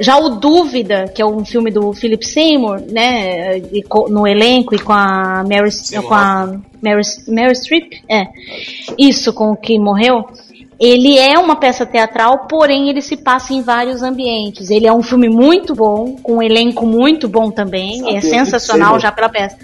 Já 0.00 0.16
o 0.16 0.30
Dúvida, 0.30 1.04
que 1.14 1.20
é 1.20 1.26
um 1.26 1.44
filme 1.44 1.70
do 1.70 1.92
Philip 1.92 2.26
Seymour, 2.26 2.80
né, 2.90 3.58
e 3.58 3.84
no 4.08 4.26
elenco 4.26 4.74
e 4.74 4.78
com 4.78 4.92
a 4.92 5.44
Mary, 5.46 5.70
com 6.02 6.14
a 6.14 6.58
Mary, 6.82 7.02
Mary 7.28 7.54
Streep, 7.54 8.02
é, 8.08 8.26
isso, 8.98 9.32
com 9.32 9.50
o 9.50 9.56
que 9.56 9.78
morreu, 9.78 10.24
ele 10.78 11.18
é 11.18 11.38
uma 11.38 11.56
peça 11.56 11.86
teatral, 11.86 12.46
porém 12.48 12.88
ele 12.88 13.00
se 13.00 13.16
passa 13.16 13.54
em 13.54 13.62
vários 13.62 14.02
ambientes. 14.02 14.70
Ele 14.70 14.86
é 14.86 14.92
um 14.92 15.02
filme 15.02 15.28
muito 15.28 15.74
bom, 15.74 16.16
com 16.22 16.36
um 16.36 16.42
elenco 16.42 16.86
muito 16.86 17.28
bom 17.28 17.50
também, 17.50 18.16
é 18.16 18.20
sensacional 18.20 18.90
Philip 18.90 19.02
já 19.02 19.12
pela 19.12 19.28
peça. 19.28 19.56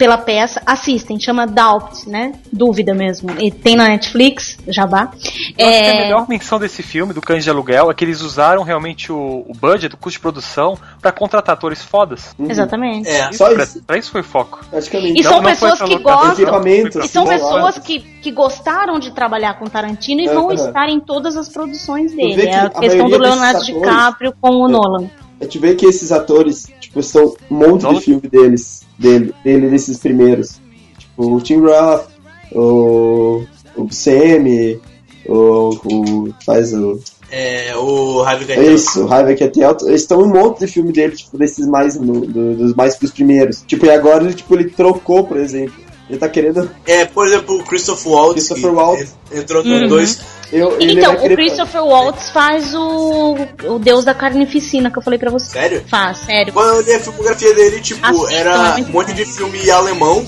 Pela 0.00 0.16
peça, 0.16 0.62
assistem, 0.64 1.20
chama 1.20 1.46
Doubt, 1.46 2.08
né? 2.08 2.32
Dúvida 2.50 2.94
mesmo. 2.94 3.32
E 3.38 3.50
tem 3.50 3.76
na 3.76 3.86
Netflix, 3.86 4.56
Jabá. 4.66 5.08
Que 5.08 5.62
a 5.62 5.94
melhor 6.00 6.26
menção 6.26 6.58
desse 6.58 6.82
filme, 6.82 7.12
do 7.12 7.20
Cães 7.20 7.44
de 7.44 7.50
Aluguel, 7.50 7.90
é 7.90 7.92
que 7.92 8.02
eles 8.02 8.22
usaram 8.22 8.62
realmente 8.62 9.12
o, 9.12 9.44
o 9.46 9.52
budget, 9.60 9.94
o 9.94 9.98
custo 9.98 10.16
de 10.16 10.20
produção, 10.20 10.78
pra 11.02 11.12
contratar 11.12 11.52
atores 11.52 11.82
fodas. 11.82 12.34
Exatamente. 12.40 13.10
É, 13.10 13.28
Isso, 13.28 13.34
só 13.36 13.52
pra, 13.52 13.62
isso. 13.64 13.82
pra 13.86 13.98
isso 13.98 14.10
foi 14.10 14.22
foco. 14.22 14.64
E 14.72 15.22
Não- 15.22 15.30
são 15.30 15.42
não 15.42 15.50
pessoas 15.50 15.82
que 15.82 15.98
gostam. 15.98 17.02
E 17.04 17.08
são 17.08 17.26
pessoas 17.26 17.78
que, 17.78 18.00
que 18.00 18.30
gostaram 18.30 18.98
de 18.98 19.10
trabalhar 19.10 19.58
com 19.58 19.66
Tarantino 19.66 20.22
e 20.22 20.28
vão 20.28 20.46
Aham. 20.46 20.54
estar 20.54 20.88
em 20.88 20.98
todas 20.98 21.36
as 21.36 21.50
produções 21.50 22.12
dele. 22.12 22.40
que 22.40 22.48
É 22.48 22.54
a 22.54 22.64
a 22.64 22.70
questão 22.70 23.06
do 23.06 23.18
Leonardo 23.18 23.58
atores- 23.58 23.66
DiCaprio 23.66 24.32
com 24.40 24.48
o 24.50 24.66
Nolan. 24.66 25.10
A 25.38 25.44
gente 25.44 25.58
vê 25.58 25.74
que 25.74 25.84
esses 25.84 26.10
atores, 26.10 26.70
tipo, 26.80 27.00
estão 27.00 27.34
um 27.50 27.54
monte 27.56 27.86
de 27.94 28.00
filme 28.00 28.22
deles, 28.28 28.86
dele, 29.00 29.34
dele 29.42 29.68
desses 29.70 29.98
primeiros. 29.98 30.60
Tipo, 30.98 31.34
o 31.34 31.40
Tim 31.40 31.60
Roth, 31.60 32.06
o, 32.52 33.42
o 33.76 33.84
Buscemi, 33.84 34.80
o, 35.26 35.70
o. 35.84 36.34
faz 36.44 36.72
o. 36.74 37.00
É, 37.32 37.76
o 37.76 38.22
Harvey 38.22 38.44
É 38.50 38.54
Keitel. 38.56 38.74
isso, 38.74 39.04
o 39.04 39.12
Harvey 39.12 39.36
Keitel, 39.36 39.76
eles 39.82 40.00
estão 40.02 40.20
um 40.20 40.28
monte 40.28 40.60
de 40.60 40.66
filme 40.66 40.92
dele, 40.92 41.14
tipo, 41.14 41.38
desses 41.38 41.64
mais, 41.66 41.96
do- 41.96 42.26
dos 42.56 42.74
mais 42.74 42.96
pros 42.96 43.12
primeiros. 43.12 43.62
Tipo, 43.66 43.86
e 43.86 43.90
agora 43.90 44.24
ele, 44.24 44.34
tipo, 44.34 44.52
ele 44.54 44.64
trocou, 44.70 45.24
por 45.24 45.36
exemplo. 45.36 45.74
Ele 46.10 46.18
tá 46.18 46.28
querendo. 46.28 46.68
É, 46.86 47.04
por 47.04 47.24
exemplo, 47.24 47.56
o 47.60 47.62
Christopher 47.62 48.10
Waltz. 48.12 48.34
Christopher 48.48 48.74
Waltz. 48.74 49.14
en- 49.32 49.38
Entrou 49.38 49.62
com 49.62 49.68
Uhum. 49.68 49.86
dois. 49.86 50.18
Eu, 50.52 50.76
ele 50.80 50.98
Então, 50.98 51.14
o 51.14 51.28
Christopher 51.36 51.84
Waltz 51.84 52.30
faz 52.30 52.74
o, 52.74 53.36
o 53.68 53.78
Deus 53.78 54.04
da 54.04 54.12
Carnificina 54.12 54.90
que 54.90 54.98
eu 54.98 55.02
falei 55.02 55.16
pra 55.20 55.30
você. 55.30 55.52
Sério? 55.52 55.84
Faz, 55.88 56.18
sério. 56.18 56.52
Quando 56.52 56.70
eu 56.70 56.76
olhei 56.78 56.96
a 56.96 57.00
filmografia 57.00 57.54
dele, 57.54 57.80
tipo, 57.80 58.04
Assistam, 58.04 58.30
é 58.32 58.34
era 58.40 58.72
muito 58.72 58.88
um 58.88 58.92
monte 58.92 59.12
de 59.12 59.24
filme 59.24 59.70
alemão. 59.70 60.26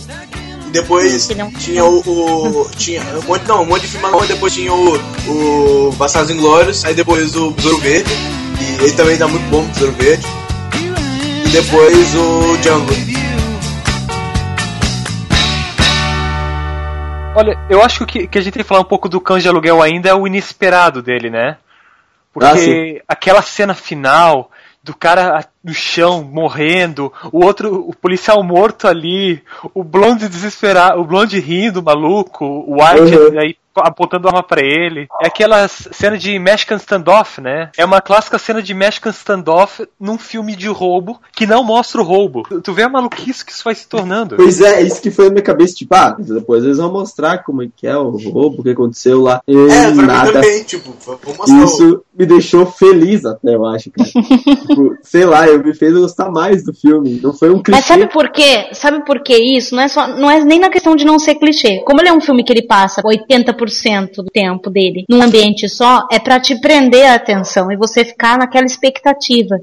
E 0.69 0.71
depois 0.71 1.29
é 1.29 1.43
um- 1.45 1.51
tinha 1.51 1.85
o. 1.85 1.99
o- 1.99 2.71
tinha 2.77 3.03
um 3.03 3.27
monte, 3.27 3.49
não, 3.49 3.63
um 3.63 3.67
monte 3.67 3.81
de 3.83 3.89
filme 3.89 4.07
alemão. 4.07 4.25
Depois 4.25 4.55
tinha 4.55 4.73
o, 4.73 4.95
o 5.29 5.93
Bastardos 5.99 6.31
Inglórios. 6.31 6.85
Aí 6.85 6.95
depois 6.95 7.35
o 7.35 7.51
Besouro 7.51 7.79
Verde. 7.79 8.09
E 8.61 8.85
ele 8.85 8.93
também 8.93 9.17
dá 9.17 9.27
muito 9.27 9.51
bom, 9.51 9.65
Besouro 9.65 9.93
Verde. 9.95 10.25
E 11.45 11.49
depois 11.49 12.15
o 12.15 12.57
Django. 12.59 12.93
Olha, 17.35 17.59
eu 17.71 17.83
acho 17.83 18.05
que 18.05 18.25
o 18.25 18.29
que, 18.29 18.39
a 18.39 18.43
gente 18.43 18.53
tem 18.53 18.63
que 18.63 18.69
falar 18.69 18.83
um 18.83 18.85
pouco 18.85 19.09
do 19.09 19.21
Cães 19.21 19.43
de 19.43 19.49
Aluguel 19.49 19.81
ainda 19.81 20.11
é 20.11 20.15
o 20.15 20.27
inesperado 20.27 21.03
dele, 21.03 21.31
né? 21.31 21.57
Porque 22.33 23.03
Ah, 23.09 23.13
aquela 23.15 23.41
cena 23.41 23.75
final 23.75 24.51
do 24.83 24.95
cara 24.95 25.47
no 25.65 25.73
chão 25.73 26.23
morrendo, 26.23 27.13
o 27.31 27.45
outro, 27.45 27.89
o 27.89 27.95
policial 27.95 28.43
morto 28.43 28.87
ali, 28.87 29.43
o 29.73 29.83
blonde 29.83 30.29
desesperado, 30.29 31.01
o 31.01 31.05
blonde 31.05 31.39
rindo, 31.39 31.83
maluco, 31.83 32.45
o 32.45 32.83
White 32.83 33.17
Uhum. 33.17 33.39
aí 33.39 33.57
apontando 33.77 34.27
a 34.29 34.31
arma 34.31 34.43
pra 34.43 34.61
ele. 34.63 35.07
É 35.23 35.27
aquela 35.27 35.67
cena 35.69 36.17
de 36.19 36.39
Mexican 36.39 36.77
Standoff, 36.77 37.41
né? 37.41 37.71
É 37.77 37.85
uma 37.85 38.01
clássica 38.01 38.39
cena 38.39 38.63
de 38.63 38.75
Mexican 38.75 39.11
Standoff 39.11 39.87
num 39.99 40.19
filme 40.19 40.55
de 40.57 40.69
roubo 40.69 41.21
que 41.35 41.47
não 41.47 41.63
mostra 41.65 42.01
o 42.01 42.05
roubo. 42.05 42.43
Tu- 42.63 42.73
vê 42.73 42.83
a 42.85 42.89
maluquice 42.89 43.45
que 43.45 43.53
isso 43.53 43.65
vai 43.65 43.75
se 43.75 43.87
tornando. 43.87 44.37
Pois 44.37 44.61
é, 44.61 44.83
isso 44.83 45.01
que 45.01 45.11
foi 45.11 45.27
na 45.27 45.33
minha 45.33 45.43
cabeça, 45.43 45.75
tipo, 45.75 45.95
ah, 45.95 46.17
depois 46.19 46.65
eles 46.65 46.79
vão 46.79 46.91
mostrar 46.93 47.39
como 47.45 47.63
é 47.63 47.69
que 47.75 47.87
é 47.87 47.97
o 47.97 48.11
roubo, 48.11 48.61
o 48.61 48.63
que 48.63 48.71
aconteceu 48.71 49.21
lá. 49.21 49.43
E 49.47 49.55
É, 49.57 49.93
pra 49.93 50.03
nada. 50.07 50.27
mim 50.27 50.33
também, 50.33 50.65
tipo. 50.65 50.93
Isso 51.65 52.03
me 52.19 52.27
deixou 52.27 52.67
feliz 52.67 53.25
até, 53.25 53.55
eu 53.55 53.65
acho, 53.67 53.91
cara. 53.91 54.09
tipo, 54.67 54.97
sei 55.03 55.25
lá, 55.25 55.47
eu 55.47 55.63
me 55.63 55.75
fez 55.75 55.93
gostar 55.93 56.31
mais 56.31 56.65
do 56.65 56.73
filme. 56.75 57.21
Não 57.23 57.33
foi 57.33 57.51
um 57.51 57.63
clichê. 57.63 57.79
Mas 57.79 57.85
sabe 57.87 58.07
por 58.13 58.31
quê? 58.31 58.69
Sabe 58.73 59.05
por 59.05 59.23
que 59.23 59.35
isso? 59.37 59.75
Não 59.75 59.83
é, 59.83 59.89
só, 59.89 60.07
não 60.09 60.31
é 60.31 60.45
nem 60.45 60.59
na 60.59 60.71
questão 60.71 60.97
de 60.97 61.05
não 61.05 61.19
ser 61.19 61.35
clichê. 61.37 61.81
Como 61.85 62.01
ele 62.01 62.09
é 62.09 62.13
um 62.13 62.21
filme 62.21 62.43
que 62.45 62.53
ele 62.53 62.63
passa 62.67 63.03
80% 63.03 63.62
do 63.67 64.31
tempo 64.31 64.69
dele 64.71 65.05
num 65.09 65.23
ambiente 65.23 65.69
só, 65.69 66.07
é 66.11 66.19
pra 66.19 66.41
te 66.41 66.61
prender 66.61 67.07
a 67.07 67.15
atenção 67.15 67.71
e 67.71 67.77
você 67.77 68.05
ficar 68.05 68.39
naquela 68.39 68.67
expectativa. 68.67 69.57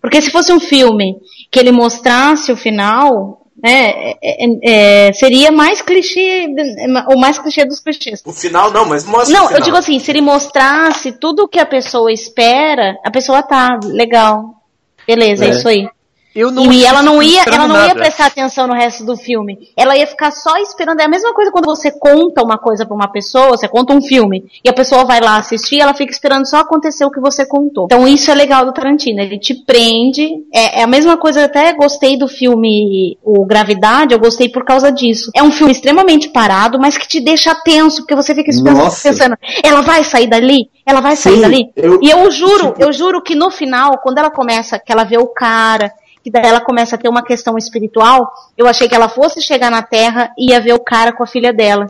Porque 0.00 0.20
se 0.20 0.30
fosse 0.30 0.52
um 0.52 0.58
filme 0.60 1.16
que 1.50 1.60
ele 1.60 1.70
mostrasse 1.70 2.50
o 2.50 2.56
final, 2.56 3.40
né, 3.62 3.92
é- 4.22 4.44
é- 4.44 5.06
é, 5.08 5.12
seria 5.12 5.52
mais 5.52 5.80
clichê, 5.80 6.48
o 7.14 7.16
mais 7.18 7.38
clichê 7.38 7.64
dos 7.64 7.78
clichês. 7.78 8.20
O 8.24 8.32
final 8.32 8.72
não, 8.72 8.84
mas 8.84 9.04
mostra 9.04 9.28
o 9.32 9.38
Não, 9.38 9.46
final. 9.46 9.60
eu 9.60 9.64
digo 9.64 9.76
assim, 9.76 9.98
se 10.00 10.10
ele 10.10 10.20
mostrasse 10.20 11.12
tudo 11.12 11.44
o 11.44 11.48
que 11.48 11.60
a 11.60 11.66
pessoa 11.66 12.12
espera, 12.12 12.96
a 13.04 13.10
pessoa 13.12 13.42
tá 13.42 13.78
legal. 13.84 14.54
Beleza, 15.06 15.44
é, 15.44 15.48
É. 15.48 15.50
isso 15.52 15.68
aí. 15.68 15.86
Eu 16.34 16.50
não 16.50 16.72
e 16.72 16.84
ela 16.84 17.02
não 17.02 17.22
ia, 17.22 17.38
esperando 17.40 17.54
ela 17.58 17.68
não 17.68 17.76
ia 17.76 17.88
nada. 17.88 18.00
prestar 18.00 18.26
atenção 18.26 18.66
no 18.66 18.74
resto 18.74 19.04
do 19.04 19.16
filme. 19.16 19.58
Ela 19.76 19.96
ia 19.96 20.06
ficar 20.06 20.30
só 20.30 20.56
esperando. 20.58 21.00
É 21.00 21.04
a 21.04 21.08
mesma 21.08 21.34
coisa 21.34 21.50
quando 21.50 21.66
você 21.66 21.90
conta 21.90 22.42
uma 22.42 22.56
coisa 22.58 22.86
pra 22.86 22.94
uma 22.94 23.08
pessoa, 23.08 23.50
você 23.50 23.68
conta 23.68 23.92
um 23.92 24.00
filme, 24.00 24.44
e 24.64 24.68
a 24.68 24.72
pessoa 24.72 25.04
vai 25.04 25.20
lá 25.20 25.36
assistir, 25.36 25.80
ela 25.80 25.94
fica 25.94 26.12
esperando 26.12 26.48
só 26.48 26.58
acontecer 26.58 27.04
o 27.04 27.10
que 27.10 27.20
você 27.20 27.44
contou. 27.46 27.84
Então 27.86 28.06
isso 28.08 28.30
é 28.30 28.34
legal 28.34 28.64
do 28.64 28.72
Tarantino, 28.72 29.20
ele 29.20 29.38
te 29.38 29.54
prende. 29.54 30.28
É, 30.52 30.80
é 30.80 30.82
a 30.82 30.86
mesma 30.86 31.16
coisa, 31.16 31.40
eu 31.40 31.44
até 31.46 31.72
gostei 31.74 32.16
do 32.16 32.28
filme 32.28 33.16
O 33.22 33.44
Gravidade, 33.44 34.14
eu 34.14 34.18
gostei 34.20 34.48
por 34.48 34.64
causa 34.64 34.90
disso. 34.90 35.30
É 35.34 35.42
um 35.42 35.50
filme 35.52 35.72
extremamente 35.72 36.28
parado, 36.30 36.78
mas 36.78 36.96
que 36.96 37.06
te 37.06 37.20
deixa 37.20 37.54
tenso, 37.54 38.02
porque 38.02 38.14
você 38.14 38.34
fica 38.34 38.50
Nossa. 38.62 39.08
pensando 39.08 39.36
ela 39.62 39.80
vai 39.82 40.04
sair 40.04 40.26
dali? 40.26 40.70
Ela 40.84 41.00
vai 41.00 41.14
sair 41.16 41.36
Sim, 41.36 41.40
dali? 41.42 41.70
eu- 41.76 41.98
E 42.02 42.10
eu 42.10 42.30
juro, 42.30 42.68
tipo- 42.68 42.82
eu 42.82 42.92
juro 42.92 43.22
que 43.22 43.34
no 43.34 43.50
final, 43.50 43.98
quando 44.02 44.18
ela 44.18 44.30
começa, 44.30 44.78
que 44.78 44.90
ela 44.92 45.04
vê 45.04 45.16
o 45.18 45.26
cara, 45.26 45.92
que 46.22 46.30
daí 46.30 46.46
ela 46.46 46.60
começa 46.60 46.94
a 46.94 46.98
ter 46.98 47.08
uma 47.08 47.22
questão 47.22 47.56
espiritual, 47.58 48.32
eu 48.56 48.66
achei 48.66 48.88
que 48.88 48.94
ela 48.94 49.08
fosse 49.08 49.40
chegar 49.42 49.70
na 49.70 49.82
Terra 49.82 50.30
e 50.38 50.50
ia 50.52 50.60
ver 50.60 50.74
o 50.74 50.80
cara 50.80 51.12
com 51.12 51.22
a 51.22 51.26
filha 51.26 51.52
dela. 51.52 51.86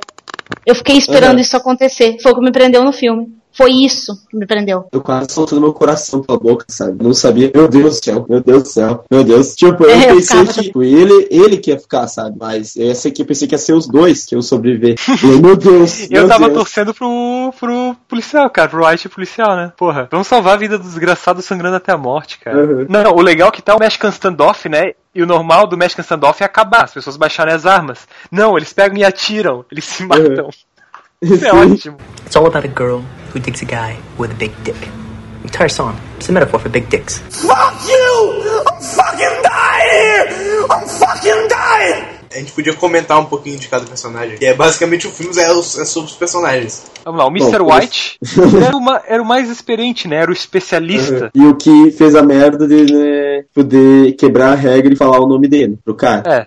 Eu 0.66 0.74
fiquei 0.74 0.96
esperando 0.96 1.34
Uhum. 1.34 1.40
isso 1.40 1.56
acontecer. 1.56 2.18
Foi 2.22 2.32
o 2.32 2.34
que 2.34 2.40
me 2.42 2.52
prendeu 2.52 2.84
no 2.84 2.92
filme. 2.92 3.34
Foi 3.54 3.70
isso 3.70 4.14
que 4.30 4.36
me 4.36 4.46
prendeu. 4.46 4.86
Eu 4.90 5.02
quase 5.02 5.30
soltando 5.30 5.60
meu 5.60 5.74
coração 5.74 6.22
pela 6.22 6.38
boca, 6.38 6.64
sabe? 6.68 7.04
Não 7.04 7.12
sabia. 7.12 7.50
Meu 7.54 7.68
Deus 7.68 7.98
do 8.00 8.04
céu, 8.04 8.24
meu 8.26 8.40
Deus 8.42 8.62
do 8.62 8.68
céu, 8.70 9.04
meu 9.10 9.22
Deus. 9.22 9.54
Tipo, 9.54 9.84
eu 9.84 9.90
É, 9.90 10.10
eu 10.10 10.14
pensei 10.16 10.38
ficava- 10.38 10.52
que 10.54 10.62
tipo, 10.62 10.82
ele, 10.82 11.28
ele 11.30 11.58
que 11.58 11.70
ia 11.70 11.78
ficar, 11.78 12.08
sabe? 12.08 12.34
Mas 12.40 12.74
eu 12.76 12.94
sei 12.94 13.10
que 13.12 13.20
eu 13.20 13.26
pensei 13.26 13.46
que 13.46 13.54
ia 13.54 13.58
ser 13.58 13.74
os 13.74 13.86
dois 13.86 14.24
que 14.24 14.34
iam 14.34 14.40
sobreviver. 14.40 14.94
E 15.22 15.28
eu, 15.32 15.38
meu 15.42 15.54
Deus, 15.54 16.04
Eu 16.10 16.20
meu 16.20 16.28
tava 16.28 16.46
Deus. 16.46 16.58
torcendo 16.60 16.94
pro, 16.94 17.52
pro 17.60 17.94
policial, 18.12 18.50
cara, 18.50 18.68
pro 18.68 18.86
White 18.86 19.08
policial, 19.08 19.56
né? 19.56 19.72
Porra, 19.74 20.06
vamos 20.10 20.26
salvar 20.26 20.52
a 20.52 20.58
vida 20.58 20.76
do 20.76 20.84
desgraçado 20.84 21.40
sangrando 21.40 21.76
até 21.76 21.92
a 21.92 21.96
morte, 21.96 22.38
cara. 22.38 22.58
Uhum. 22.58 22.86
Não, 22.86 23.12
o 23.12 23.22
legal 23.22 23.48
é 23.48 23.50
que 23.50 23.62
tá 23.62 23.74
o 23.74 23.78
Mexican 23.78 24.10
Standoff, 24.10 24.68
né? 24.68 24.92
E 25.14 25.22
o 25.22 25.26
normal 25.26 25.66
do 25.66 25.78
Mexican 25.78 26.02
Standoff 26.02 26.42
é 26.42 26.46
acabar, 26.46 26.84
as 26.84 26.92
pessoas 26.92 27.16
baixarem 27.16 27.54
as 27.54 27.64
armas. 27.64 28.06
Não, 28.30 28.58
eles 28.58 28.70
pegam 28.70 28.98
e 28.98 29.04
atiram, 29.04 29.64
eles 29.72 29.86
se 29.86 30.04
matam. 30.04 30.50
Isso 31.22 31.46
é 31.46 31.52
ótimo. 31.54 31.96
It's 32.26 32.36
all 32.36 32.46
about 32.46 32.66
a 32.66 32.68
girl 32.68 33.02
who 33.32 33.40
digs 33.40 33.62
a 33.62 33.64
guy 33.64 33.96
with 34.18 34.30
a 34.30 34.34
big 34.34 34.52
dick. 34.62 34.78
The 34.78 35.48
entire 35.48 35.70
song 35.70 35.96
is 36.20 36.28
a 36.28 36.32
metaphor 36.32 36.60
for 36.60 36.68
big 36.68 36.90
dicks. 36.90 37.18
Fuck 37.30 37.88
you! 37.88 38.62
I'm 38.68 38.82
fucking 38.82 39.42
dying 39.42 39.90
here! 39.90 40.66
I'm 40.68 40.86
fucking 40.86 41.48
dying! 41.48 42.11
A 42.34 42.38
gente 42.38 42.52
podia 42.52 42.74
comentar 42.74 43.18
um 43.20 43.24
pouquinho 43.26 43.58
de 43.58 43.68
cada 43.68 43.84
personagem. 43.86 44.36
Que 44.38 44.46
é 44.46 44.54
basicamente 44.54 45.06
o 45.06 45.10
filme 45.10 45.36
é, 45.40 45.52
os- 45.52 45.78
é 45.78 45.84
sobre 45.84 46.10
os 46.10 46.16
personagens. 46.16 46.84
Vamos 47.04 47.18
lá, 47.20 47.26
o 47.26 47.30
Mr. 47.30 47.58
Bom, 47.58 47.74
White 47.74 48.18
era, 48.64 48.76
uma- 48.76 49.02
era 49.08 49.22
o 49.22 49.26
mais 49.26 49.50
experiente, 49.50 50.06
né? 50.06 50.16
Era 50.16 50.30
o 50.30 50.34
especialista. 50.34 51.30
E 51.34 51.44
o 51.44 51.54
que 51.56 51.90
fez 51.90 52.14
a 52.14 52.22
merda 52.22 52.66
de, 52.68 52.92
né, 52.92 53.44
poder 53.54 54.12
quebrar 54.12 54.52
a 54.52 54.54
regra 54.54 54.92
e 54.92 54.96
falar 54.96 55.18
o 55.20 55.26
nome 55.26 55.48
dele 55.48 55.78
pro 55.84 55.94
cara. 55.94 56.22
É. 56.26 56.46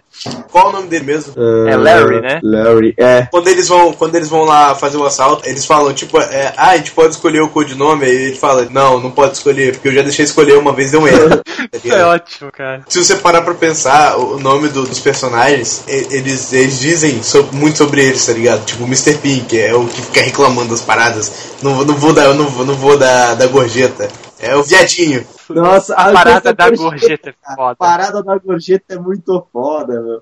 Qual 0.50 0.70
o 0.70 0.72
nome 0.72 0.88
dele 0.88 1.04
mesmo? 1.06 1.34
Ah, 1.38 1.70
É 1.72 1.76
Larry, 1.76 2.22
né? 2.22 2.40
Larry, 2.42 2.94
é. 2.98 3.28
Quando 3.30 3.50
eles 3.50 3.68
vão, 3.68 3.92
quando 3.92 4.16
eles 4.16 4.30
vão 4.30 4.44
lá 4.46 4.74
fazer 4.74 4.96
o 4.98 5.06
assalto, 5.06 5.48
eles 5.48 5.66
falam, 5.66 5.94
tipo, 5.94 6.18
é, 6.20 6.54
ah, 6.56 6.70
a 6.70 6.78
gente 6.78 6.92
pode 6.92 7.14
escolher 7.16 7.42
o 7.42 7.50
codinome, 7.50 8.06
aí 8.06 8.16
ele 8.28 8.36
fala, 8.36 8.66
não, 8.72 9.00
não 9.02 9.12
pode 9.12 9.34
escolher, 9.34 9.74
porque 9.74 9.90
eu 9.90 9.94
já 9.94 10.02
deixei 10.04 10.24
escolher 10.24 10.58
uma 10.58 10.72
vez, 10.72 10.92
deu 10.92 11.06
erro. 11.06 11.42
Isso 11.84 11.94
é 11.94 12.06
ótimo, 12.06 12.50
cara. 12.52 12.82
Se 12.88 13.04
você 13.04 13.16
parar 13.18 13.42
pra 13.42 13.54
pensar, 13.56 14.18
o 14.18 14.36
o 14.36 14.40
nome 14.40 14.68
do- 14.70 14.84
dos 14.84 15.00
personagens, 15.00 15.75
e- 15.88 16.08
eles, 16.12 16.52
eles 16.54 16.80
dizem 16.80 17.22
so- 17.24 17.48
muito 17.52 17.78
sobre 17.78 18.04
eles, 18.06 18.26
tá 18.26 18.34
ligado? 18.34 18.66
Tipo, 18.66 18.84
o 18.84 18.88
Mr. 18.88 19.16
Pink 19.18 19.60
é 19.60 19.74
o 19.74 19.86
que 19.88 20.02
fica 20.02 20.22
reclamando 20.22 20.70
das 20.70 20.82
paradas. 20.82 21.32
Não, 21.62 21.76
vou- 21.76 21.86
não 21.86 21.96
vou 21.96 22.14
dar, 22.14 22.26
eu 22.26 22.34
não, 22.34 22.48
vou- 22.48 22.66
não 22.66 22.76
vou 22.76 22.98
dar, 22.98 23.36
dar 23.36 23.48
gorjeta. 23.48 24.08
É 24.40 24.56
o 24.56 24.64
viadinho. 24.64 25.26
Nossa, 25.50 25.94
A 25.96 26.10
a 26.10 26.12
parada 26.14 26.54
da 26.54 26.70
gorjeta 26.70 27.30
é 27.30 27.56
foda. 27.56 27.72
A 27.72 27.76
parada 27.76 28.24
da 28.24 28.38
gorjeta 28.38 28.96
é 28.96 29.00
muito 29.00 29.46
foda, 29.54 30.02
meu. 30.02 30.22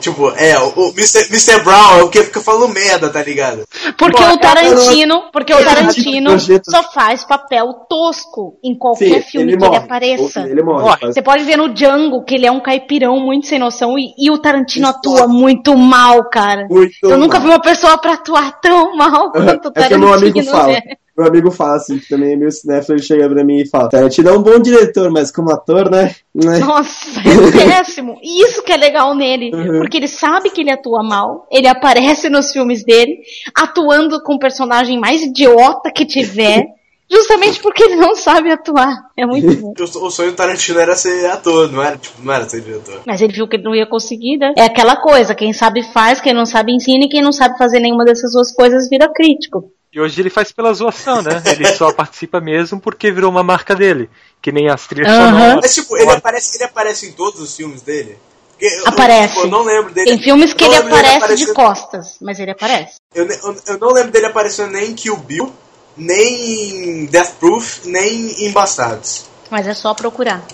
Tipo, 0.00 0.30
é, 0.30 0.58
o, 0.58 0.88
Mr. 0.90 1.26
Mr. 1.30 1.60
Brown 1.62 1.98
é 1.98 2.02
o 2.02 2.08
que 2.08 2.22
fica 2.24 2.40
falando 2.40 2.68
merda, 2.72 3.08
tá 3.08 3.22
ligado? 3.22 3.62
Porque 3.96 4.20
Pô, 4.22 4.32
o 4.32 4.36
Tarantino, 4.38 5.24
porque 5.32 5.52
o 5.54 5.58
Ele 5.58 5.64
Tarantino 5.64 6.30
projeto- 6.30 6.70
só 6.70 6.82
faz 6.92 7.22
papel 7.24 7.72
tosco 7.88 8.58
em 8.64 8.74
qualquer 8.76 9.22
Sim, 9.22 9.30
filme 9.30 9.52
ele 9.52 9.56
que 9.58 9.62
ele 9.64 9.70
morre. 9.70 9.84
apareça. 9.84 10.40
Ele 10.40 10.62
morre. 10.62 11.06
Você 11.06 11.22
pode 11.22 11.44
ver 11.44 11.56
no 11.56 11.68
Django 11.72 12.24
que 12.24 12.34
ele 12.34 12.46
é 12.46 12.50
um 12.50 12.60
caipirão 12.60 13.20
muito 13.20 13.46
sem 13.46 13.58
noção 13.58 13.96
e, 13.98 14.12
e 14.18 14.30
o 14.30 14.38
Tarantino 14.38 14.88
atua 14.88 15.28
muito 15.28 15.76
mal, 15.76 16.28
cara. 16.28 16.66
Muito 16.68 16.94
Eu 17.04 17.16
nunca 17.18 17.38
mal. 17.38 17.42
vi 17.48 17.52
uma 17.54 17.60
pessoa 17.62 17.96
pra 17.98 18.14
atuar 18.14 18.60
tão 18.60 18.96
mal 18.96 19.30
quanto 19.30 19.68
o 19.68 19.72
É 19.76 19.88
que 19.88 19.96
meu 19.96 20.12
amigo 20.12 20.44
Tarantino. 20.44 20.50
fala. 20.50 20.82
Meu 21.16 21.26
amigo 21.26 21.50
fala 21.50 21.76
assim, 21.76 21.98
que 21.98 22.08
também 22.08 22.32
é 22.32 22.36
meio 22.36 22.50
cinéfilo, 22.50 22.96
ele 22.96 23.04
chega 23.04 23.28
pra 23.28 23.44
mim 23.44 23.58
e 23.58 23.68
fala, 23.68 23.88
Tarantino 23.88 24.30
é 24.30 24.32
um 24.32 24.42
bom 24.42 24.58
diretor, 24.58 25.10
mas 25.10 25.30
como 25.30 25.50
ator, 25.50 25.90
né? 25.90 26.14
né? 26.34 26.58
Nossa, 26.58 27.20
é 27.20 27.66
péssimo. 27.68 28.18
Isso 28.22 28.62
que 28.62 28.72
é 28.72 28.76
legal 28.78 29.14
nele. 29.14 29.50
Uhum. 29.54 29.80
Porque 29.80 29.98
ele 29.98 30.08
sabe 30.08 30.48
que 30.50 30.62
ele 30.62 30.70
atua 30.70 31.02
mal, 31.02 31.46
ele 31.50 31.68
aparece 31.68 32.30
nos 32.30 32.50
filmes 32.50 32.82
dele, 32.82 33.20
atuando 33.54 34.22
com 34.22 34.34
o 34.34 34.38
personagem 34.38 34.98
mais 34.98 35.22
idiota 35.22 35.92
que 35.92 36.06
tiver, 36.06 36.64
justamente 37.12 37.60
porque 37.60 37.82
ele 37.84 37.96
não 37.96 38.16
sabe 38.16 38.50
atuar. 38.50 39.10
É 39.16 39.26
muito 39.26 39.52
bom. 39.60 39.74
O, 39.78 40.10
sonho 40.10 40.30
do 40.30 40.36
Tarantino 40.36 40.80
era 40.80 40.96
ser 40.96 41.26
ator, 41.30 41.70
não 41.70 41.82
era, 41.82 41.96
tipo, 41.96 42.22
não 42.22 42.32
era 42.32 42.48
ser 42.48 42.62
diretor. 42.62 43.02
Mas 43.06 43.20
ele 43.20 43.32
viu 43.32 43.46
que 43.46 43.56
ele 43.56 43.64
não 43.64 43.74
ia 43.74 43.86
conseguir, 43.86 44.38
né? 44.38 44.54
É 44.56 44.64
aquela 44.64 44.96
coisa, 44.96 45.34
quem 45.34 45.52
sabe 45.52 45.82
faz, 45.92 46.20
quem 46.20 46.32
não 46.32 46.46
sabe 46.46 46.72
ensina, 46.72 47.04
e 47.04 47.08
quem 47.08 47.22
não 47.22 47.32
sabe 47.32 47.58
fazer 47.58 47.80
nenhuma 47.80 48.04
dessas 48.04 48.32
duas 48.32 48.52
coisas 48.52 48.88
vira 48.88 49.12
crítico. 49.12 49.70
E 49.92 50.00
hoje 50.00 50.22
ele 50.22 50.30
faz 50.30 50.50
pela 50.50 50.72
zoação, 50.72 51.20
né? 51.20 51.42
Ele 51.44 51.66
só 51.74 51.92
participa 51.94 52.40
mesmo 52.40 52.80
porque 52.80 53.12
virou 53.12 53.30
uma 53.30 53.42
marca 53.42 53.74
dele. 53.74 54.08
Que 54.40 54.50
nem 54.50 54.70
as 54.70 54.86
trilhas 54.86 55.12
Aham. 55.12 55.30
sonoras. 55.30 55.58
Mas, 55.62 55.74
tipo, 55.74 55.96
ele 55.98 56.10
aparece, 56.10 56.56
ele 56.56 56.64
aparece 56.64 57.06
em 57.08 57.12
todos 57.12 57.38
os 57.40 57.54
filmes 57.54 57.82
dele? 57.82 58.16
Eu- 58.58 58.86
Aparece. 58.86 59.36
Eu, 59.36 59.44
eu 59.44 59.50
não 59.50 59.64
lembro 59.64 59.92
dele. 59.92 60.06
Tem 60.06 60.18
filmes 60.18 60.54
que 60.54 60.64
ele 60.64 60.80
dele 60.82 60.94
aparece 60.94 61.44
de 61.44 61.52
costas, 61.52 62.16
mas 62.22 62.38
ele 62.38 62.52
aparece. 62.52 62.94
Eu, 63.14 63.26
eu, 63.28 63.56
eu 63.66 63.78
não 63.78 63.92
lembro 63.92 64.12
dele 64.12 64.26
aparecendo 64.26 64.70
nem 64.72 64.90
em 64.90 64.94
Kill 64.94 65.16
Bill, 65.16 65.52
nem 65.96 67.02
em 67.02 67.06
Death 67.06 67.34
Proof, 67.38 67.84
nem 67.84 68.46
em 68.46 68.52
Bastardos. 68.52 69.26
Mas 69.50 69.66
é 69.66 69.74
só 69.74 69.94
procurar. 69.94 70.44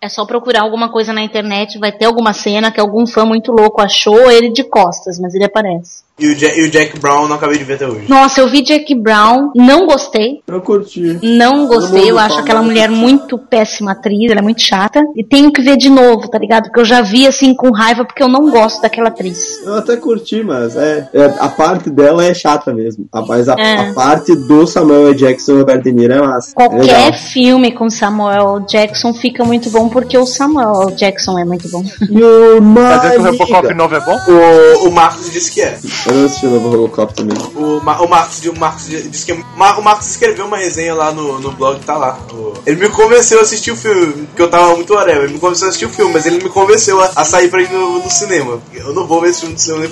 É 0.00 0.08
só 0.08 0.24
procurar 0.24 0.62
alguma 0.62 0.90
coisa 0.90 1.12
na 1.12 1.22
internet, 1.22 1.78
vai 1.78 1.92
ter 1.92 2.06
alguma 2.06 2.32
cena 2.32 2.72
que 2.72 2.80
algum 2.80 3.06
fã 3.06 3.26
muito 3.26 3.52
louco 3.52 3.82
achou 3.82 4.30
ele 4.30 4.50
de 4.50 4.64
costas, 4.64 5.18
mas 5.18 5.34
ele 5.34 5.44
aparece. 5.44 6.02
E 6.20 6.26
o, 6.28 6.34
Ja- 6.36 6.54
e 6.56 6.62
o 6.62 6.70
Jack 6.70 6.98
Brown 6.98 7.26
não 7.28 7.36
acabei 7.36 7.58
de 7.58 7.64
ver 7.64 7.74
até 7.74 7.86
hoje. 7.88 8.04
Nossa, 8.08 8.40
eu 8.40 8.48
vi 8.48 8.62
Jack 8.62 8.94
Brown, 8.94 9.50
não 9.54 9.86
gostei. 9.86 10.40
Eu 10.46 10.60
curti. 10.60 11.18
Não 11.22 11.66
gostei, 11.66 12.10
eu 12.10 12.18
acho 12.18 12.38
aquela 12.38 12.62
mulher 12.62 12.90
muito 12.90 13.38
péssima 13.38 13.92
atriz, 13.92 14.30
ela 14.30 14.40
é 14.40 14.42
muito 14.42 14.62
chata. 14.62 15.02
E 15.16 15.24
tenho 15.24 15.50
que 15.52 15.62
ver 15.62 15.76
de 15.76 15.88
novo, 15.88 16.28
tá 16.28 16.38
ligado? 16.38 16.64
Porque 16.64 16.80
eu 16.80 16.84
já 16.84 17.00
vi 17.00 17.26
assim 17.26 17.54
com 17.54 17.70
raiva 17.70 18.04
porque 18.04 18.22
eu 18.22 18.28
não 18.28 18.50
gosto 18.50 18.80
daquela 18.82 19.08
atriz. 19.08 19.58
Eu 19.64 19.74
até 19.74 19.96
curti, 19.96 20.42
mas 20.42 20.76
é, 20.76 21.08
é, 21.14 21.24
a 21.38 21.48
parte 21.48 21.88
dela 21.90 22.24
é 22.24 22.34
chata 22.34 22.72
mesmo. 22.72 23.06
A, 23.12 23.22
mas 23.22 23.48
a, 23.48 23.54
É. 23.58 23.90
a 23.90 23.92
parte 23.94 24.34
do 24.36 24.66
Samuel. 24.66 25.14
Jackson 25.14 25.52
e 25.52 25.58
Robert 25.58 25.82
De 25.82 25.92
Niro 25.92 26.12
é 26.14 26.20
massa. 26.20 26.50
É 26.50 26.54
Qualquer 26.54 26.80
legal. 26.82 27.12
filme 27.12 27.72
com 27.72 27.88
Samuel 27.90 28.60
Jackson 28.68 29.12
fica 29.14 29.44
muito 29.44 29.70
bom 29.70 29.88
porque 29.88 30.16
o 30.18 30.26
Samuel 30.26 30.90
Jackson 30.96 31.38
é 31.38 31.44
muito 31.44 31.68
bom. 31.70 31.82
My 31.82 32.74
Tá 32.74 32.98
dizendo 33.08 33.22
que 33.36 33.42
o 33.42 33.46
Robocop 33.46 33.74
novo 33.74 33.94
é 33.94 34.00
bom? 34.00 34.18
O, 34.28 34.88
o 34.88 34.92
Marcos 34.92 35.30
disse 35.30 35.52
que 35.52 35.60
é. 35.62 35.78
Eu 36.10 36.16
não 36.16 36.26
assisti 36.26 36.46
o 36.46 36.50
novo 36.50 36.68
Robocop 36.70 37.14
também. 37.14 37.36
O, 37.54 37.80
Ma- 37.82 38.00
o 38.00 38.08
Marcos, 38.08 38.40
o 38.44 38.58
Marcos 38.58 38.86
disse 38.86 39.24
que. 39.26 39.32
Ma- 39.56 39.78
O 39.78 39.82
Marcos 39.82 40.08
escreveu 40.10 40.46
uma 40.46 40.56
resenha 40.56 40.94
lá 40.94 41.12
no, 41.12 41.38
no 41.38 41.52
blog, 41.52 41.78
tá 41.84 41.96
lá. 41.96 42.18
Ele 42.66 42.76
me 42.80 42.88
convenceu 42.88 43.38
a 43.38 43.42
assistir 43.42 43.70
o 43.70 43.76
filme, 43.76 44.26
porque 44.26 44.42
eu 44.42 44.50
tava 44.50 44.74
muito 44.74 44.92
whatever. 44.92 45.24
Ele 45.24 45.34
me 45.34 45.38
convenceu 45.38 45.66
a 45.66 45.68
assistir 45.70 45.86
o 45.86 45.90
filme, 45.90 46.12
mas 46.12 46.26
ele 46.26 46.42
me 46.42 46.50
convenceu 46.50 47.00
a, 47.00 47.10
a 47.16 47.24
sair 47.24 47.48
pra 47.48 47.62
ir 47.62 47.70
no, 47.70 48.00
no 48.02 48.10
cinema. 48.10 48.60
Eu 48.74 48.92
não 48.92 49.06
vou 49.06 49.20
ver 49.20 49.30
esse 49.30 49.40
filme 49.40 49.54
no 49.54 49.60
cinema 49.60 49.80
nem 49.84 49.90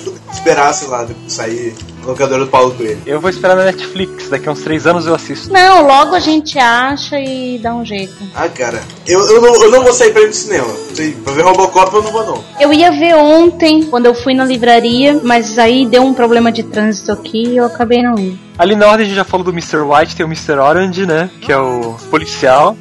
sei 0.73 0.87
lá, 0.87 1.07
sair 1.27 1.75
locadora 2.03 2.45
do 2.45 2.49
Paulo 2.49 2.71
Coelho. 2.73 3.01
Eu 3.05 3.19
vou 3.19 3.29
esperar 3.29 3.55
na 3.55 3.65
Netflix, 3.65 4.29
daqui 4.29 4.47
a 4.47 4.51
uns 4.51 4.61
três 4.61 4.87
anos 4.87 5.05
eu 5.05 5.15
assisto. 5.15 5.51
Não, 5.51 5.85
logo 5.85 6.15
a 6.15 6.19
gente 6.19 6.57
acha 6.57 7.19
e 7.19 7.59
dá 7.59 7.73
um 7.73 7.85
jeito. 7.85 8.15
Ah, 8.35 8.49
cara, 8.49 8.81
eu, 9.07 9.19
eu, 9.27 9.41
não, 9.41 9.63
eu 9.63 9.71
não 9.71 9.83
vou 9.83 9.93
sair 9.93 10.11
pra 10.11 10.21
ir 10.21 10.27
no 10.27 10.33
cinema. 10.33 10.73
Sei, 10.93 11.13
Pra 11.23 11.33
ver 11.33 11.43
Robocop 11.43 11.93
eu 11.93 12.03
não 12.03 12.11
vou 12.11 12.25
não. 12.25 12.43
Eu 12.59 12.73
ia 12.73 12.91
ver 12.91 13.15
ontem, 13.15 13.83
quando 13.83 14.05
eu 14.05 14.13
fui 14.13 14.33
na 14.33 14.45
livraria, 14.45 15.19
mas 15.23 15.59
aí 15.59 15.85
deu 15.85 16.01
um 16.03 16.13
problema 16.13 16.51
de 16.51 16.63
trânsito 16.63 17.11
aqui 17.11 17.49
e 17.49 17.57
eu 17.57 17.65
acabei 17.65 18.01
não 18.01 18.17
indo. 18.17 18.48
Ali 18.59 18.75
na 18.75 18.87
ordem 18.87 19.05
a 19.05 19.07
gente 19.07 19.15
já 19.15 19.23
falou 19.23 19.45
do 19.45 19.51
Mr. 19.51 19.77
White, 19.77 20.17
tem 20.17 20.25
o 20.25 20.27
Mr. 20.27 20.59
Orange, 20.59 21.05
né? 21.05 21.29
Que 21.39 21.49
é 21.49 21.57
o 21.57 21.95
policial. 22.11 22.75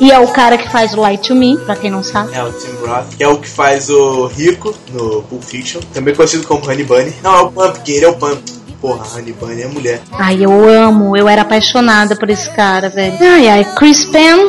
E 0.00 0.10
é 0.10 0.18
o 0.18 0.26
cara 0.26 0.58
que 0.58 0.68
faz 0.68 0.92
o 0.92 1.00
Light 1.00 1.28
to 1.28 1.36
Me, 1.36 1.56
pra 1.56 1.76
quem 1.76 1.88
não 1.88 2.02
sabe. 2.02 2.34
É 2.34 2.42
o 2.42 2.52
Tim 2.52 2.72
Roth, 2.84 3.14
que 3.16 3.22
é 3.22 3.28
o 3.28 3.38
que 3.38 3.48
faz 3.48 3.88
o 3.90 4.26
Rico 4.26 4.74
no 4.92 5.22
Pulp 5.22 5.44
Fiction, 5.44 5.80
também 5.94 6.16
conhecido 6.16 6.48
como 6.48 6.68
Honey 6.68 6.82
Bunny. 6.82 7.14
Não, 7.22 7.36
é 7.36 7.40
o 7.42 7.52
Pumpkin, 7.52 7.92
ele 7.92 8.04
é 8.06 8.08
o 8.08 8.16
Pumpkin. 8.16 8.58
Porra, 8.80 9.06
Honey 9.16 9.32
Bunny 9.32 9.62
é 9.62 9.68
mulher. 9.68 10.00
Ai, 10.12 10.44
eu 10.44 10.68
amo, 10.68 11.16
eu 11.16 11.28
era 11.28 11.42
apaixonada 11.42 12.16
por 12.16 12.28
esse 12.30 12.50
cara, 12.56 12.88
velho. 12.88 13.16
Ai, 13.20 13.48
ai, 13.48 13.64
Chris 13.76 14.04
Penn. 14.04 14.48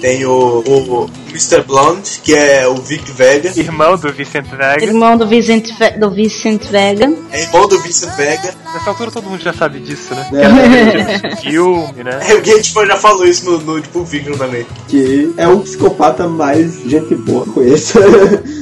Tem 0.00 0.24
o, 0.24 0.62
o 0.66 1.10
Mr. 1.28 1.62
Blonde, 1.66 2.20
que 2.24 2.34
é 2.34 2.66
o 2.66 2.76
Vic 2.76 3.10
Vega. 3.12 3.52
Irmão 3.54 3.96
do 3.96 4.12
Vicente 4.12 4.48
Vega. 4.56 4.82
Irmão 4.84 5.16
do 5.16 5.26
Vicent, 5.26 5.68
Ve- 5.78 5.90
do 5.98 6.10
Vicent 6.10 6.64
Vega. 6.66 7.12
É 7.30 7.42
irmão 7.42 7.68
do 7.68 7.78
Vincent 7.80 8.14
Vega. 8.16 8.54
Nessa 8.72 8.90
altura 8.90 9.10
todo 9.10 9.28
mundo 9.28 9.42
já 9.42 9.52
sabe 9.52 9.78
disso, 9.80 10.14
né? 10.14 10.28
É. 10.32 11.18
Que 11.18 11.26
é 11.26 11.36
filme, 11.36 12.02
né? 12.04 12.18
É, 12.28 12.34
o 12.34 12.40
Gate 12.40 12.72
já 12.72 12.96
falou 12.96 13.26
isso 13.26 13.44
no, 13.44 13.58
no 13.58 13.82
Pulp 13.88 14.06
Fiction 14.06 14.32
também. 14.34 14.66
Que 14.88 15.32
é 15.36 15.46
o 15.48 15.60
psicopata 15.60 16.26
mais 16.26 16.80
gente 16.86 17.14
boa 17.16 17.42
que 17.44 17.50
eu 17.50 17.54
conheço. 17.54 17.98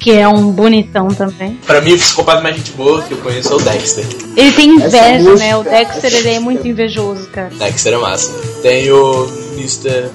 Que 0.00 0.12
é 0.12 0.26
um 0.26 0.50
bonitão 0.50 1.08
também. 1.08 1.58
Pra 1.66 1.80
mim, 1.82 1.92
o 1.92 1.98
psicopata 1.98 2.40
mais 2.40 2.56
gente 2.56 2.72
boa 2.72 3.02
que 3.02 3.12
eu 3.12 3.18
conheço 3.18 3.52
é 3.52 3.56
o 3.56 3.60
Dexter. 3.60 4.04
Ele 4.36 4.52
tem 4.52 4.70
inveja, 4.70 5.18
música- 5.18 5.36
né? 5.38 5.56
O 5.56 5.62
Dexter, 5.62 6.14
ele 6.14 6.28
é 6.30 6.40
muito 6.40 6.66
invejoso, 6.66 7.28
cara. 7.28 7.50
Dexter 7.50 7.92
é 7.92 7.96
massa. 7.98 8.32
Tem 8.62 8.90
o 8.90 9.28
Mr. 9.56 10.08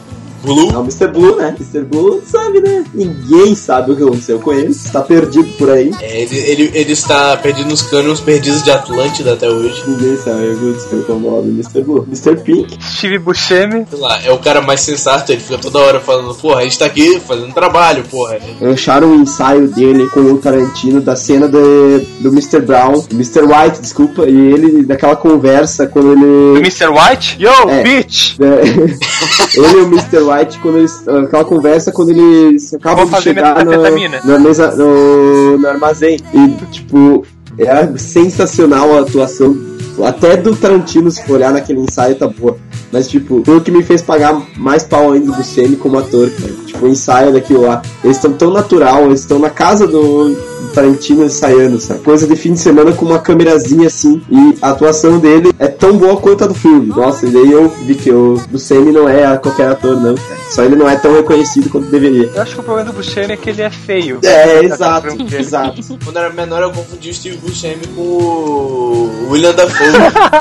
Blue. 0.46 0.72
É 0.72 0.78
o 0.78 0.82
Mr. 0.82 1.08
Blue, 1.08 1.36
né? 1.36 1.56
Mr. 1.60 1.82
Blue 1.84 2.22
sabe, 2.26 2.60
né? 2.62 2.84
Ninguém 2.94 3.56
sabe 3.56 3.92
o 3.92 3.96
que 3.96 4.04
aconteceu 4.04 4.40
com 4.40 4.54
ele. 4.54 4.72
Está 4.72 5.02
perdido 5.02 5.50
por 5.58 5.70
aí. 5.70 5.92
É, 6.02 6.22
ele, 6.22 6.38
ele, 6.38 6.72
ele 6.74 6.92
está 6.94 7.36
perdido 7.38 7.70
nos 7.70 7.82
cânions 7.82 8.20
perdidos 8.22 8.64
de 8.64 8.72
Atlântida 8.72 9.34
até 9.34 9.50
hoje. 9.50 9.84
Ninguém 9.88 10.18
sabe 10.18 10.48
o 10.48 10.58
que 10.58 10.66
aconteceu 10.70 11.04
com 11.04 11.14
o 11.14 11.20
nome 11.20 11.52
do 11.52 11.62
Mr. 11.62 11.82
Blue. 11.82 12.06
Mr. 12.08 12.36
Pink. 12.42 12.78
Steve 12.82 13.18
Buscemi. 13.20 13.86
Sei 13.90 14.00
lá, 14.00 14.22
é 14.24 14.32
o 14.32 14.38
cara 14.38 14.62
mais 14.62 14.82
sensato, 14.82 15.32
ele 15.32 15.42
fica 15.42 15.58
toda 15.58 15.80
hora 15.80 16.00
falando, 16.00 16.34
porra, 16.36 16.62
a 16.62 16.64
gente 16.64 16.78
tá 16.80 16.86
aqui 16.86 17.20
fazendo 17.20 17.54
trabalho, 17.54 18.04
porra. 18.10 18.38
Acharam 18.74 19.08
um 19.10 19.22
ensaio 19.22 19.68
dele 19.68 20.08
com 20.10 20.20
o 20.22 20.38
Tarantino 20.38 21.02
da 21.02 21.16
cena 21.16 21.48
de, 21.48 22.00
do 22.20 22.30
Mr. 22.30 22.60
Brown, 22.62 23.00
do 23.02 23.16
Mr. 23.16 23.42
White, 23.42 23.82
desculpa, 23.82 24.26
e 24.26 24.36
ele, 24.36 24.84
daquela 24.84 25.16
conversa 25.16 25.88
quando 25.88 26.16
Do 26.16 26.58
ele. 26.58 26.60
Mr. 26.60 26.88
White? 26.90 27.38
Yo, 27.40 27.52
É. 27.70 27.84
bitch! 27.84 28.36
É, 28.40 28.62
ele 29.58 29.78
e 29.78 29.82
o 29.82 29.88
Mr. 29.88 30.20
White, 30.20 30.35
quando 30.62 30.78
eles. 30.78 31.08
Aquela 31.08 31.46
conversa 31.46 31.92
quando 31.92 32.10
eles 32.10 32.74
acabam 32.74 33.06
de 33.06 33.22
chegar 33.22 33.66
na, 33.66 33.78
na 34.24 34.40
mesa, 34.40 34.76
no, 34.76 35.58
no 35.58 35.68
armazém. 35.68 36.20
E, 36.34 36.66
tipo, 36.72 37.26
é 37.58 37.98
sensacional 37.98 38.98
a 38.98 39.02
atuação. 39.02 39.56
Até 40.04 40.36
do 40.36 40.54
Tarantino, 40.56 41.10
se 41.10 41.24
for 41.24 41.36
olhar 41.36 41.54
naquele 41.54 41.80
ensaio, 41.80 42.16
tá 42.16 42.28
boa. 42.28 42.58
Mas, 42.92 43.08
tipo, 43.08 43.42
foi 43.46 43.58
o 43.58 43.62
que 43.62 43.72
me 43.72 43.82
fez 43.82 44.02
pagar 44.02 44.42
mais 44.58 44.84
pau 44.84 45.14
ainda 45.14 45.32
do 45.32 45.44
Semi 45.44 45.78
como 45.78 45.98
ator, 45.98 46.30
cara. 46.32 46.54
Tipo, 46.66 46.86
o 46.86 46.90
ensaio 46.90 47.32
daquilo 47.32 47.62
lá. 47.62 47.82
Eles 48.04 48.18
estão 48.18 48.34
tão 48.34 48.52
natural, 48.52 49.06
eles 49.06 49.22
estão 49.22 49.40
na 49.40 49.50
casa 49.50 49.88
do, 49.88 50.36
Tarantino 50.74 51.26
ensaiando, 51.26 51.80
sabe? 51.80 52.02
Coisa 52.02 52.28
de 52.28 52.36
fim 52.36 52.54
de 52.54 52.60
semana 52.60 52.92
com 52.92 53.06
uma 53.06 53.20
câmerazinha 53.20 53.88
assim. 53.88 54.22
E 54.30 54.58
a 54.62 54.72
atuação 54.72 55.20
dele 55.20 55.52
é 55.58 55.68
tão 55.68 55.98
boa 55.98 56.18
quanto 56.18 56.44
a 56.44 56.48
do 56.48 56.54
filme. 56.54 56.88
Nossa, 56.88 57.26
e 57.26 57.30
daí 57.30 57.52
eu 57.52 57.70
vi 57.70 57.96
que 57.96 58.12
o 58.12 58.42
Buscemi 58.50 58.92
não 58.92 59.08
é 59.08 59.38
qualquer 59.38 59.70
ator, 59.70 60.00
não. 60.00 60.16
Só 60.50 60.64
ele 60.64 60.76
não 60.76 60.90
é 60.90 60.96
tão 60.96 61.14
reconhecido 61.16 61.70
quanto 61.70 61.88
deveria. 61.90 62.30
Eu 62.34 62.42
acho 62.42 62.54
que 62.54 62.60
o 62.60 62.64
problema 62.64 62.92
do 62.92 62.96
Buscemi 62.96 63.34
é 63.34 63.38
que 63.38 63.50
ele 63.50 63.62
é 63.62 63.70
feio. 63.70 64.20
É, 64.24 64.64
exato, 64.64 65.08
exato. 65.34 65.82
Quando 66.04 66.18
era 66.18 66.30
menor, 66.30 66.62
eu 66.62 66.72
confundi 66.72 67.10
o 67.10 67.14
Steve 67.14 67.38
Buscemi 67.38 67.88
com 67.96 68.02
o 68.02 69.28
William 69.30 69.54
Dafoe. 69.54 69.88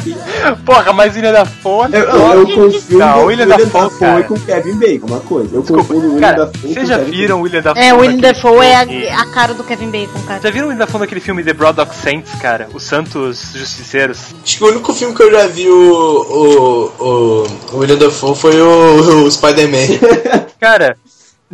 Porra, 0.65 0.93
mas 0.93 1.15
William 1.15 1.33
Dafoe 1.33 1.89
Eu, 1.93 2.01
eu, 2.01 2.33
eu 2.41 2.47
confundo 2.47 2.99
Não, 2.99 3.23
o 3.23 3.25
William 3.27 3.45
William 3.45 3.67
Dafoe, 3.67 4.01
Dafoe 4.01 4.25
com 4.25 4.41
Kevin 4.41 4.77
Bacon, 4.77 5.07
uma 5.07 5.21
coisa. 5.21 5.57
Eu 5.57 5.63
confundo 5.63 6.01
o 6.01 6.15
William 6.15 6.21
Cara, 6.21 6.47
Dafoe 6.47 6.75
vocês 6.75 6.89
já 6.89 6.99
viram 6.99 7.39
o 7.39 7.43
William 7.43 7.63
Dafoe? 7.63 7.83
É, 7.83 7.95
o 7.95 7.99
William 7.99 8.19
Dafoe 8.19 8.67
é 8.67 9.11
a, 9.11 9.23
a 9.23 9.27
cara 9.27 9.55
do 9.55 9.65
Kevin 9.65 9.91
Bacon, 9.91 10.14
cara. 10.21 10.41
Já 10.41 10.51
viram 10.51 10.67
o 10.67 10.69
William 10.71 10.85
Dafoe 10.85 11.01
naquele 11.01 11.21
filme 11.21 11.45
The 11.45 11.53
Braddock 11.53 11.95
Saints, 11.95 12.33
cara? 12.41 12.69
Os 12.73 12.83
Santos 12.83 13.53
Justiceiros? 13.55 14.35
Acho 14.43 14.59
que 14.59 14.65
o 14.65 14.69
único 14.69 14.93
filme 14.95 15.15
que 15.15 15.23
eu 15.23 15.31
já 15.31 15.47
vi 15.47 15.69
o, 15.69 15.75
o, 15.75 16.85
o, 16.99 17.47
o 17.73 17.79
William 17.79 17.97
Dafoe 17.97 18.35
foi 18.35 18.61
o, 18.61 19.25
o 19.25 19.31
Spider-Man. 19.31 19.99
Cara, 20.61 20.97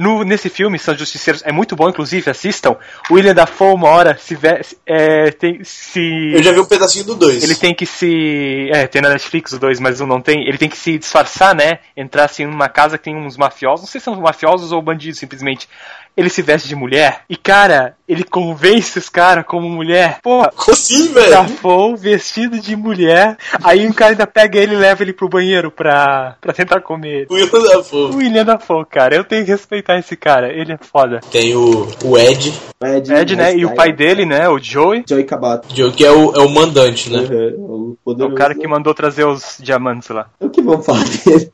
no, 0.01 0.25
nesse 0.25 0.49
filme, 0.49 0.79
São 0.79 0.97
Justiceiros, 0.97 1.43
é 1.45 1.53
muito 1.53 1.77
bom, 1.77 1.89
inclusive, 1.89 2.31
assistam. 2.31 2.77
O 3.11 3.15
William 3.15 3.35
Dafoe, 3.35 3.75
uma 3.75 3.89
hora, 3.89 4.17
se, 4.19 4.39
é, 4.87 5.31
tem, 5.33 5.63
se 5.63 6.33
Eu 6.33 6.43
já 6.43 6.53
vi 6.53 6.61
um 6.61 6.65
pedacinho 6.65 7.05
do 7.05 7.15
2. 7.17 7.43
Ele 7.43 7.55
tem 7.55 7.75
que 7.75 7.85
se. 7.85 8.71
É, 8.73 8.87
tem 8.87 9.03
na 9.03 9.11
Netflix 9.11 9.53
o 9.53 9.59
2, 9.59 9.79
mas 9.79 10.01
o 10.01 10.07
não 10.07 10.21
tem. 10.21 10.49
Ele 10.49 10.57
tem 10.57 10.71
que 10.71 10.77
se 10.79 10.97
disfarçar, 10.97 11.55
né? 11.55 11.81
Entrar 11.95 12.25
assim 12.25 12.47
numa 12.47 12.69
casa 12.69 12.97
que 12.97 13.05
tem 13.05 13.15
uns 13.15 13.37
mafiosos. 13.37 13.83
Não 13.83 13.89
sei 13.89 14.01
se 14.01 14.07
são 14.07 14.19
mafiosos 14.19 14.73
ou 14.73 14.81
bandidos, 14.81 15.19
simplesmente. 15.19 15.69
Ele 16.17 16.31
se 16.31 16.41
veste 16.41 16.67
de 16.67 16.75
mulher. 16.75 17.25
E, 17.29 17.37
cara, 17.37 17.95
ele 18.11 18.25
convence 18.25 18.99
os 18.99 19.09
caras 19.09 19.45
como 19.47 19.69
mulher. 19.69 20.19
Pô, 20.21 20.43
assim, 20.69 21.13
velho? 21.13 21.31
Dafoe 21.31 21.95
vestido 21.97 22.59
de 22.59 22.75
mulher. 22.75 23.37
Aí 23.63 23.87
um 23.87 23.93
cara 23.93 24.11
ainda 24.11 24.27
pega 24.27 24.59
ele 24.59 24.75
e 24.75 24.79
leva 24.79 25.05
ele 25.05 25.13
pro 25.13 25.29
banheiro 25.29 25.71
pra, 25.71 26.37
pra 26.41 26.53
tentar 26.53 26.81
comer 26.81 27.21
ele. 27.21 27.27
William 27.31 27.63
Dafoe. 27.63 28.11
O 28.11 28.17
William 28.17 28.45
Dafoe, 28.45 28.85
cara. 28.87 29.15
Eu 29.15 29.23
tenho 29.23 29.45
que 29.45 29.53
respeitar 29.53 29.97
esse 29.97 30.17
cara. 30.17 30.53
Ele 30.53 30.73
é 30.73 30.79
foda. 30.79 31.21
Tem 31.31 31.55
o, 31.55 31.87
o 32.05 32.19
Ed, 32.19 32.53
Ed, 32.83 33.15
Ed, 33.15 33.37
né? 33.37 33.55
E 33.55 33.65
o 33.65 33.77
pai 33.77 33.93
dele, 33.93 34.27
né? 34.27 34.49
O 34.49 34.59
Joey. 34.59 35.05
Joey 35.09 35.23
Cabato. 35.23 35.69
Joe, 35.73 35.93
que 35.93 36.05
é 36.05 36.11
o, 36.11 36.35
é 36.35 36.41
o 36.41 36.49
mandante, 36.49 37.11
né? 37.11 37.21
Uhum, 37.21 37.97
o 38.05 38.13
É 38.13 38.25
o 38.25 38.35
cara 38.35 38.57
que 38.57 38.67
mandou 38.67 38.93
trazer 38.93 39.25
os 39.25 39.59
diamantes 39.61 40.09
lá. 40.09 40.29
O 40.41 40.51
que 40.51 40.61
vamos 40.61 40.85
falar 40.85 41.05
dele? 41.05 41.53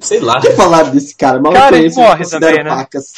Sei 0.00 0.20
lá. 0.20 0.38
O 0.38 0.40
que 0.40 0.52
falar 0.52 0.82
desse 0.84 1.16
cara? 1.16 1.40
Mal 1.40 1.52
Cara, 1.52 1.78
ele 1.78 1.94
morre 1.94 2.24
também, 2.24 2.62
né? 2.62 2.70
pacas. 2.70 3.12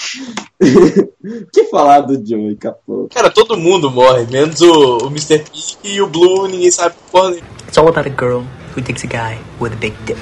O 1.23 1.47
que 1.53 1.65
falar 1.65 2.01
do 2.01 2.15
Joey 2.27 2.57
Capô? 2.61 3.09
Cara, 3.13 3.31
todo 3.31 3.57
mundo 3.57 3.91
morre, 3.91 4.27
menos 4.31 4.61
o, 4.61 4.99
o 4.99 5.07
Mr. 5.07 5.39
Pig 5.39 5.79
e 5.83 6.01
o 6.03 6.07
Blue, 6.07 6.47
ninguém 6.47 6.71
sabe 6.71 6.95
porra 7.11 7.31
nenhuma. 7.31 7.49
It's 7.67 7.79
all 7.79 7.89
about 7.89 8.07
a 8.07 8.11
girl 8.11 8.45
who 8.75 8.83
digs 8.83 9.03
a 9.03 9.07
guy 9.07 9.39
with 9.59 9.73
a 9.73 9.77
big 9.77 9.95
dick. 10.05 10.21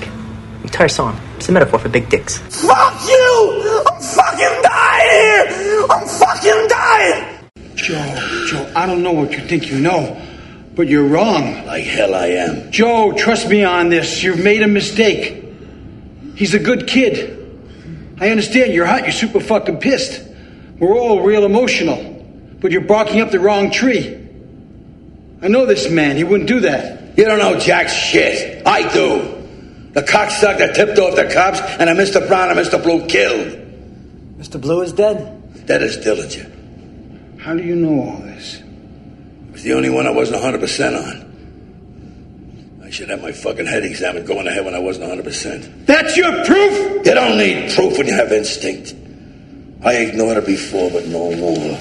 The 0.60 0.68
entire 0.68 0.88
song. 0.88 1.16
It's 1.36 1.48
a 1.48 1.52
metaphor 1.52 1.80
for 1.80 1.88
big 1.88 2.08
dicks. 2.08 2.38
Fuck 2.38 2.94
you! 3.08 3.82
I'm 3.86 4.00
fucking 4.00 4.62
dying 4.62 5.10
here! 5.10 5.86
I'm 5.90 6.06
fucking 6.06 6.68
dying! 6.68 7.38
Joe, 7.74 8.46
Joe, 8.46 8.72
I 8.76 8.86
don't 8.86 9.02
know 9.02 9.12
what 9.12 9.32
you 9.32 9.40
think 9.40 9.70
you 9.70 9.80
know, 9.80 10.16
but 10.76 10.86
you're 10.86 11.08
wrong. 11.08 11.66
Like 11.66 11.84
hell 11.84 12.14
I 12.14 12.26
am. 12.28 12.70
Joe, 12.70 13.12
trust 13.16 13.48
me 13.48 13.64
on 13.64 13.88
this. 13.88 14.22
You've 14.22 14.42
made 14.42 14.62
a 14.62 14.68
mistake. 14.68 15.42
He's 16.36 16.54
a 16.54 16.58
good 16.60 16.86
kid. 16.86 17.34
I 18.20 18.30
understand 18.30 18.72
you're 18.72 18.86
hot, 18.86 19.02
you're 19.02 19.12
super 19.12 19.40
fucking 19.40 19.78
pissed. 19.78 20.22
We're 20.78 20.96
all 20.96 21.22
real 21.22 21.44
emotional, 21.44 22.17
but 22.60 22.72
you're 22.72 22.80
barking 22.80 23.20
up 23.20 23.30
the 23.30 23.40
wrong 23.40 23.70
tree. 23.70 24.14
I 25.40 25.48
know 25.48 25.66
this 25.66 25.90
man, 25.90 26.16
he 26.16 26.24
wouldn't 26.24 26.48
do 26.48 26.60
that. 26.60 27.16
You 27.18 27.24
don't 27.24 27.38
know 27.38 27.58
jack 27.58 27.88
shit. 27.88 28.66
I 28.66 28.92
do. 28.92 29.36
The 29.92 30.02
cocksucker 30.02 30.58
that 30.58 30.74
tipped 30.74 30.98
off 30.98 31.16
the 31.16 31.30
cops 31.32 31.60
and 31.60 31.88
a 31.88 31.94
Mr. 31.94 32.26
Brown 32.26 32.50
and 32.50 32.58
Mr. 32.58 32.82
Blue 32.82 33.06
killed. 33.06 33.54
Mr. 34.38 34.60
Blue 34.60 34.82
is 34.82 34.92
dead? 34.92 35.66
Dead 35.66 35.82
as 35.82 35.98
Dillinger. 35.98 37.40
How 37.40 37.54
do 37.54 37.62
you 37.62 37.74
know 37.74 38.10
all 38.10 38.18
this? 38.18 38.56
It 38.60 39.52
was 39.52 39.62
the 39.62 39.72
only 39.74 39.90
one 39.90 40.06
I 40.06 40.10
wasn't 40.10 40.42
100% 40.42 40.96
on. 40.96 41.28
I 42.84 42.90
should 42.90 43.10
have 43.10 43.20
my 43.20 43.32
fucking 43.32 43.66
head 43.66 43.84
examined 43.84 44.26
going 44.26 44.46
ahead 44.46 44.64
when 44.64 44.74
I 44.74 44.78
wasn't 44.78 45.10
100%. 45.10 45.86
That's 45.86 46.16
your 46.16 46.32
proof? 46.44 47.04
You 47.04 47.14
don't 47.14 47.36
need 47.36 47.72
proof 47.72 47.98
when 47.98 48.06
you 48.06 48.14
have 48.14 48.32
instinct. 48.32 48.94
I 49.84 49.94
ignored 49.96 50.38
it 50.38 50.46
before, 50.46 50.90
but 50.90 51.06
no 51.06 51.34
more. 51.36 51.78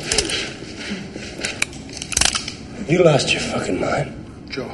You 2.88 3.04
lost 3.04 3.34
your 3.34 3.42
fucking 3.42 3.82
mind. 3.82 4.50
Joe, 4.50 4.72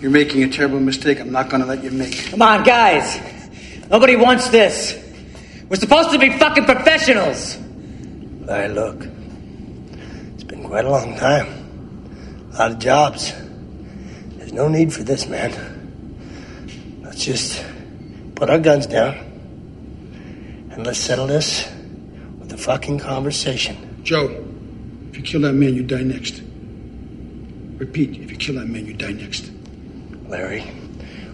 you're 0.00 0.10
making 0.10 0.42
a 0.42 0.48
terrible 0.48 0.80
mistake 0.80 1.20
I'm 1.20 1.30
not 1.30 1.48
gonna 1.48 1.66
let 1.66 1.84
you 1.84 1.92
make. 1.92 2.30
Come 2.30 2.42
on, 2.42 2.64
guys. 2.64 3.20
Nobody 3.88 4.16
wants 4.16 4.48
this. 4.48 4.98
We're 5.68 5.76
supposed 5.76 6.10
to 6.10 6.18
be 6.18 6.36
fucking 6.36 6.64
professionals. 6.64 7.56
Hey, 8.48 8.66
look. 8.68 9.06
It's 10.34 10.42
been 10.42 10.64
quite 10.64 10.84
a 10.84 10.90
long 10.90 11.16
time. 11.16 12.50
A 12.54 12.58
lot 12.58 12.72
of 12.72 12.80
jobs. 12.80 13.32
There's 14.36 14.52
no 14.52 14.66
need 14.66 14.92
for 14.92 15.04
this, 15.04 15.28
man. 15.28 15.52
Let's 17.04 17.24
just 17.24 17.64
put 18.34 18.50
our 18.50 18.58
guns 18.58 18.88
down 18.88 19.14
and 20.72 20.84
let's 20.84 20.98
settle 20.98 21.28
this 21.28 21.70
with 22.40 22.52
a 22.52 22.58
fucking 22.58 22.98
conversation. 22.98 24.02
Joe, 24.02 24.44
if 25.10 25.18
you 25.18 25.22
kill 25.22 25.42
that 25.42 25.52
man, 25.52 25.76
you 25.76 25.84
die 25.84 26.02
next. 26.02 26.42
Repeat, 27.78 28.20
if 28.20 28.30
you 28.30 28.36
kill 28.36 28.56
that 28.56 28.66
man, 28.66 28.84
you 28.86 28.92
die 28.94 29.12
next. 29.12 29.50
Larry, 30.28 30.64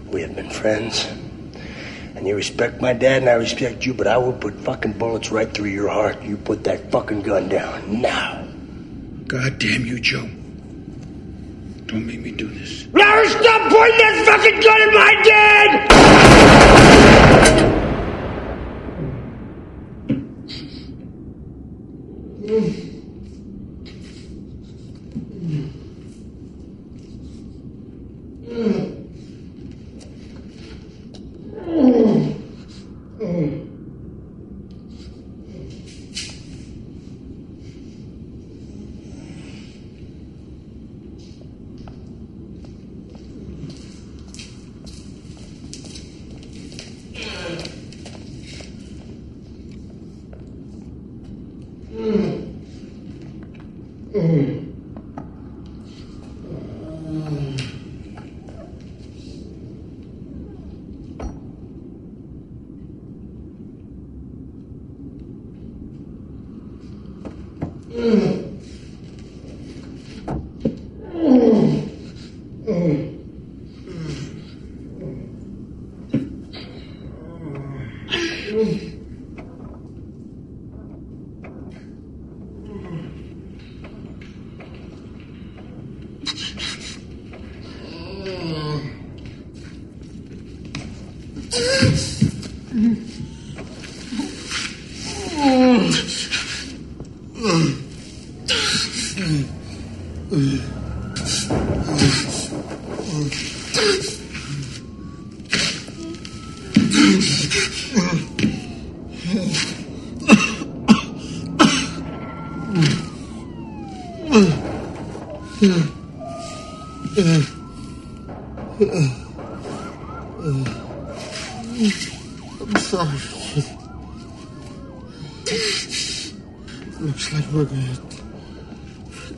we 0.07 0.21
have 0.21 0.35
been 0.35 0.49
friends. 0.49 1.05
And 2.15 2.25
you 2.27 2.35
respect 2.35 2.81
my 2.81 2.93
dad 2.93 3.21
and 3.21 3.29
I 3.29 3.33
respect 3.33 3.85
you, 3.85 3.93
but 3.93 4.07
I 4.07 4.17
will 4.17 4.33
put 4.33 4.55
fucking 4.61 4.93
bullets 4.93 5.29
right 5.31 5.47
through 5.51 5.69
your 5.69 5.89
heart. 5.89 6.23
You 6.23 6.37
put 6.37 6.63
that 6.63 6.91
fucking 6.91 7.21
gun 7.21 7.47
down 7.47 8.01
now. 8.01 8.47
God 9.27 9.59
damn 9.59 9.85
you, 9.85 9.99
Joe. 9.99 10.27
Don't 11.85 12.07
make 12.07 12.21
me 12.21 12.31
do 12.31 12.47
this. 12.47 12.87
Larry, 12.87 13.27
stop 13.27 13.71
pointing 13.71 13.99
that 13.99 14.23
fucking 14.25 14.59
gun 14.61 14.81
at 14.81 14.93
my 14.93 15.13
dad! 15.23 15.91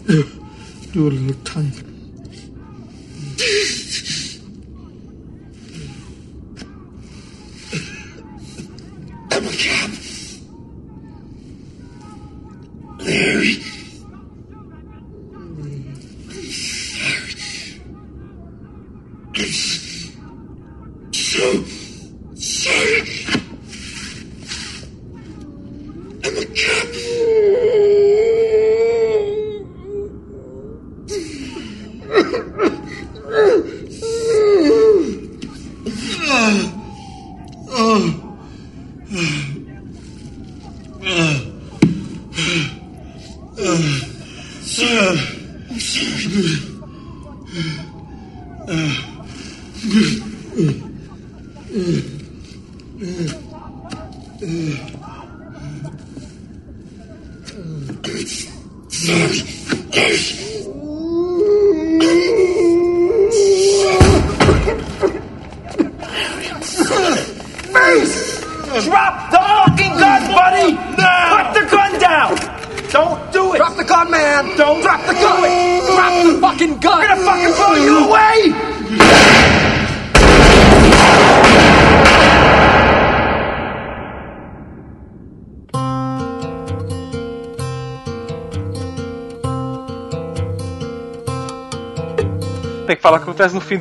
do 0.93 1.07
a 1.07 1.92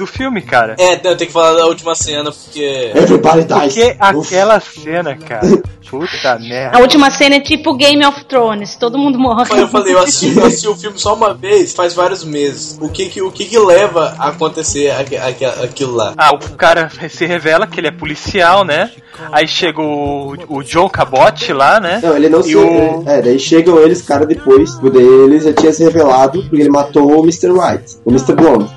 do 0.02 0.06
filme, 0.06 0.42
cara. 0.42 0.74
É, 0.78 1.00
não, 1.02 1.16
tem 1.16 1.26
que 1.26 1.32
falar 1.32 1.54
da 1.54 1.66
última 1.66 1.94
cena, 1.94 2.30
porque. 2.32 2.90
Everybody 2.94 3.44
dies. 3.44 3.74
Porque 3.74 3.96
aquela 3.98 4.60
cena, 4.60 5.16
cara. 5.16 5.46
Puta 5.92 6.38
merda. 6.38 6.78
A 6.78 6.80
última 6.80 7.10
cena 7.10 7.34
é 7.36 7.40
tipo 7.40 7.74
Game 7.74 8.02
of 8.06 8.24
Thrones, 8.24 8.76
todo 8.76 8.96
mundo 8.96 9.18
morre. 9.18 9.42
Eu 9.60 9.68
falei, 9.68 9.92
eu 9.92 9.98
assisti, 10.00 10.34
eu 10.38 10.46
assisti 10.46 10.66
o 10.66 10.74
filme 10.74 10.98
só 10.98 11.12
uma 11.12 11.34
vez, 11.34 11.74
faz 11.74 11.92
vários 11.92 12.24
meses. 12.24 12.78
O 12.80 12.88
que 12.88 13.10
que, 13.10 13.20
o 13.20 13.30
que, 13.30 13.44
que 13.44 13.58
leva 13.58 14.14
a 14.18 14.28
acontecer 14.28 14.90
aqu- 14.90 15.16
aqu- 15.16 15.62
aquilo 15.62 15.94
lá? 15.94 16.14
Ah, 16.16 16.32
o 16.34 16.38
cara 16.56 16.90
se 17.10 17.26
revela 17.26 17.66
que 17.66 17.78
ele 17.78 17.88
é 17.88 17.90
policial, 17.90 18.64
né? 18.64 18.90
Aí 19.30 19.46
chega 19.46 19.82
o, 19.82 20.34
o 20.48 20.62
John 20.62 20.88
Cabot 20.88 21.52
lá, 21.52 21.78
né? 21.78 22.00
Não, 22.02 22.16
ele 22.16 22.30
não 22.30 22.42
se. 22.42 22.56
o... 22.56 23.04
É, 23.06 23.20
daí 23.20 23.38
chegam 23.38 23.78
eles, 23.78 24.00
cara, 24.00 24.24
depois. 24.24 24.74
O 24.76 24.88
deles 24.88 25.44
já 25.44 25.52
tinha 25.52 25.72
se 25.74 25.84
revelado 25.84 26.40
porque 26.44 26.56
ele 26.56 26.70
matou 26.70 27.20
o 27.20 27.22
Mr. 27.22 27.50
White, 27.50 27.98
o 28.06 28.10
Mr. 28.10 28.32
Blonde. 28.34 28.70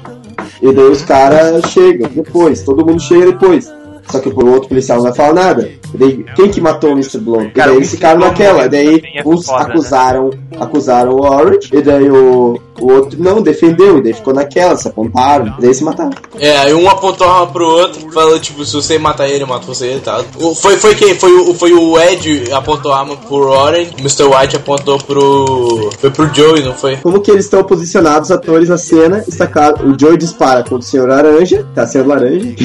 E 0.61 0.71
daí 0.71 0.85
os 0.85 1.01
caras 1.01 1.65
chegam 1.71 2.09
depois, 2.09 2.63
todo 2.63 2.85
mundo 2.85 3.01
chega 3.01 3.31
depois. 3.31 3.71
Só 4.09 4.19
que 4.19 4.29
o 4.29 4.47
outro 4.47 4.69
policial 4.69 4.97
não 4.97 5.05
vai 5.05 5.15
falar 5.15 5.33
nada. 5.33 5.69
E 5.93 5.97
daí, 5.97 6.25
quem 6.35 6.49
que 6.49 6.61
matou 6.61 6.91
o 6.91 6.93
Mr. 6.93 7.17
Blonde? 7.19 7.51
Cara, 7.51 7.69
e 7.69 7.71
daí 7.71 7.77
eles 7.77 7.91
ficaram 7.91 8.19
naquela. 8.19 8.67
Daí 8.67 8.97
também 8.99 9.17
é 9.17 9.23
uns 9.25 9.45
foda, 9.45 9.63
né? 9.63 9.71
acusaram, 9.71 10.29
acusaram 10.59 11.11
o 11.13 11.21
Orange. 11.23 11.69
E 11.73 11.81
daí 11.81 12.09
o, 12.09 12.59
o 12.79 12.91
outro 12.91 13.21
não, 13.21 13.41
defendeu. 13.41 13.97
E 13.97 14.01
daí 14.03 14.13
ficou 14.13 14.33
naquela, 14.33 14.75
se 14.75 14.87
apontaram. 14.87 15.53
E 15.57 15.61
daí 15.61 15.73
se 15.73 15.83
mataram. 15.83 16.11
É, 16.39 16.57
aí 16.57 16.73
um 16.73 16.89
apontou 16.89 17.27
a 17.27 17.31
arma 17.41 17.47
pro 17.47 17.65
outro, 17.65 18.11
falou, 18.11 18.39
tipo, 18.39 18.63
se 18.65 18.73
você 18.75 18.97
matar 18.97 19.27
ele, 19.29 19.43
eu 19.43 19.47
mato 19.47 19.65
você 19.65 19.99
tal. 20.03 20.23
O- 20.39 20.53
Foi, 20.55 20.77
foi 20.77 20.95
quem? 20.95 21.15
Foi 21.15 21.31
o, 21.31 21.53
foi 21.53 21.73
o 21.73 21.99
Ed 21.99 22.51
apontou 22.53 22.91
a 22.93 22.99
arma 22.99 23.15
pro 23.15 23.47
Orange, 23.49 23.91
Mr. 23.99 24.23
White 24.23 24.55
apontou 24.57 24.97
pro. 24.97 25.89
Foi 25.99 26.09
pro 26.11 26.33
Joey, 26.33 26.63
não 26.63 26.73
foi? 26.73 26.97
Como 26.97 27.19
que 27.21 27.31
eles 27.31 27.45
estão 27.45 27.63
posicionados, 27.63 28.29
os 28.29 28.35
atores 28.35 28.69
na 28.69 28.77
cena, 28.77 29.23
está 29.27 29.47
claro, 29.47 29.87
o 29.89 29.99
Joey 29.99 30.17
dispara 30.17 30.61
contra 30.63 30.77
o 30.79 30.81
Senhor 30.81 31.07
Laranja, 31.07 31.65
tá, 31.73 31.85
Senhor 31.87 32.07
Laranja, 32.07 32.55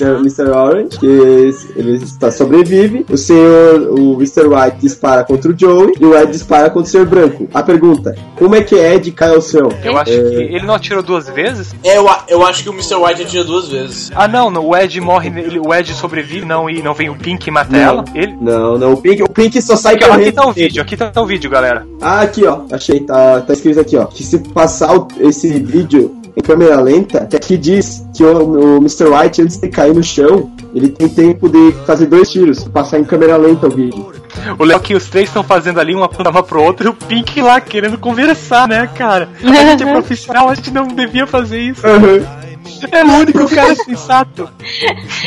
o 0.00 0.20
Mr. 0.20 0.50
Orange, 0.50 0.98
que 0.98 1.06
ele 1.06 1.94
está 1.96 2.30
sobrevive, 2.30 3.04
o 3.10 3.16
Senhor, 3.16 3.90
o 3.98 4.14
Mr. 4.14 4.46
White 4.46 4.76
dispara 4.80 5.24
contra 5.24 5.50
o 5.50 5.58
Joey, 5.58 5.92
e 6.00 6.04
o 6.04 6.16
Ed 6.16 6.30
dispara 6.32 6.70
contra 6.70 6.88
o 6.88 6.90
Senhor 6.90 7.06
Branco. 7.06 7.48
A 7.52 7.62
pergunta, 7.62 8.14
como 8.36 8.54
é 8.54 8.62
que 8.62 8.74
Ed 8.74 9.10
cai 9.12 9.36
ao 9.38 9.42
chão? 9.42 9.68
Eu 9.82 9.96
acho 9.96 10.12
É, 10.12 10.16
que 10.16 10.34
ele 10.54 10.62
não 10.66 10.74
atirou 10.74 11.02
duas 11.02 11.28
vezes? 11.28 11.74
É, 11.82 11.96
eu, 11.98 12.06
eu 12.28 12.44
acho 12.46 12.62
que 12.62 12.68
o 12.70 12.72
Mr. 12.72 12.94
White 12.96 13.22
atira 13.22 13.44
duas 13.44 13.68
vezes. 13.68 14.10
Ah, 14.14 14.28
não, 14.28 14.50
não, 14.50 14.66
o 14.66 14.76
Ed 14.76 15.00
morre, 15.00 15.28
ele- 15.28 15.58
o 15.58 15.72
Ed 15.74 15.92
sobrevive 15.94 16.44
não, 16.44 16.68
e 16.68 16.82
não 16.82 16.94
vem 16.94 17.08
o 17.10 17.16
Pink 17.16 17.48
e 17.48 17.50
mata 17.50 17.76
ela. 17.76 18.04
Ele... 18.14 18.36
Não, 18.40 18.76
não, 18.78 18.92
o 18.92 18.96
Pink, 18.96 19.22
o 19.22 19.28
Pink 19.28 19.60
só 19.62 19.76
sai 19.76 19.94
Aqui, 19.94 20.04
ó, 20.04 20.06
aqui 20.08 20.16
correndo. 20.18 20.34
tá 20.34 20.46
o 20.46 20.52
vídeo, 20.52 20.82
aqui 20.82 20.96
tá 20.96 21.12
o 21.22 21.26
vídeo, 21.26 21.50
galera. 21.50 21.86
Ah, 22.00 22.20
aqui 22.22 22.44
ó, 22.46 22.60
achei, 22.72 23.00
tá, 23.00 23.40
tá 23.40 23.52
escrito 23.52 23.80
aqui 23.80 23.96
ó, 23.96 24.04
que 24.06 24.22
se 24.22 24.38
passar 24.38 24.94
o- 24.96 25.08
esse 25.20 25.48
vídeo 25.60 26.16
em 26.38 26.40
câmera 26.40 26.80
lenta, 26.80 27.26
que 27.26 27.34
aqui 27.34 27.56
diz 27.56 28.06
que 28.14 28.22
o, 28.22 28.76
o 28.76 28.76
Mr. 28.76 29.06
White, 29.08 29.42
antes 29.42 29.56
de 29.56 29.68
cair 29.68 29.92
no 29.92 30.04
chão, 30.04 30.50
ele 30.72 30.88
tem 30.88 31.08
tempo 31.08 31.48
de 31.48 31.72
fazer 31.84 32.06
dois 32.06 32.30
tiros, 32.30 32.62
passar 32.64 33.00
em 33.00 33.04
câmera 33.04 33.36
lenta 33.36 33.66
o 33.66 33.70
vídeo. 33.70 34.12
O 34.56 34.64
Léo 34.64 34.78
que 34.78 34.94
os 34.94 35.08
três 35.08 35.28
estão 35.28 35.42
fazendo 35.42 35.80
ali, 35.80 35.96
um 35.96 36.04
apontava 36.04 36.40
pro 36.42 36.62
outro 36.62 36.86
e 36.86 36.90
o 36.90 36.94
Pink 36.94 37.42
lá 37.42 37.60
querendo 37.60 37.98
conversar, 37.98 38.68
né, 38.68 38.88
cara? 38.94 39.28
A 39.42 39.70
gente 39.70 39.82
é 39.82 39.86
profissional, 39.92 40.48
a 40.48 40.54
gente 40.54 40.70
não 40.70 40.86
devia 40.86 41.26
fazer 41.26 41.58
isso. 41.58 41.82
É 41.84 43.04
o 43.04 43.08
único 43.08 43.48
cara 43.48 43.74
sensato. 43.74 44.48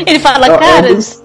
Ele 0.05 0.19
fala, 0.19 0.45
Ah, 0.47 0.57
cara, 0.57 0.91
ambos. 0.91 1.21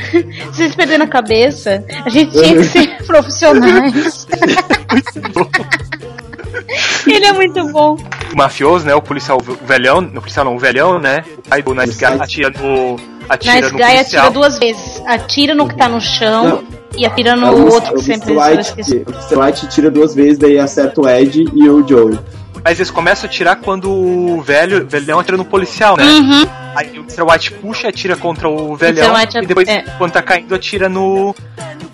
vocês 0.50 0.74
perderam 0.74 1.04
a 1.04 1.08
cabeça. 1.08 1.84
A 2.04 2.08
gente 2.08 2.32
tinha 2.32 2.56
que 2.56 2.64
ser 2.64 2.96
profissionais. 3.04 4.26
Ele 7.06 7.24
é 7.24 7.32
muito 7.32 7.66
bom. 7.68 7.96
O 8.32 8.36
mafioso, 8.36 8.84
né, 8.86 8.94
o 8.94 9.02
policial 9.02 9.38
velhão, 9.62 9.98
o 10.00 10.20
policial 10.20 10.44
não, 10.44 10.56
o 10.56 10.58
velhão, 10.58 10.98
né? 10.98 11.24
O 11.38 11.48
pai 11.48 11.62
do 11.62 11.74
Nice 11.74 11.94
Guy 11.98 12.20
atira 12.20 12.50
no... 12.50 12.96
Atira 13.28 13.54
Nice 13.54 13.72
no 13.72 13.78
Guy 13.78 13.86
policial. 13.86 14.00
atira 14.26 14.30
duas 14.30 14.58
vezes. 14.58 15.02
Atira 15.06 15.54
no 15.54 15.68
que 15.68 15.76
tá 15.76 15.88
no 15.88 16.00
chão 16.00 16.64
e 16.96 17.04
atira 17.04 17.34
no 17.36 17.46
É 17.46 17.50
o 17.50 17.72
outro 17.72 17.92
que 17.94 17.98
o 17.98 18.02
sempre 18.02 18.32
Mr. 18.32 18.34
eu 18.34 18.50
White, 18.56 18.68
esqueci. 18.68 19.04
que- 19.04 19.34
o. 19.34 19.40
White 19.40 19.66
tira 19.68 19.90
duas 19.90 20.14
vezes, 20.14 20.38
daí 20.38 20.58
acerta 20.58 21.00
o 21.00 21.08
Ed 21.08 21.44
e 21.54 21.68
o 21.68 21.86
Joey. 21.86 22.18
Mas 22.64 22.78
eles 22.78 22.90
começam 22.90 23.28
a 23.28 23.30
atirar 23.30 23.56
quando 23.56 23.90
o 23.90 24.40
velho, 24.42 24.82
o 24.84 24.86
velhão 24.86 25.18
atira 25.20 25.36
no 25.36 25.44
policial, 25.44 25.96
né? 25.96 26.04
Uhum. 26.04 26.48
Aí 26.76 26.98
o 26.98 27.02
Mr. 27.02 27.22
White 27.22 27.52
puxa 27.52 27.86
e 27.86 27.90
atira 27.90 28.16
contra 28.16 28.48
o 28.48 28.76
velhão. 28.76 29.14
White 29.14 29.38
e 29.38 29.46
depois, 29.46 29.66
é. 29.66 29.82
quando 29.96 30.12
tá 30.12 30.20
caindo, 30.20 30.54
atira 30.54 30.90
no, 30.90 31.34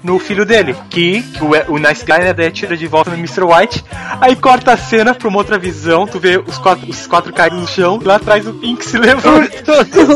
no 0.02 0.18
filho 0.18 0.44
dele. 0.44 0.74
Que, 0.90 1.22
que 1.22 1.44
o, 1.44 1.74
o 1.74 1.78
Nice 1.78 2.04
Guy, 2.04 2.18
né, 2.18 2.32
daí 2.32 2.48
atira 2.48 2.76
de 2.76 2.88
volta 2.88 3.10
no 3.10 3.16
Mr. 3.16 3.44
White. 3.44 3.84
Aí 4.20 4.34
corta 4.34 4.72
a 4.72 4.76
cena 4.76 5.14
pra 5.14 5.28
uma 5.28 5.38
outra 5.38 5.56
visão. 5.56 6.04
Tu 6.04 6.18
vê 6.18 6.36
os 6.36 6.58
quatro, 6.58 6.90
os 6.90 7.06
quatro 7.06 7.32
caindo 7.32 7.56
no 7.56 7.68
chão. 7.68 8.00
Lá 8.02 8.16
atrás 8.16 8.44
o 8.44 8.54
Pink 8.54 8.84
se 8.84 8.98
levantando. 8.98 9.48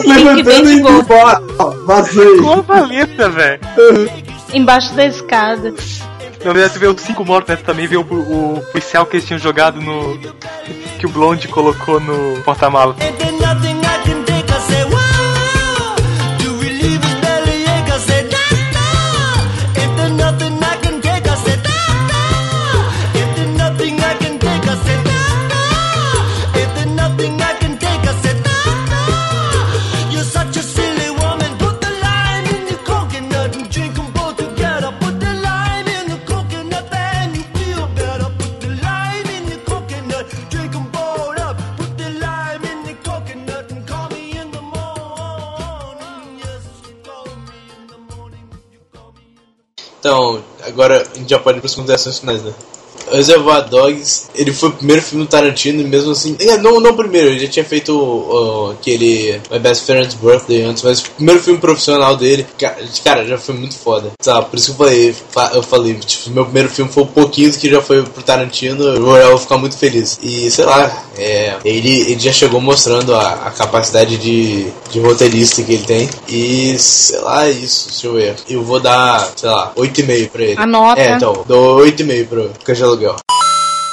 Levantando 0.04 0.68
e 0.68 0.74
indo 0.74 0.88
embora. 0.88 1.40
Vazei. 1.86 2.38
Com 2.38 2.52
a 2.54 2.60
valeta, 2.60 3.28
velho. 3.30 3.60
Embaixo 4.52 4.92
da 4.94 5.06
escada. 5.06 5.72
Não, 6.44 6.52
né, 6.52 6.68
tu 6.68 6.78
vê 6.78 6.86
os 6.86 7.00
cinco 7.00 7.24
mortos, 7.24 7.50
né? 7.50 7.56
Tu 7.56 7.64
também 7.64 7.86
vê 7.86 7.96
o, 7.96 8.02
o 8.02 8.62
policial 8.72 9.06
que 9.06 9.16
eles 9.16 9.26
tinham 9.26 9.38
jogado 9.38 9.80
no. 9.80 10.18
Que 10.98 11.06
o 11.06 11.08
Blonde 11.08 11.46
colocou 11.48 12.00
no 12.00 12.40
porta-mala. 12.42 12.96
Pode 51.46 51.58
ir 51.58 51.60
para 51.60 51.68
as 51.68 51.76
considerações 51.76 52.18
finais, 52.18 52.42
né? 52.42 52.52
Reservoir 53.16 53.68
Dogs, 53.68 54.26
ele 54.34 54.52
foi 54.52 54.68
o 54.68 54.72
primeiro 54.72 55.02
filme 55.02 55.24
do 55.24 55.28
Tarantino, 55.30 55.80
e 55.80 55.84
mesmo 55.84 56.12
assim. 56.12 56.36
É, 56.40 56.56
não, 56.58 56.80
não 56.80 56.90
o 56.90 56.96
primeiro, 56.96 57.28
ele 57.28 57.40
já 57.40 57.48
tinha 57.48 57.64
feito 57.64 57.92
uh, 57.96 58.70
aquele 58.72 59.40
My 59.50 59.58
Best 59.58 59.84
Friend's 59.84 60.14
Birthday 60.14 60.62
antes, 60.62 60.82
mas 60.82 61.00
o 61.00 61.10
primeiro 61.10 61.40
filme 61.42 61.58
profissional 61.60 62.16
dele, 62.16 62.46
ca- 62.58 62.76
cara, 63.04 63.26
já 63.26 63.38
foi 63.38 63.54
muito 63.54 63.74
foda. 63.76 64.10
Sabe, 64.20 64.46
por 64.50 64.56
isso 64.56 64.66
que 64.66 64.72
eu 64.72 64.86
falei, 64.86 65.14
fa- 65.30 65.50
eu 65.54 65.62
falei, 65.62 65.94
tipo, 65.94 66.30
meu 66.30 66.44
primeiro 66.44 66.68
filme 66.68 66.90
foi 66.90 67.02
um 67.02 67.06
pouquinho 67.06 67.50
do 67.50 67.58
que 67.58 67.70
já 67.70 67.80
foi 67.82 68.02
pro 68.02 68.22
Tarantino, 68.22 68.84
eu 68.84 69.04
vou, 69.04 69.38
ficar 69.38 69.58
muito 69.58 69.76
feliz. 69.76 70.18
E 70.22 70.50
sei 70.50 70.64
lá, 70.64 71.04
é, 71.18 71.56
ele, 71.64 72.00
ele 72.10 72.18
já 72.20 72.32
chegou 72.32 72.60
mostrando 72.60 73.14
a, 73.14 73.32
a 73.46 73.50
capacidade 73.50 74.16
de, 74.18 74.66
de 74.90 75.00
roteirista 75.00 75.62
que 75.62 75.72
ele 75.72 75.84
tem. 75.84 76.08
E 76.28 76.76
sei 76.78 77.20
lá, 77.20 77.46
é 77.46 77.50
isso, 77.50 77.88
deixa 77.88 78.06
eu 78.06 78.12
ver. 78.14 78.36
Eu 78.48 78.62
vou 78.62 78.80
dar, 78.80 79.32
sei 79.36 79.48
lá, 79.48 79.72
8,5 79.76 80.28
pra 80.30 80.42
ele. 80.42 80.54
A 80.58 80.66
nota. 80.66 81.00
É, 81.00 81.14
então, 81.16 81.44
dou 81.46 81.78
8,5 81.80 82.26
pro 82.28 82.50
Canja 82.64 82.86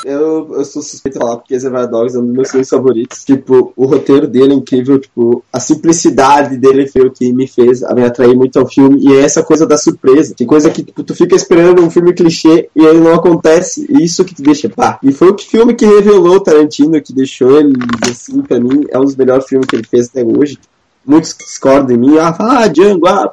Eu, 0.05 0.53
eu 0.53 0.66
sou 0.66 0.82
suspeito 0.82 1.18
de 1.18 1.24
falar 1.24 1.38
porque 1.38 1.53
Reservoir 1.53 1.88
Dogs 1.88 2.16
é 2.16 2.20
um 2.20 2.26
dos 2.26 2.34
meus 2.34 2.51
filmes 2.51 2.70
favoritos. 2.70 3.24
Tipo, 3.24 3.72
o 3.76 3.86
roteiro 3.86 4.28
dele 4.28 4.53
é 4.53 4.55
incrível, 4.55 4.99
tipo, 4.99 5.43
a 5.51 5.59
simplicidade 5.59 6.57
dele 6.57 6.88
foi 6.88 7.07
o 7.07 7.11
que 7.11 7.32
me 7.32 7.47
fez 7.47 7.82
me 7.82 8.03
atrair 8.03 8.36
muito 8.36 8.59
ao 8.59 8.68
filme. 8.68 9.01
E 9.01 9.14
é 9.14 9.22
essa 9.22 9.41
coisa 9.43 9.66
da 9.66 9.78
surpresa. 9.78 10.36
Tem 10.36 10.45
coisa 10.45 10.70
que 10.70 10.84
tipo, 10.84 11.03
tu 11.03 11.16
fica 11.16 11.36
esperando 11.36 11.82
um 11.82 11.89
filme 11.89 12.14
clichê 12.14 12.70
e 12.76 12.84
ele 12.84 12.99
não 12.99 13.14
acontece. 13.14 13.86
E 13.89 14.03
isso 14.03 14.26
que 14.26 14.36
te 14.36 14.41
deixa 14.41 14.70
pá. 14.70 14.99
E 15.01 15.11
foi 15.14 15.32
o 15.32 15.38
filme 15.38 15.74
que 15.74 15.86
revelou 15.86 16.41
Tarantino, 16.41 17.01
que 17.01 17.14
deixou 17.14 17.57
ele, 17.57 17.74
assim, 18.09 18.41
pra 18.41 18.59
mim, 18.59 18.86
é 18.89 18.99
um 18.99 19.05
dos 19.05 19.16
melhores 19.16 19.45
filmes 19.45 19.68
que 19.68 19.76
ele 19.76 19.88
fez 19.88 20.09
até 20.09 20.24
hoje. 20.24 20.59
Muitos 21.05 21.36
discordam 21.38 21.88
de 21.88 21.97
mim, 21.97 22.18
ah, 22.18 22.36
ah 22.39 22.68
Django, 22.68 23.07
ah, 23.07 23.32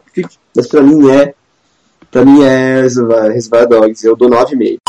mas 0.55 0.67
pra 0.67 0.83
mim 0.83 1.09
é. 1.11 1.35
Pra 2.11 2.25
mim 2.25 2.43
é 2.43 2.83
Reservoir 2.83 3.69
Dogs, 3.69 4.05
eu 4.05 4.17
dou 4.17 4.29
9,5. 4.29 4.80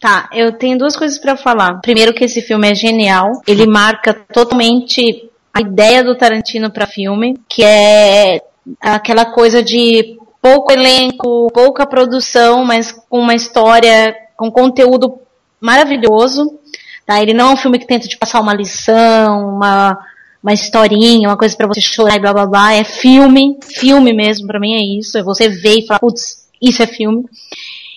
Tá, 0.00 0.30
eu 0.32 0.52
tenho 0.52 0.78
duas 0.78 0.96
coisas 0.96 1.18
pra 1.18 1.36
falar. 1.36 1.80
Primeiro 1.80 2.14
que 2.14 2.24
esse 2.24 2.40
filme 2.40 2.70
é 2.70 2.74
genial, 2.74 3.32
ele 3.46 3.66
marca 3.66 4.14
totalmente 4.14 5.28
a 5.52 5.60
ideia 5.60 6.04
do 6.04 6.16
Tarantino 6.16 6.70
pra 6.70 6.86
filme, 6.86 7.36
que 7.48 7.64
é 7.64 8.40
aquela 8.80 9.24
coisa 9.24 9.62
de 9.62 10.16
pouco 10.40 10.72
elenco, 10.72 11.50
pouca 11.52 11.84
produção, 11.84 12.64
mas 12.64 12.92
com 12.92 13.18
uma 13.18 13.34
história, 13.34 14.14
com 14.36 14.50
conteúdo 14.50 15.20
maravilhoso. 15.60 16.58
Tá? 17.04 17.20
Ele 17.20 17.34
não 17.34 17.50
é 17.50 17.52
um 17.54 17.56
filme 17.56 17.78
que 17.78 17.86
tenta 17.86 18.06
te 18.06 18.16
passar 18.16 18.40
uma 18.40 18.54
lição, 18.54 19.56
uma, 19.56 19.98
uma 20.42 20.52
historinha, 20.52 21.28
uma 21.28 21.36
coisa 21.36 21.56
pra 21.56 21.66
você 21.66 21.80
chorar 21.80 22.16
e 22.16 22.20
blá 22.20 22.32
blá 22.32 22.46
blá. 22.46 22.74
É 22.74 22.84
filme, 22.84 23.58
filme 23.62 24.12
mesmo, 24.12 24.46
pra 24.46 24.60
mim 24.60 24.74
é 24.74 24.98
isso. 25.00 25.18
É 25.18 25.22
você 25.22 25.48
ver 25.48 25.78
e 25.78 25.86
falar, 25.86 25.98
putz, 25.98 26.46
isso 26.62 26.82
é 26.82 26.86
filme. 26.86 27.24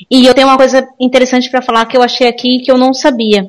E 0.10 0.26
eu 0.26 0.34
tenho 0.34 0.48
uma 0.48 0.58
coisa 0.58 0.88
interessante 1.00 1.50
pra 1.50 1.62
falar 1.62 1.86
que 1.86 1.98
eu 1.98 2.02
achei 2.02 2.28
aqui 2.28 2.62
que 2.64 2.72
eu 2.72 2.78
não 2.78 2.94
sabia. 2.94 3.48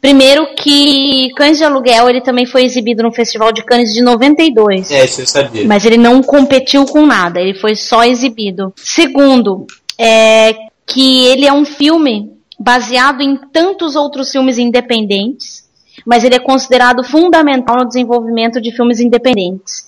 Primeiro 0.00 0.54
que 0.54 1.30
Cães 1.36 1.58
de 1.58 1.64
Aluguel, 1.64 2.08
ele 2.08 2.20
também 2.20 2.44
foi 2.44 2.64
exibido 2.64 3.02
no 3.02 3.12
Festival 3.12 3.52
de 3.52 3.64
Cannes 3.64 3.92
de 3.92 4.02
92. 4.02 4.90
É, 4.90 5.04
isso 5.04 5.22
eu 5.22 5.26
sabia. 5.26 5.66
Mas 5.66 5.84
ele 5.84 5.96
não 5.96 6.22
competiu 6.22 6.84
com 6.84 7.06
nada, 7.06 7.40
ele 7.40 7.54
foi 7.54 7.74
só 7.76 8.04
exibido. 8.04 8.72
Segundo, 8.76 9.66
é 9.98 10.54
que 10.86 11.24
ele 11.26 11.46
é 11.46 11.52
um 11.52 11.64
filme 11.64 12.30
baseado 12.58 13.20
em 13.20 13.36
tantos 13.52 13.96
outros 13.96 14.30
filmes 14.30 14.58
independentes, 14.58 15.64
mas 16.04 16.24
ele 16.24 16.34
é 16.34 16.38
considerado 16.38 17.02
fundamental 17.04 17.76
no 17.78 17.88
desenvolvimento 17.88 18.60
de 18.60 18.74
filmes 18.74 19.00
independentes. 19.00 19.86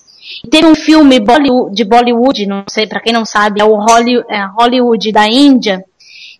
Teve 0.49 0.67
um 0.67 0.75
filme 0.75 1.19
de 1.71 1.83
Bollywood, 1.83 2.45
não 2.45 2.63
sei, 2.67 2.87
pra 2.87 2.99
quem 2.99 3.13
não 3.13 3.25
sabe, 3.25 3.61
é 3.61 3.65
o 3.65 3.77
é, 4.29 4.45
Hollywood 4.57 5.11
da 5.11 5.27
Índia, 5.27 5.83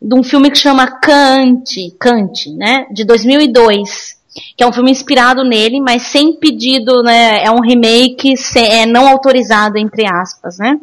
de 0.01 0.15
um 0.15 0.23
filme 0.23 0.49
que 0.49 0.57
chama 0.57 0.87
Kant, 0.87 1.91
Kant, 1.99 2.49
né, 2.55 2.85
de 2.91 3.03
2002, 3.03 4.17
que 4.55 4.63
é 4.63 4.67
um 4.67 4.71
filme 4.71 4.91
inspirado 4.91 5.43
nele, 5.43 5.81
mas 5.81 6.03
sem 6.03 6.33
pedido, 6.39 7.03
né, 7.03 7.43
é 7.43 7.51
um 7.51 7.59
remake 7.59 8.33
é 8.55 8.85
não 8.85 9.07
autorizado 9.07 9.77
entre 9.77 10.05
aspas, 10.05 10.57
né, 10.57 10.79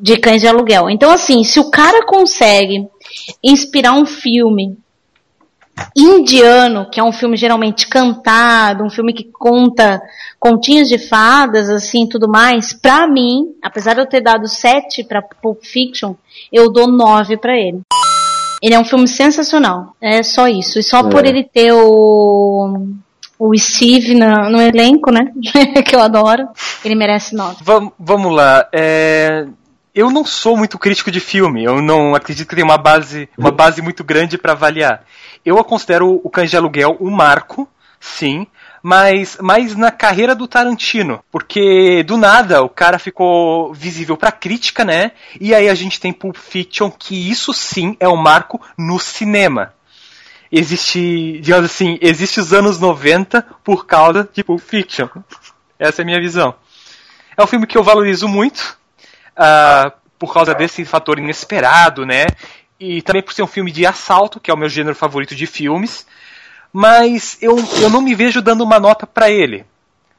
de 0.00 0.16
Cães 0.18 0.42
de 0.42 0.48
Aluguel. 0.48 0.90
Então 0.90 1.10
assim, 1.10 1.42
se 1.44 1.58
o 1.58 1.70
cara 1.70 2.04
consegue 2.04 2.86
inspirar 3.42 3.92
um 3.92 4.04
filme 4.04 4.76
indiano, 5.96 6.88
que 6.90 7.00
é 7.00 7.04
um 7.04 7.12
filme 7.12 7.36
geralmente 7.36 7.86
cantado, 7.88 8.84
um 8.84 8.90
filme 8.90 9.12
que 9.12 9.24
conta 9.32 10.00
continhas 10.38 10.88
de 10.88 10.98
fadas, 10.98 11.68
assim, 11.68 12.06
tudo 12.06 12.28
mais, 12.28 12.72
pra 12.72 13.06
mim, 13.08 13.46
apesar 13.62 13.94
de 13.94 14.00
eu 14.00 14.06
ter 14.06 14.20
dado 14.20 14.46
7 14.46 15.02
pra 15.04 15.20
Pulp 15.22 15.62
Fiction, 15.64 16.14
eu 16.52 16.70
dou 16.72 16.86
9 16.86 17.36
pra 17.36 17.56
ele. 17.56 17.80
Ele 18.62 18.74
é 18.74 18.78
um 18.78 18.84
filme 18.84 19.06
sensacional, 19.08 19.94
é 20.00 20.22
só 20.22 20.48
isso. 20.48 20.78
E 20.78 20.82
só 20.82 21.00
É. 21.00 21.10
por 21.10 21.24
ele 21.24 21.44
ter 21.44 21.72
o 21.72 22.86
o 23.40 23.56
Steve 23.56 24.16
na- 24.16 24.50
no 24.50 24.60
elenco, 24.60 25.12
né, 25.12 25.30
que 25.86 25.94
eu 25.94 26.00
adoro, 26.00 26.48
ele 26.84 26.96
merece 26.96 27.36
9. 27.36 27.58
Vam- 27.62 27.92
vamos 27.98 28.34
lá. 28.34 28.66
é, 28.72 29.46
Eu 29.94 30.10
não 30.10 30.24
sou 30.24 30.56
muito 30.56 30.78
crítico 30.78 31.10
de 31.10 31.18
filme. 31.18 31.64
Eu 31.64 31.80
não 31.82 32.14
acredito 32.14 32.46
que 32.48 32.54
tenha 32.54 32.64
uma 32.64 32.78
base, 32.78 33.28
uma 33.36 33.50
base 33.50 33.82
muito 33.82 34.04
grande 34.04 34.38
para 34.38 34.52
avaliar. 34.52 35.02
Eu 35.48 35.64
considero 35.64 36.20
o 36.22 36.28
Cães 36.28 36.50
de 36.50 36.56
Aluguel 36.58 36.98
um 37.00 37.10
marco, 37.10 37.66
sim, 37.98 38.46
mas 38.82 39.38
mais 39.40 39.74
na 39.74 39.90
carreira 39.90 40.34
do 40.34 40.46
Tarantino, 40.46 41.24
porque 41.30 42.02
do 42.02 42.18
nada 42.18 42.62
o 42.62 42.68
cara 42.68 42.98
ficou 42.98 43.72
visível 43.72 44.14
pra 44.14 44.30
crítica, 44.30 44.84
né? 44.84 45.12
E 45.40 45.54
aí 45.54 45.68
a 45.68 45.74
gente 45.74 45.98
tem 45.98 46.12
Pulp 46.12 46.36
Fiction, 46.36 46.90
que 46.90 47.30
isso 47.30 47.54
sim 47.54 47.96
é 47.98 48.06
um 48.06 48.16
marco 48.16 48.60
no 48.76 48.98
cinema. 48.98 49.72
Existe, 50.52 51.40
digamos 51.40 51.70
assim, 51.70 51.98
existe 52.02 52.40
os 52.40 52.52
anos 52.52 52.78
90 52.78 53.42
por 53.64 53.86
causa 53.86 54.28
de 54.30 54.44
Pulp 54.44 54.60
Fiction. 54.60 55.08
Essa 55.78 56.00
é 56.00 56.04
a 56.04 56.06
minha 56.06 56.20
visão. 56.20 56.54
É 57.36 57.42
um 57.42 57.46
filme 57.46 57.66
que 57.66 57.78
eu 57.78 57.82
valorizo 57.82 58.28
muito, 58.28 58.76
ah, 59.34 59.92
por 60.18 60.32
causa 60.32 60.54
desse 60.54 60.84
fator 60.84 61.18
inesperado, 61.18 62.04
né? 62.04 62.26
E 62.80 63.02
também 63.02 63.22
por 63.22 63.32
ser 63.32 63.42
um 63.42 63.46
filme 63.46 63.72
de 63.72 63.84
assalto, 63.84 64.38
que 64.38 64.50
é 64.50 64.54
o 64.54 64.56
meu 64.56 64.68
gênero 64.68 64.94
favorito 64.94 65.34
de 65.34 65.46
filmes. 65.46 66.06
Mas 66.72 67.36
eu, 67.40 67.56
eu 67.80 67.90
não 67.90 68.00
me 68.00 68.14
vejo 68.14 68.40
dando 68.40 68.62
uma 68.62 68.78
nota 68.78 69.06
pra 69.06 69.30
ele. 69.30 69.64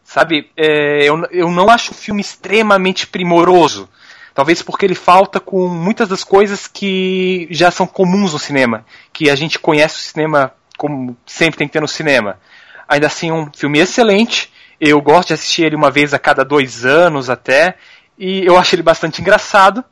Sabe? 0.04 0.50
É, 0.58 1.04
eu, 1.04 1.24
eu 1.32 1.52
não 1.52 1.70
acho 1.70 1.92
o 1.92 1.96
filme 1.96 2.20
extremamente 2.20 3.08
primoroso. 3.08 3.88
Talvez 4.34 4.62
porque 4.62 4.86
ele 4.86 4.96
falta 4.96 5.40
com 5.40 5.68
muitas 5.68 6.10
das 6.10 6.24
coisas 6.24 6.68
que 6.68 7.48
já 7.52 7.72
são 7.72 7.86
comuns 7.86 8.34
no 8.34 8.40
cinema. 8.40 8.86
Que 9.14 9.30
a 9.30 9.36
gente 9.36 9.60
conhece 9.60 9.98
o 9.98 10.00
cinema 10.00 10.54
como 10.78 11.16
sempre 11.26 11.60
tem 11.60 11.68
que 11.68 11.74
ter 11.74 11.82
no 11.82 11.88
cinema. 11.88 12.40
Ainda 12.88 13.08
assim, 13.08 13.32
um 13.32 13.52
filme 13.54 13.80
excelente. 13.80 14.52
Eu 14.80 15.02
gosto 15.02 15.28
de 15.28 15.34
assistir 15.36 15.64
ele 15.64 15.76
uma 15.76 15.92
vez 15.92 16.14
a 16.14 16.20
cada 16.20 16.44
dois 16.44 16.86
anos 16.86 17.30
até. 17.30 17.76
E 18.18 18.46
eu 18.46 18.58
acho 18.58 18.76
ele 18.76 18.82
bastante 18.82 19.22
engraçado. 19.22 19.84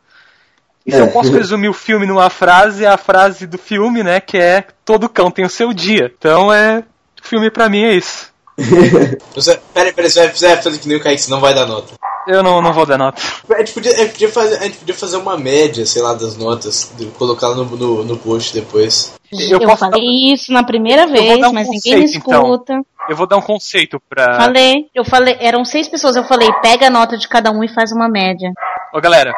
E 0.88 0.92
se 0.92 0.98
É. 0.98 1.02
eu 1.02 1.10
posso 1.10 1.32
resumir 1.36 1.68
o 1.70 1.74
filme 1.74 2.06
numa 2.08 2.30
frase, 2.30 2.86
é 2.86 2.88
a 2.88 2.98
frase 2.98 3.46
do 3.46 3.58
filme, 3.58 4.02
né? 4.04 4.20
Que 4.22 4.38
é 4.38 4.64
todo 4.86 5.10
cão 5.10 5.30
tem 5.30 5.46
o 5.46 5.50
seu 5.50 5.74
dia. 5.74 6.12
Então 6.18 6.52
é. 6.52 6.84
O 7.24 7.28
filme 7.28 7.52
pra 7.52 7.68
mim 7.68 7.84
é 7.84 7.94
isso. 7.94 8.32
Você, 9.36 9.60
peraí, 9.74 9.92
peraí, 9.94 10.10
você 10.10 10.20
vai, 10.22 10.30
você 10.36 10.48
vai 10.48 10.62
fazer 10.62 10.78
que 10.80 10.88
nem 10.88 10.98
o 10.98 11.04
Kaique, 11.04 11.22
senão 11.22 11.40
vai 11.40 11.54
dar 11.54 11.66
nota. 11.68 11.94
Eu 12.28 12.42
não, 12.42 12.62
não 12.62 12.74
vou 12.74 12.86
dar 12.86 12.98
nota. 12.98 13.22
A 13.54 13.60
gente, 13.60 13.74
podia, 13.74 13.92
a, 13.94 13.98
gente 13.98 14.12
podia 14.14 14.30
fazer, 14.32 14.58
a 14.58 14.64
gente 14.64 14.78
podia 14.78 14.96
fazer 14.96 15.18
uma 15.18 15.38
média, 15.38 15.86
sei 15.86 16.02
lá, 16.02 16.14
das 16.14 16.36
notas, 16.36 16.92
colocar 17.18 17.50
no, 17.50 17.64
no, 17.66 18.04
no 18.04 18.18
post 18.18 18.54
depois. 18.54 19.14
Eu, 19.32 19.78
falei 19.78 20.34
isso 20.34 20.52
na 20.52 20.64
primeira 20.64 21.04
Eu 21.04 21.10
vez, 21.10 21.40
dar 21.40 21.50
um 21.50 21.54
mas 21.54 21.68
ninguém 21.70 21.96
me 21.96 22.02
conceito, 22.02 22.18
então. 22.28 22.42
escuta. 22.42 22.82
Eu 23.10 23.16
vou 23.16 23.28
dar 23.28 23.38
um 23.38 23.42
conceito 23.42 24.02
pra. 24.10 24.36
Falei, 24.36 24.88
eu 24.94 25.06
falei, 25.06 25.38
eram 25.40 25.64
seis 25.64 25.88
pessoas, 25.88 26.16
eu 26.16 26.24
falei, 26.26 26.50
pega 26.62 26.88
a 26.88 26.90
nota 26.90 27.18
de 27.18 27.28
cada 27.28 27.52
um 27.52 27.64
e 27.64 27.70
faz 27.70 27.92
uma 27.92 28.10
média. 28.10 28.52
Ô 28.94 29.00
galera, 29.00 29.32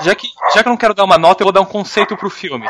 já 0.00 0.14
que, 0.14 0.28
já 0.54 0.62
que 0.62 0.68
eu 0.68 0.70
não 0.70 0.76
quero 0.76 0.94
dar 0.94 1.04
uma 1.04 1.18
nota, 1.18 1.42
eu 1.42 1.46
vou 1.46 1.52
dar 1.52 1.60
um 1.60 1.66
conceito 1.66 2.16
pro 2.16 2.30
filme. 2.30 2.66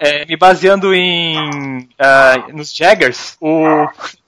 É, 0.00 0.24
me 0.26 0.36
baseando 0.36 0.94
em. 0.94 1.88
ah, 1.98 2.36
nos 2.52 2.72
Jaggers, 2.72 3.36
o 3.40 3.64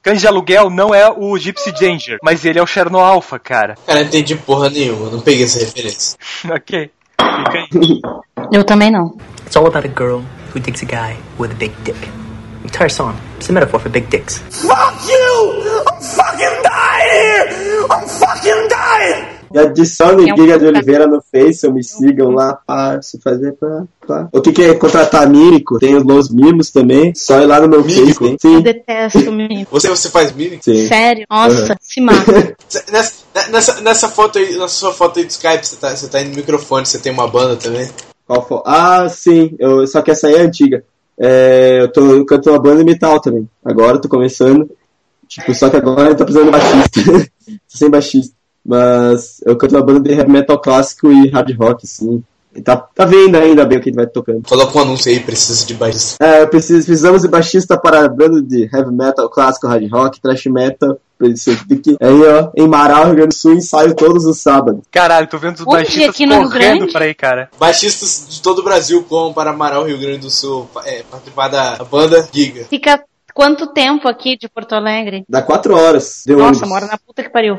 Cães 0.03 0.21
de 0.21 0.27
Aluguel 0.27 0.69
não 0.69 0.93
é 0.93 1.09
o 1.09 1.39
Gypsy 1.39 1.71
Danger, 1.73 2.19
mas 2.23 2.45
ele 2.45 2.59
é 2.59 2.63
o 2.63 2.67
Cherno 2.67 2.99
Alpha, 2.99 3.39
cara. 3.39 3.77
Cara, 3.87 4.01
não 4.01 4.07
entendi 4.07 4.35
porra 4.35 4.69
nenhuma, 4.69 5.11
não 5.11 5.21
peguei 5.21 5.45
essa 5.45 5.61
referência. 5.61 6.19
ok. 6.51 6.91
Fica 7.21 7.59
aí. 7.59 8.01
Eu 8.53 8.65
também 8.65 8.91
não. 8.91 9.17
It's 9.47 9.57
all 9.57 9.67
about 9.67 9.87
a 9.87 9.93
girl 9.93 10.23
who 10.53 10.61
digs 10.61 10.83
a 10.83 10.87
guy 10.87 11.17
with 11.39 11.53
a 11.53 11.55
big 11.55 11.73
dick. 11.85 11.99
Entire 12.65 12.91
song 12.91 13.15
is 13.41 13.49
a 13.49 13.53
metaphor 13.53 13.81
for 13.81 13.89
big 13.91 14.09
dicks. 14.11 14.39
Fuck 14.39 15.09
you! 15.09 15.83
I'm 15.87 16.01
fucking 16.03 16.63
dying 16.63 17.11
here! 17.11 17.87
I'm 17.91 18.09
fucking 18.09 18.69
dying! 18.69 19.30
E 19.53 19.59
adicione 19.59 20.29
É 20.29 20.33
um 20.33 20.37
Giga 20.37 20.59
de 20.59 20.67
Oliveira 20.67 21.07
no 21.07 21.21
Face, 21.21 21.67
ou 21.67 21.73
me 21.73 21.83
sigam 21.83 22.31
lá, 22.31 22.55
pá, 22.67 23.01
se 23.03 23.19
fazer 23.21 23.53
pra. 23.55 23.85
pá. 24.07 24.29
Ou 24.33 24.41
quem 24.41 24.53
quer 24.53 24.79
contratar 24.79 25.29
mímico, 25.29 25.79
tem 25.79 25.97
os 25.97 26.05
Los 26.05 26.31
Mimos 26.31 26.71
também, 26.71 27.13
só 27.15 27.41
ir 27.41 27.47
lá 27.47 27.61
no 27.61 27.69
meu 27.69 27.83
Face, 27.83 28.25
hein? 28.25 28.37
Eu 28.45 28.51
Sim, 28.51 28.61
detesto 28.63 29.33
menino. 29.33 29.67
Você, 29.71 29.89
você 29.89 30.09
faz 30.09 30.33
mímica? 30.33 30.63
sim. 30.63 30.87
Sério? 30.87 31.27
Nossa, 31.29 31.73
Uhum. 31.73 31.77
se 31.81 32.01
mata. 32.01 32.57
Nessa, 32.93 33.15
nessa, 33.51 33.81
nessa 33.81 34.09
foto 34.09 34.39
aí, 34.39 34.53
nessa 34.53 34.69
sua 34.75 34.93
foto 34.93 35.19
aí 35.19 35.25
do 35.25 35.31
Skype, 35.31 35.67
você 35.67 35.77
tá, 35.77 35.95
você 35.97 36.09
tá 36.09 36.21
indo 36.21 36.31
no 36.31 36.37
microfone, 36.37 36.87
você 36.87 36.99
tem 36.99 37.13
uma 37.13 37.27
banda 37.29 37.57
também? 37.57 37.89
Qual 38.27 38.47
foi? 38.47 38.61
Ah, 38.65 39.09
sim, 39.09 39.55
eu, 39.59 39.87
só 39.87 40.01
que 40.03 40.11
essa 40.13 40.29
aí 40.29 40.35
é 40.35 40.41
antiga. 40.43 40.85
É, 41.19 41.79
eu, 41.83 41.93
tô, 41.93 42.01
eu 42.15 42.25
canto 42.25 42.49
uma 42.51 42.59
banda 42.59 42.83
metal 42.85 43.21
também. 43.21 43.49
Agora 43.65 43.97
eu 43.97 44.01
tô 44.01 44.09
começando. 44.09 44.71
Tipo, 45.29 45.53
só 45.55 45.69
que 45.69 45.77
agora 45.77 46.09
eu 46.11 46.17
tô 46.17 46.25
precisando 46.25 46.47
de 46.47 46.53
baixista. 46.53 47.01
tô 47.47 47.77
sem 47.77 47.91
baixista. 47.91 48.35
Mas 48.65 49.41
eu 49.45 49.57
canto 49.57 49.75
uma 49.75 49.85
banda 49.85 50.01
de 50.01 50.15
heavy 50.15 50.31
metal 50.31 50.61
clássico 50.61 51.11
e 51.11 51.29
hard 51.29 51.57
rock, 51.59 51.85
assim. 51.85 52.23
E 52.55 52.61
tá, 52.61 52.77
tá 52.77 53.05
vendo 53.05 53.37
ainda 53.37 53.65
bem 53.65 53.79
o 53.79 53.81
que 53.81 53.89
a 53.89 53.93
gente 53.93 53.97
vai 53.97 54.07
tocando. 54.07 54.43
Coloca 54.49 54.77
um 54.77 54.83
anúncio 54.83 55.11
aí, 55.11 55.21
precisa 55.21 55.65
de 55.65 55.75
baixista. 55.75 56.17
É, 56.25 56.45
preciso, 56.47 56.85
precisamos 56.85 57.23
de 57.23 57.29
baixista 57.29 57.79
para 57.79 58.05
a 58.05 58.09
banda 58.09 58.43
de 58.43 58.69
heavy 58.73 58.93
metal 58.93 59.29
clássico, 59.31 59.69
hard 59.69 59.89
rock, 59.91 60.21
thrash 60.21 60.47
metal. 60.47 60.99
Aí, 61.21 62.23
ó, 62.23 62.51
em 62.57 62.67
Marau, 62.67 63.05
Rio 63.05 63.15
Grande 63.15 63.29
do 63.29 63.35
Sul, 63.35 63.53
ensaio 63.53 63.95
todos 63.95 64.25
os 64.25 64.41
sábados. 64.41 64.83
Caralho, 64.91 65.27
tô 65.29 65.37
vendo 65.37 65.57
os 65.57 65.61
Hoje 65.61 65.71
baixistas 65.71 66.09
aqui 66.09 66.25
no 66.25 66.39
Rio 66.39 66.49
correndo 66.49 66.79
Grande? 66.79 66.93
pra 66.93 67.05
aí, 67.05 67.15
cara. 67.15 67.51
Baixistas 67.59 68.27
de 68.31 68.41
todo 68.41 68.61
o 68.61 68.65
Brasil 68.65 69.05
como 69.07 69.35
para 69.35 69.51
Amaral, 69.51 69.85
Rio 69.85 69.99
Grande 69.99 70.21
do 70.21 70.31
Sul, 70.31 70.69
é, 70.87 71.03
participar 71.03 71.49
da 71.49 71.77
banda 71.85 72.27
Giga. 72.33 72.65
Fica 72.65 73.05
quanto 73.35 73.67
tempo 73.67 74.09
aqui 74.09 74.37
de 74.37 74.49
Porto 74.49 74.75
Alegre? 74.75 75.25
Dá 75.29 75.43
quatro 75.43 75.77
horas. 75.77 76.25
Nossa, 76.27 76.65
mora 76.67 76.87
na 76.87 76.97
puta 76.97 77.23
que 77.23 77.29
pariu. 77.29 77.59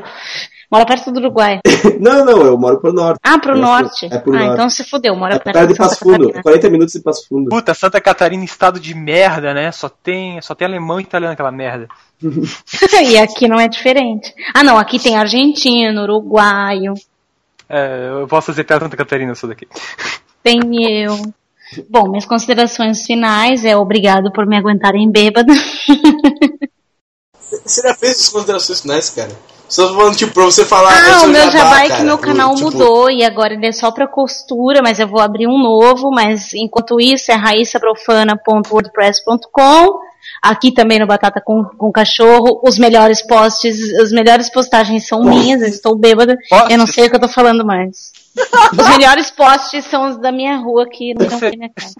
Mora 0.72 0.86
perto 0.86 1.12
do 1.12 1.20
Uruguai. 1.20 1.60
Não, 2.00 2.24
não, 2.24 2.46
eu 2.46 2.56
moro 2.56 2.80
pro 2.80 2.94
norte. 2.94 3.20
Ah, 3.22 3.38
pro 3.38 3.52
Eu 3.52 3.56
sou- 3.56 3.64
norte. 3.66 4.06
É 4.06 4.18
pro 4.18 4.34
ah, 4.34 4.38
norte. 4.38 4.52
então 4.54 4.70
se 4.70 4.82
fudeu, 4.84 5.14
mora 5.14 5.34
É 5.34 5.38
perto, 5.38 5.54
perto 5.54 5.68
de 5.72 5.76
Passo 5.76 5.98
Fundo. 5.98 6.12
Catarina. 6.28 6.42
40 6.42 6.70
minutos 6.70 6.94
de 6.94 7.00
Passo 7.00 7.28
Fundo. 7.28 7.50
Puta, 7.50 7.74
Santa 7.74 8.00
Catarina, 8.00 8.42
estado 8.42 8.80
de 8.80 8.94
merda, 8.94 9.52
né? 9.52 9.70
Só 9.70 9.90
tem, 9.90 10.40
só 10.40 10.54
tem 10.54 10.66
alemão 10.66 10.98
e 10.98 11.02
italiano 11.02 11.34
aquela 11.34 11.52
merda. 11.52 11.88
e 13.04 13.18
aqui 13.18 13.46
não 13.46 13.60
é 13.60 13.68
diferente. 13.68 14.32
Ah, 14.54 14.64
não, 14.64 14.78
aqui 14.78 14.98
tem 14.98 15.18
argentino, 15.18 16.04
uruguaio, 16.04 16.94
É, 17.68 18.08
eu 18.22 18.26
posso 18.26 18.46
fazer 18.46 18.64
piada 18.64 18.86
Santa 18.86 18.96
Catarina, 18.96 19.32
eu 19.32 19.36
sou 19.36 19.50
daqui. 19.50 19.68
tem 20.42 20.60
eu. 21.04 21.14
Bom, 21.90 22.08
minhas 22.08 22.24
considerações 22.24 23.02
finais 23.04 23.66
é 23.66 23.76
obrigado 23.76 24.32
por 24.32 24.46
me 24.46 24.56
aguentarem 24.56 25.10
bêbada. 25.10 25.52
Você 27.44 27.82
já 27.82 27.94
fez 27.94 28.20
as 28.20 28.28
considerações 28.30 28.80
finais, 28.80 29.10
cara? 29.10 29.51
Só 29.72 29.92
falando, 29.94 30.14
tipo, 30.14 30.34
pra 30.34 30.44
você 30.44 30.64
falar. 30.66 30.92
Ah, 30.92 31.22
o 31.22 31.28
meu 31.28 31.50
jabá 31.50 31.86
é 31.86 31.96
que 31.96 32.02
meu 32.02 32.18
canal 32.18 32.54
Tipo, 32.54 32.70
mudou 32.70 33.10
e 33.10 33.24
agora 33.24 33.54
ele 33.54 33.66
é 33.66 33.72
só 33.72 33.90
pra 33.90 34.06
costura, 34.06 34.82
mas 34.82 35.00
eu 35.00 35.08
vou 35.08 35.18
abrir 35.18 35.46
um 35.46 35.58
novo, 35.58 36.10
mas 36.10 36.52
enquanto 36.52 37.00
isso 37.00 37.32
é 37.32 37.34
raissaprofana.wordpress.com 37.34 39.98
Aqui 40.42 40.72
também 40.72 40.98
no 40.98 41.06
Batata 41.06 41.40
com, 41.40 41.64
com 41.64 41.90
Cachorro, 41.90 42.60
os 42.62 42.78
melhores 42.78 43.26
posts, 43.26 43.94
as 43.94 44.12
melhores 44.12 44.50
postagens 44.50 45.08
são 45.08 45.24
minhas, 45.24 45.62
eu 45.62 45.68
estou 45.68 45.96
bêbada, 45.96 46.36
eu 46.68 46.76
não 46.76 46.86
sei 46.86 47.06
o 47.06 47.10
que 47.10 47.16
eu 47.16 47.20
tô 47.20 47.28
falando 47.28 47.64
mais. 47.64 48.12
Os 48.78 48.88
melhores 48.90 49.30
posts 49.30 49.86
são 49.86 50.10
os 50.10 50.18
da 50.18 50.30
minha 50.30 50.58
rua 50.58 50.82
aqui, 50.82 51.14
não 51.14 51.26
tem 51.26 51.56
minha 51.56 51.70
casa. 51.74 51.94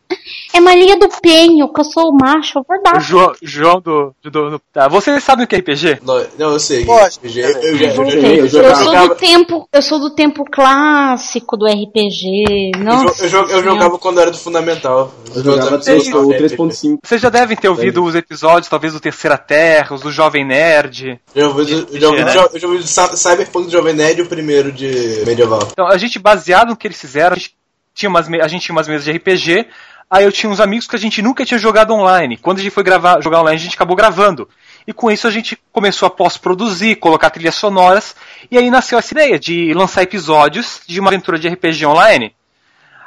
É 0.54 0.60
Maria 0.62 0.98
do 0.98 1.10
Penho, 1.22 1.68
que 1.74 1.82
eu 1.82 1.84
sou 1.84 2.10
o 2.10 2.14
macho, 2.18 2.60
é 2.60 2.62
verdade. 2.68 3.04
João, 3.06 3.34
João 3.42 3.82
do, 3.82 4.16
do, 4.24 4.32
do- 4.32 4.62
Tá, 4.72 4.88
vocês 4.88 5.22
sabem 5.24 5.44
o 5.44 5.48
que 5.48 5.56
é 5.56 5.60
RPG? 5.60 6.00
Não, 6.04 6.16
não, 6.40 6.52
eu 6.54 6.60
sei. 6.60 6.86
Lógico. 6.86 7.26
Eu, 7.28 7.32
eu, 7.34 7.62
eu, 7.62 7.78
já- 7.78 7.86
eu, 7.88 8.48
já- 8.48 8.62
Eu, 8.62 8.76
sou 8.76 9.08
do 9.10 9.16
tempo, 9.16 9.70
eu 9.74 9.82
sou 9.82 10.00
do 10.00 10.10
tempo 10.12 10.46
clássico 10.50 11.58
do 11.58 11.66
RPG. 11.66 12.72
eu, 12.76 12.80
Nossa. 12.84 13.26
eu, 13.26 13.30
jo- 13.30 13.48
eu 13.52 13.64
jogava 13.64 13.98
quando 14.00 14.20
era 14.22 14.32
do 14.32 14.38
Fundamental. 14.38 15.14
Eu 15.36 15.44
jogava 15.44 15.78
Os 15.78 15.88
o 15.88 16.30
3.5. 16.30 16.98
Vocês 17.04 17.22
já 17.22 17.30
devem 17.30 17.58
ter 17.58 17.68
ouvido 17.68 18.04
os 18.04 18.16
episódios, 18.16 18.70
talvez, 18.70 18.94
do 18.94 19.00
Terceira 19.00 19.38
Terra, 19.38 19.94
os 19.96 20.02
do 20.02 20.12
Jovem 20.12 20.46
Nerd. 20.46 21.20
Eu 21.34 21.42
já 21.42 21.48
ouvi 21.50 21.66
do- 21.66 21.94
eu 21.96 22.00
já 22.00 22.10
ouvi 22.44 22.60
do 22.60 22.68
ouvi 22.68 22.78
do 22.80 22.88
Cyberpunk 23.18 23.66
do 23.66 23.72
Jovem 23.72 23.94
Nerd 23.94 24.20
e 24.20 24.24
o 24.24 24.28
primeiro 24.28 24.72
de 24.72 25.24
Medieval. 25.26 25.68
Então, 25.72 25.88
a 25.88 25.98
gente, 25.98 26.18
baseado 26.20 26.70
no 26.70 26.78
que 26.78 26.88
eles 26.88 27.00
fizeram, 27.00 27.34
a 27.36 27.38
gente 27.38 27.54
tinha 27.94 28.10
umas, 28.10 28.28
me- 28.28 28.42
a 28.42 28.48
gente 28.48 28.64
tinha 28.64 28.76
umas 28.76 28.88
mesas 28.88 29.06
de 29.06 29.12
RPG, 29.12 29.68
aí 30.10 30.24
eu 30.24 30.32
tinha 30.32 30.50
uns 30.50 30.60
amigos 30.60 30.88
que 30.88 30.96
a 30.96 31.00
gente 31.00 31.22
nunca 31.22 31.46
tinha 31.46 31.58
jogado 31.58 31.94
online. 31.94 32.38
Quando 32.38 32.60
a 32.60 32.62
gente 32.62 32.74
foi 32.74 32.84
gravar, 32.84 33.22
jogar 33.22 33.42
online, 33.42 33.60
a 33.60 33.64
gente 33.64 33.76
acabou 33.76 33.96
gravando. 33.96 34.48
E 34.88 34.94
com 34.94 35.10
isso 35.12 35.28
a 35.28 35.32
gente 35.32 35.58
começou 35.72 36.06
a 36.06 36.10
pós-produzir, 36.10 36.96
colocar 36.98 37.30
trilhas 37.30 37.56
sonoras, 37.56 38.16
e 38.52 38.58
aí 38.58 38.70
nasceu 38.70 39.00
essa 39.00 39.14
ideia 39.14 39.40
de 39.40 39.74
lançar 39.74 40.04
episódios 40.04 40.82
de 40.88 41.00
uma 41.00 41.10
aventura 41.10 41.40
de 41.40 41.48
RPG 41.48 41.86
online. 41.86 42.36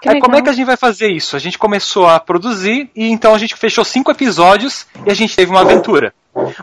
Que 0.01 0.09
aí 0.09 0.15
legal. 0.15 0.27
como 0.27 0.37
é 0.37 0.43
que 0.43 0.49
a 0.49 0.53
gente 0.53 0.67
vai 0.67 0.77
fazer 0.77 1.09
isso? 1.09 1.37
A 1.37 1.39
gente 1.39 1.59
começou 1.59 2.09
a 2.09 2.21
produzir, 2.21 2.91
e 2.95 3.09
então 3.09 3.35
a 3.35 3.39
gente 3.39 3.55
fechou 3.55 3.85
cinco 3.85 4.11
episódios, 4.11 4.87
e 5.07 5.11
a 5.11 5.15
gente 5.15 5.35
teve 5.35 5.51
uma 5.51 5.61
aventura. 5.61 6.13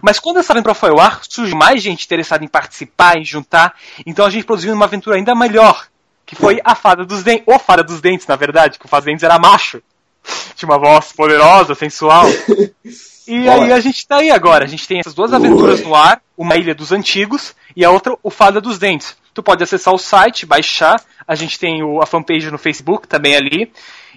Mas 0.01 0.19
quando 0.19 0.37
essa 0.37 0.53
aventura 0.53 0.73
foi 0.73 0.89
ao 0.89 0.99
ar, 0.99 1.19
surgiu 1.27 1.57
mais 1.57 1.81
gente 1.81 2.05
interessada 2.05 2.43
em 2.43 2.47
participar, 2.47 3.17
em 3.17 3.25
juntar, 3.25 3.73
então 4.05 4.25
a 4.25 4.29
gente 4.29 4.45
produziu 4.45 4.73
uma 4.73 4.85
aventura 4.85 5.17
ainda 5.17 5.35
melhor, 5.35 5.87
que 6.25 6.35
foi 6.35 6.61
a 6.63 6.75
Fada 6.75 7.05
dos 7.05 7.23
Dentes, 7.23 7.43
ou 7.45 7.59
Fada 7.59 7.83
dos 7.83 8.01
Dentes, 8.01 8.27
na 8.27 8.35
verdade, 8.35 8.79
que 8.79 8.85
o 8.85 8.89
Fada 8.89 9.01
dos 9.01 9.07
Dentes 9.07 9.23
era 9.23 9.37
macho. 9.37 9.81
Tinha 10.55 10.69
uma 10.69 10.77
voz 10.79 11.11
poderosa, 11.11 11.75
sensual. 11.75 12.25
E 13.27 13.49
aí 13.49 13.71
a 13.73 13.79
gente 13.79 14.05
tá 14.07 14.17
aí 14.17 14.29
agora. 14.29 14.65
A 14.65 14.67
gente 14.67 14.87
tem 14.87 14.99
essas 14.99 15.15
duas 15.15 15.33
aventuras 15.33 15.81
no 15.81 15.95
ar, 15.95 16.21
uma 16.37 16.55
Ilha 16.57 16.75
dos 16.75 16.91
Antigos 16.91 17.55
e 17.75 17.83
a 17.83 17.89
outra, 17.89 18.15
o 18.21 18.29
Fada 18.29 18.61
dos 18.61 18.77
Dentes. 18.77 19.17
Tu 19.33 19.41
pode 19.41 19.63
acessar 19.63 19.93
o 19.95 19.97
site, 19.97 20.45
baixar. 20.45 21.01
A 21.27 21.33
gente 21.33 21.57
tem 21.57 21.81
o- 21.81 22.03
a 22.03 22.05
fanpage 22.05 22.51
no 22.51 22.59
Facebook 22.59 23.07
também 23.07 23.35
ali. 23.35 23.71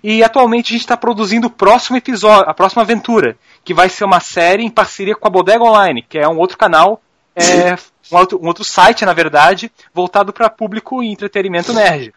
E 0.05 0.23
atualmente 0.23 0.67
a 0.67 0.73
gente 0.73 0.83
está 0.83 0.95
produzindo 0.95 1.47
o 1.47 1.51
próximo 1.51 1.97
episódio, 1.97 2.51
a 2.51 2.55
próxima 2.55 2.83
aventura, 2.83 3.35
que 3.65 3.73
vai 3.73 3.89
ser 3.89 4.05
uma 4.05 4.21
série 4.21 4.63
em 4.63 4.69
parceria 4.71 5.17
com 5.17 5.27
a 5.27 5.31
Bodega 5.31 5.65
Online, 5.65 6.05
que 6.07 6.19
é 6.19 6.29
um 6.29 6.37
outro 6.37 6.59
canal, 6.59 7.01
é, 7.35 7.77
um, 8.13 8.17
outro, 8.17 8.41
um 8.43 8.47
outro 8.47 8.65
site, 8.65 9.05
na 9.05 9.13
verdade, 9.13 9.71
voltado 9.93 10.33
para 10.33 10.51
público 10.51 11.03
e 11.03 11.11
entretenimento 11.11 11.73
nerd. 11.73 12.13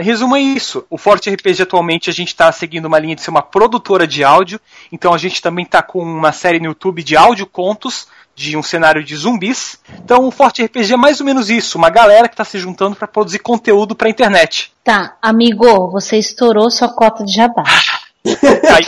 Em 0.00 0.02
resumo 0.02 0.36
é 0.36 0.40
isso. 0.40 0.84
O 0.90 0.98
Forte 0.98 1.30
RPG 1.30 1.62
atualmente 1.62 2.10
a 2.10 2.12
gente 2.12 2.28
está 2.28 2.50
seguindo 2.50 2.86
uma 2.86 2.98
linha 2.98 3.14
de 3.14 3.22
ser 3.22 3.30
uma 3.30 3.42
produtora 3.42 4.06
de 4.06 4.24
áudio, 4.24 4.60
então 4.90 5.14
a 5.14 5.18
gente 5.18 5.40
também 5.40 5.64
está 5.64 5.82
com 5.82 6.02
uma 6.02 6.32
série 6.32 6.58
no 6.58 6.66
YouTube 6.66 7.02
de 7.02 7.16
áudio 7.16 7.46
contos 7.46 8.08
de 8.34 8.56
um 8.56 8.62
cenário 8.62 9.02
de 9.02 9.16
zumbis. 9.16 9.78
Então 10.04 10.26
o 10.26 10.30
Forte 10.30 10.64
RPG 10.64 10.94
é 10.94 10.96
mais 10.96 11.20
ou 11.20 11.26
menos 11.26 11.50
isso, 11.50 11.76
uma 11.76 11.90
galera 11.90 12.28
que 12.28 12.34
está 12.34 12.44
se 12.44 12.58
juntando 12.58 12.94
para 12.94 13.08
produzir 13.08 13.40
conteúdo 13.40 13.96
para 13.96 14.08
internet. 14.08 14.72
Tá, 14.84 15.16
amigo, 15.20 15.90
você 15.90 16.16
estourou 16.16 16.70
sua 16.70 16.88
cota 16.88 17.24
de 17.24 17.32
jabá. 17.32 17.64
Aí, 18.24 18.84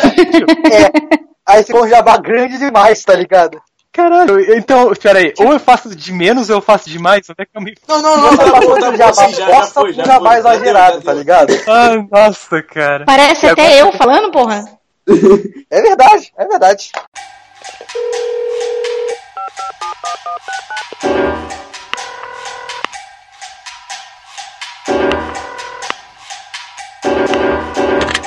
É, 0.72 1.20
aí 1.47 1.64
ficou 1.64 1.85
um 1.85 1.89
jabá 1.89 2.16
grande 2.18 2.59
demais, 2.59 3.03
tá 3.03 3.14
ligado? 3.14 3.61
Caralho, 3.93 4.55
então, 4.55 4.93
peraí, 4.95 5.34
ou 5.38 5.53
eu 5.53 5.59
faço 5.59 5.95
de 5.95 6.12
menos 6.12 6.49
ou 6.49 6.57
eu 6.57 6.62
faço 6.62 6.88
de 6.88 6.99
mais? 6.99 7.28
Onde 7.28 7.43
é 7.43 7.45
que 7.45 7.51
eu 7.57 7.61
me. 7.61 7.74
Não, 7.88 8.01
não, 8.01 8.16
não, 8.18 8.36
tá 8.36 8.45
tá 8.45 8.61
bom, 8.61 9.12
sim, 9.12 9.32
já, 9.34 9.49
já 9.49 9.62
foi, 9.64 9.93
já 9.93 10.20
foi. 10.20 10.38
exagerado, 10.38 11.03
tá 11.03 11.12
ligado? 11.12 11.53
Ai, 11.66 12.07
nossa, 12.11 12.62
cara. 12.62 13.05
Parece 13.05 13.49
até 13.49 13.82
eu 13.82 13.91
falando, 13.93 14.30
porra. 14.30 14.64
É 15.68 15.82
verdade, 15.82 16.32
é 16.38 16.47
verdade. 16.47 16.93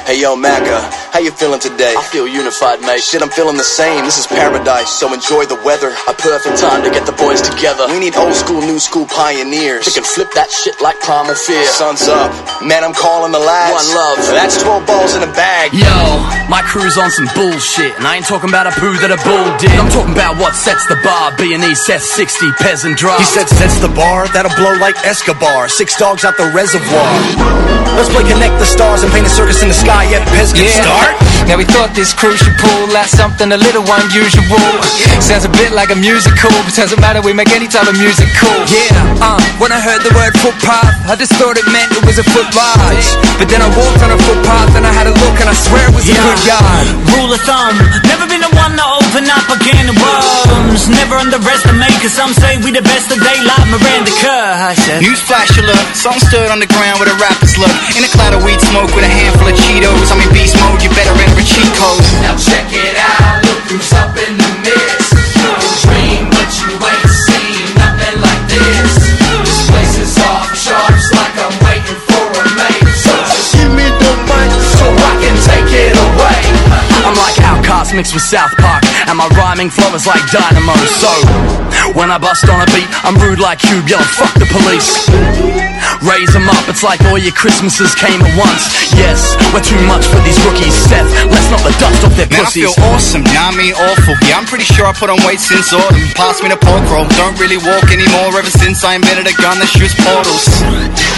Hey 0.05 0.20
yo, 0.20 0.36
Macca, 0.36 0.82
how 1.14 1.22
you 1.22 1.30
feeling 1.30 1.61
today? 1.61 1.93
I 1.93 2.01
feel 2.09 2.26
unified, 2.26 2.82
mate. 2.82 3.05
Shit, 3.05 3.22
I'm 3.22 3.30
feeling 3.30 3.53
the 3.53 3.64
same. 3.64 4.01
This 4.01 4.18
is 4.18 4.26
paradise, 4.26 4.89
so 4.89 5.14
enjoy 5.14 5.45
the 5.45 5.61
weather. 5.61 5.93
A 6.09 6.14
perfect 6.18 6.57
time 6.57 6.82
to 6.82 6.89
get 6.89 7.05
the 7.05 7.14
boys 7.14 7.38
together. 7.38 7.86
We 7.86 8.01
need 8.01 8.18
old 8.18 8.34
school, 8.34 8.66
new 8.66 8.82
school 8.82 9.05
pioneers. 9.05 9.86
That 9.86 9.93
can 9.93 10.03
flip 10.09 10.34
that 10.34 10.49
shit 10.49 10.74
like 10.82 10.97
primal 11.05 11.38
fear. 11.38 11.61
Sun's 11.70 12.09
up, 12.09 12.34
man, 12.66 12.82
I'm 12.82 12.97
calling 12.97 13.30
the 13.30 13.38
lads. 13.38 13.78
One 13.78 13.89
love, 13.93 14.18
that's 14.34 14.57
12 14.57 14.89
balls 14.89 15.14
in 15.14 15.22
a 15.22 15.30
bag. 15.38 15.78
Yo, 15.78 15.86
my 16.49 16.66
crew's 16.66 16.97
on 16.97 17.14
some 17.14 17.30
bullshit, 17.38 17.93
and 18.01 18.09
I 18.09 18.18
ain't 18.18 18.26
talking 18.26 18.49
about 18.49 18.66
a 18.66 18.74
boo 18.82 18.97
that 19.05 19.14
a 19.14 19.22
bull 19.22 19.45
did. 19.61 19.78
I'm 19.78 19.93
talking 19.93 20.18
about 20.18 20.41
what 20.41 20.57
sets 20.57 20.89
the 20.89 20.97
bar. 21.05 21.30
B 21.38 21.53
and 21.53 21.61
E 21.61 21.78
sets 21.78 22.09
60 22.18 22.57
peasant 22.57 22.97
drums. 22.97 23.22
He 23.22 23.30
said 23.30 23.45
sets 23.45 23.78
the 23.78 23.93
bar, 23.93 24.26
that'll 24.34 24.57
blow 24.57 24.74
like 24.82 24.97
Escobar. 25.05 25.70
Six 25.70 25.93
dogs 25.93 26.26
out 26.26 26.41
the 26.41 26.49
reservoir. 26.57 27.05
Let's 27.93 28.09
play 28.09 28.26
connect 28.26 28.57
the 28.57 28.66
stars 28.66 29.05
and 29.05 29.14
paint 29.14 29.30
a 29.30 29.30
circus 29.30 29.61
in 29.61 29.70
the 29.70 29.78
sky. 29.78 30.09
Yet 30.09 30.26
Pez 30.34 30.49
can 30.49 30.66
Now 31.47 31.60
we 31.60 31.68
thought 31.68 31.91
this 31.91 32.16
crew 32.16 32.34
should 32.39 32.56
pull 32.56 32.95
out 32.95 33.12
something 33.12 33.51
a 33.51 33.60
little 33.60 33.84
unusual. 33.84 34.64
Sounds 35.20 35.43
a 35.43 35.51
bit 35.51 35.76
like 35.76 35.91
a 35.91 35.99
musical, 35.99 36.49
but 36.64 36.72
doesn't 36.72 36.99
matter, 37.04 37.20
we 37.20 37.36
make 37.36 37.51
any 37.51 37.68
type 37.68 37.86
of 37.86 37.95
music 37.99 38.32
cool. 38.39 38.64
Yeah, 38.72 38.95
uh, 39.20 39.38
when 39.60 39.76
I 39.76 39.80
heard 39.80 40.01
the 40.08 40.14
word 40.16 40.32
footpath, 40.39 40.95
I 41.04 41.20
just 41.20 41.36
thought 41.36 41.60
it 41.60 41.68
meant 41.68 41.91
it 41.91 42.04
was 42.08 42.18
a 42.18 42.26
foot 42.32 42.47
large. 42.56 43.08
But 43.36 43.51
then 43.51 43.60
I 43.60 43.68
walked 43.76 44.01
on 44.01 44.16
a 44.16 44.20
footpath 44.24 44.72
and 44.80 44.88
I 44.88 44.93
had 44.95 45.08
a 45.12 45.16
look 45.20 45.36
and 45.43 45.51
I 45.51 45.56
swear 45.56 45.84
it 45.91 45.93
was 45.93 46.08
a 46.08 46.16
good 46.16 46.41
yard. 46.47 46.86
Rule 47.12 47.32
of 47.36 47.41
thumb, 47.43 47.76
never 48.08 48.24
been 48.24 48.39
the 48.39 48.54
one 48.56 48.80
to 48.80 48.86
open 49.04 49.28
up 49.28 49.43
a 49.51 49.58
can 49.60 49.91
of 49.91 49.97
worms. 49.99 50.88
Never 50.88 51.20
underestimate, 51.20 51.95
cause 51.99 52.16
some 52.16 52.32
say 52.32 52.56
we 52.64 52.72
the 52.72 52.86
best 52.88 53.12
of 53.12 53.20
daylight. 53.20 53.68
Miranda 53.68 54.16
Kerr, 54.24 54.51
I 54.64 54.74
said. 54.80 55.04
Newsflash 55.04 55.60
alert, 55.60 55.91
song 55.91 56.18
stirred 56.24 56.56
on 56.56 56.64
the 56.64 56.72
ground 56.72 57.04
with 57.04 57.12
a 57.12 57.18
rapper's 57.20 57.60
look. 57.60 57.74
In 57.99 58.08
a 58.08 58.12
cloud 58.16 58.32
of 58.32 58.47
weed 58.47 58.64
smoke 58.64 58.95
with 58.95 59.04
a 59.04 59.12
handful 59.12 59.51
of 59.51 59.56
Cheetos. 59.60 60.08
I'm 60.08 60.24
in 60.24 60.32
beast 60.32 60.56
mode, 60.64 60.80
you 60.80 60.92
better 60.95 61.15
enter 61.17 61.43
a. 61.43 61.97
Now 62.21 62.37
check 62.37 62.69
it 62.71 62.95
out, 62.97 63.41
look 63.45 63.61
who's 63.69 63.91
up 63.93 64.13
in 64.17 64.33
the 64.37 64.51
mix. 64.63 65.13
Dream, 65.83 66.29
but 66.31 66.49
you 66.63 66.71
ain't 66.73 67.11
seen 67.11 67.65
nothing 67.75 68.17
like 68.21 68.43
this. 68.47 68.91
This 69.43 69.61
place 69.69 69.95
is 69.99 70.13
off 70.23 70.47
charts 70.55 71.11
like 71.11 71.35
I'm 71.37 71.55
waiting 71.65 71.99
for 72.07 72.23
a 72.23 72.45
mate. 72.55 72.87
So 73.03 73.13
just 73.27 73.53
give 73.57 73.71
me 73.73 73.87
the 73.89 74.13
mic 74.29 74.51
so 74.79 74.85
I 74.87 75.13
can 75.19 75.35
take 75.43 75.69
it 75.73 75.93
away. 75.93 76.41
I'm 77.03 77.17
like 77.19 77.37
Outcast 77.43 77.93
mixed 77.93 78.13
with 78.13 78.23
South 78.23 78.55
Park, 78.57 78.83
and 79.08 79.18
my 79.18 79.28
rhyming 79.39 79.70
flow 79.70 79.91
is 79.95 80.06
like 80.08 80.24
dynamo. 80.32 80.76
So 80.99 81.12
when 81.97 82.12
I 82.12 82.18
bust 82.18 82.47
on 82.49 82.62
a 82.62 82.68
beat, 82.72 82.88
I'm 83.04 83.16
rude 83.20 83.39
like 83.39 83.60
Cube, 83.60 83.88
yelling 83.88 84.08
fuck 84.16 84.34
the 84.39 84.47
police. 84.49 85.10
Raise 86.04 86.32
them 86.32 86.47
up, 86.47 86.64
it's 86.68 86.84
like 86.84 86.99
all 87.12 87.20
your 87.20 87.36
Christmases 87.36 87.95
came 87.95 88.20
at 88.24 88.34
once. 88.39 88.64
Yes, 88.95 89.36
we're 89.51 89.64
too 89.64 89.80
much 89.88 90.08
for 90.08 90.20
these 90.24 90.39
rookies. 90.47 90.74
Seth, 90.74 91.08
let's 91.28 91.47
knock 91.51 91.64
the 91.64 91.76
dust 91.80 92.04
off 92.04 92.16
their 92.16 92.28
Man, 92.32 92.43
I 92.43 92.51
feel 92.51 92.74
awesome, 92.91 93.24
nah, 93.24 93.51
I 93.51 93.56
mean 93.56 93.76
awful. 93.76 94.16
Yeah, 94.28 94.39
I'm 94.39 94.47
pretty 94.47 94.68
sure 94.68 94.88
I 94.88 94.93
put 94.95 95.12
on 95.12 95.20
weight 95.28 95.39
since 95.39 95.72
autumn. 95.72 96.04
Pass 96.16 96.39
me 96.43 96.49
the 96.49 96.60
pork 96.60 96.84
roll, 96.91 97.08
don't 97.20 97.36
really 97.39 97.60
walk 97.60 97.91
anymore 97.91 98.32
ever 98.36 98.51
since 98.51 98.84
I 98.84 98.95
invented 98.95 99.28
a 99.28 99.36
gun 99.39 99.60
that 99.60 99.70
shoots 99.70 99.95
portals. 100.08 100.47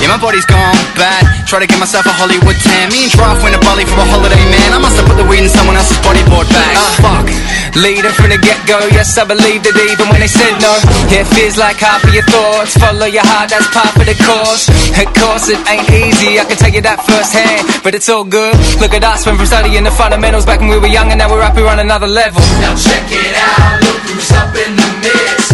Yeah, 0.01 0.11
my 0.11 0.19
body's 0.19 0.45
gone 0.45 0.75
bad. 0.97 1.23
Try 1.47 1.61
to 1.61 1.67
get 1.69 1.79
myself 1.79 2.05
a 2.05 2.13
Hollywood 2.13 2.57
tan. 2.61 2.89
Me 2.91 3.05
and 3.05 3.11
Draft 3.13 3.41
went 3.45 3.55
to 3.55 3.61
Bali 3.61 3.85
for 3.85 4.01
a 4.01 4.07
holiday, 4.09 4.41
man. 4.49 4.73
I 4.73 4.79
must 4.81 4.97
have 4.97 5.07
put 5.07 5.17
the 5.17 5.25
weed 5.25 5.45
in 5.45 5.49
someone 5.49 5.77
else's 5.77 5.97
bodyboard 6.03 6.49
bag. 6.51 6.73
Ah, 6.77 6.93
fuck. 6.99 7.27
Leader 7.75 8.07
from 8.15 8.31
the 8.31 8.39
get 8.39 8.55
go, 8.63 8.79
yes, 8.95 9.17
I 9.19 9.27
believed 9.27 9.67
it 9.67 9.75
even 9.75 10.07
when 10.07 10.23
they 10.23 10.31
said 10.31 10.55
no. 10.63 10.79
It 11.11 11.27
feels 11.35 11.59
like 11.59 11.75
half 11.75 12.03
of 12.07 12.13
your 12.15 12.23
thoughts. 12.23 12.71
Follow 12.79 13.05
your 13.05 13.27
heart, 13.27 13.51
that's 13.51 13.67
part 13.75 13.91
of 13.99 14.07
the 14.07 14.15
course. 14.23 14.71
Of 14.95 15.11
course, 15.11 15.51
it 15.51 15.59
ain't 15.67 15.83
easy, 15.91 16.39
I 16.39 16.47
can 16.47 16.55
tell 16.55 16.71
you 16.71 16.79
that 16.87 17.03
firsthand. 17.03 17.83
But 17.83 17.93
it's 17.93 18.07
all 18.07 18.23
good. 18.23 18.55
Look 18.79 18.95
at 18.95 19.03
us, 19.03 19.27
went 19.27 19.37
from 19.37 19.47
studying 19.47 19.83
the 19.83 19.91
fundamentals 19.91 20.45
back 20.47 20.63
when 20.63 20.71
we 20.71 20.79
were 20.79 20.87
young, 20.87 21.11
and 21.11 21.19
now 21.19 21.27
we're 21.27 21.43
up 21.43 21.55
here 21.59 21.67
on 21.67 21.79
another 21.83 22.07
level. 22.07 22.39
Now 22.63 22.79
check 22.79 23.11
it 23.11 23.35
out, 23.35 23.83
look 23.83 24.01
who's 24.07 24.31
up 24.31 24.55
in 24.55 24.71
the 24.79 24.89
mix. 25.03 25.51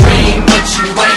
Dream, 0.00 0.40
but 0.48 0.64
you 0.80 0.88
ain't 0.88 1.11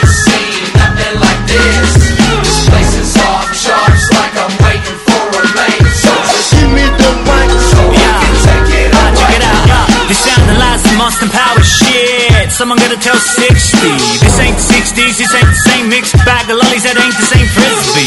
Austin 11.16 11.32
shit. 11.64 12.52
Someone 12.52 12.78
gotta 12.78 12.98
tell 12.98 13.16
60. 13.16 13.78
This 14.20 14.40
ain't 14.40 14.58
the 14.58 14.62
60s, 14.62 15.18
this 15.18 15.34
ain't 15.34 15.48
the 15.48 15.54
same 15.54 15.88
mix 15.88 16.12
bag 16.26 16.50
of 16.50 16.58
lollies, 16.58 16.84
that 16.84 17.00
ain't 17.00 17.16
the 17.16 17.24
same 17.24 17.48
frisbee. 17.56 18.05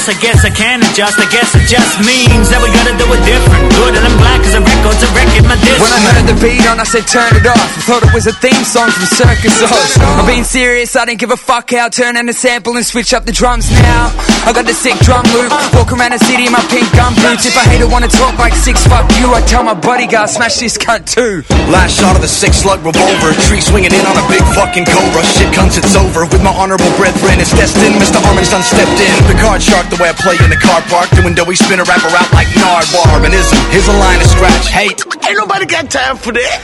Interesting. 0.00 0.16
Yes, 0.16 0.16
I 0.16 0.22
guess 0.24 0.44
I 0.48 0.52
can 0.56 0.80
adjust. 0.80 1.20
I 1.20 1.28
guess 1.28 1.52
it 1.52 1.68
just 1.68 2.00
means 2.00 2.48
that 2.48 2.64
we 2.64 2.72
gotta 2.72 2.96
do 2.96 3.04
it 3.12 3.20
different. 3.20 3.68
Good 3.76 4.00
and 4.00 4.04
I'm 4.08 4.16
black 4.16 4.40
as 4.48 4.56
a 4.56 4.64
record's 4.64 5.04
a 5.04 5.10
record, 5.12 5.44
my 5.44 5.60
disc. 5.60 5.76
When 5.76 5.92
I 5.92 6.00
heard 6.08 6.24
the 6.24 6.36
beat 6.40 6.64
on, 6.72 6.80
I 6.80 6.88
said 6.88 7.04
turn 7.04 7.36
it 7.36 7.44
off. 7.44 7.60
I 7.60 7.80
thought 7.84 8.02
it 8.08 8.12
was 8.16 8.24
a 8.24 8.32
theme 8.32 8.64
song 8.64 8.88
from 8.88 9.04
Circus 9.12 9.60
Oz. 9.60 10.00
I'm 10.00 10.24
being 10.24 10.48
serious, 10.48 10.96
I 10.96 11.04
didn't 11.04 11.20
give 11.20 11.28
a 11.28 11.36
fuck 11.36 11.76
how. 11.76 11.92
Turn 11.92 12.16
on 12.16 12.24
the 12.24 12.32
sample 12.32 12.80
and 12.80 12.86
switch 12.86 13.12
up 13.12 13.28
the 13.28 13.32
drums 13.36 13.68
now. 13.84 14.08
I 14.48 14.56
got 14.56 14.64
the 14.64 14.72
sick 14.72 14.96
drum 15.04 15.20
loop. 15.36 15.52
Walk 15.76 15.92
around 15.92 16.16
the 16.16 16.22
city 16.24 16.48
in 16.48 16.52
my 16.56 16.64
pink 16.72 16.88
gum 16.96 17.12
boots. 17.20 17.44
If 17.44 17.52
a 17.60 17.64
hater 17.68 17.84
wanna 17.84 18.08
talk 18.08 18.40
like 18.40 18.56
six, 18.56 18.80
fuck 18.88 19.04
you. 19.20 19.28
I 19.36 19.44
tell 19.44 19.60
my 19.60 19.76
bodyguard, 19.76 20.32
smash 20.32 20.56
this 20.64 20.80
cunt 20.80 21.12
too. 21.12 21.44
Last 21.68 22.00
shot 22.00 22.16
of 22.16 22.24
the 22.24 22.32
six 22.32 22.64
slug 22.64 22.80
revolver. 22.80 23.36
Tree 23.44 23.60
swinging 23.60 23.92
in 23.92 24.04
on 24.08 24.16
a 24.16 24.24
big 24.32 24.40
fucking 24.56 24.88
cobra. 24.88 25.20
Shit 25.36 25.52
comes, 25.52 25.76
it's 25.76 25.92
over. 25.92 26.24
With 26.24 26.40
my 26.40 26.56
honorable 26.56 26.88
brethren, 26.96 27.36
it's 27.36 27.52
destined. 27.52 28.00
Mr. 28.00 28.16
Harmon's 28.24 28.48
done 28.48 28.64
stepped 28.64 28.96
in. 28.96 29.12
The 29.28 29.36
card 29.36 29.60
shark, 29.60 29.89
the 29.90 29.98
way 29.98 30.08
I 30.08 30.14
play 30.14 30.38
in 30.38 30.50
the 30.50 30.56
car 30.56 30.80
park. 30.86 31.10
Doing 31.18 31.34
doughy 31.34 31.58
spin 31.58 31.82
a 31.82 31.84
rapper 31.84 32.10
out 32.14 32.30
like 32.32 32.48
Nardwar. 32.54 33.26
And 33.26 33.34
ism, 33.34 33.58
here's 33.74 33.88
a 33.90 33.96
line 33.98 34.22
of 34.22 34.30
scratch. 34.30 34.70
Hate. 34.70 35.02
Ain't 35.26 35.36
nobody 35.36 35.66
got 35.66 35.90
time 35.90 36.16
for 36.16 36.32
that. 36.32 36.56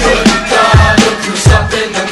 Good 0.00 0.24
God, 0.48 0.94
look 1.02 1.18
who's 1.26 1.46
up 1.50 1.68
in 1.74 1.90
the 1.92 2.03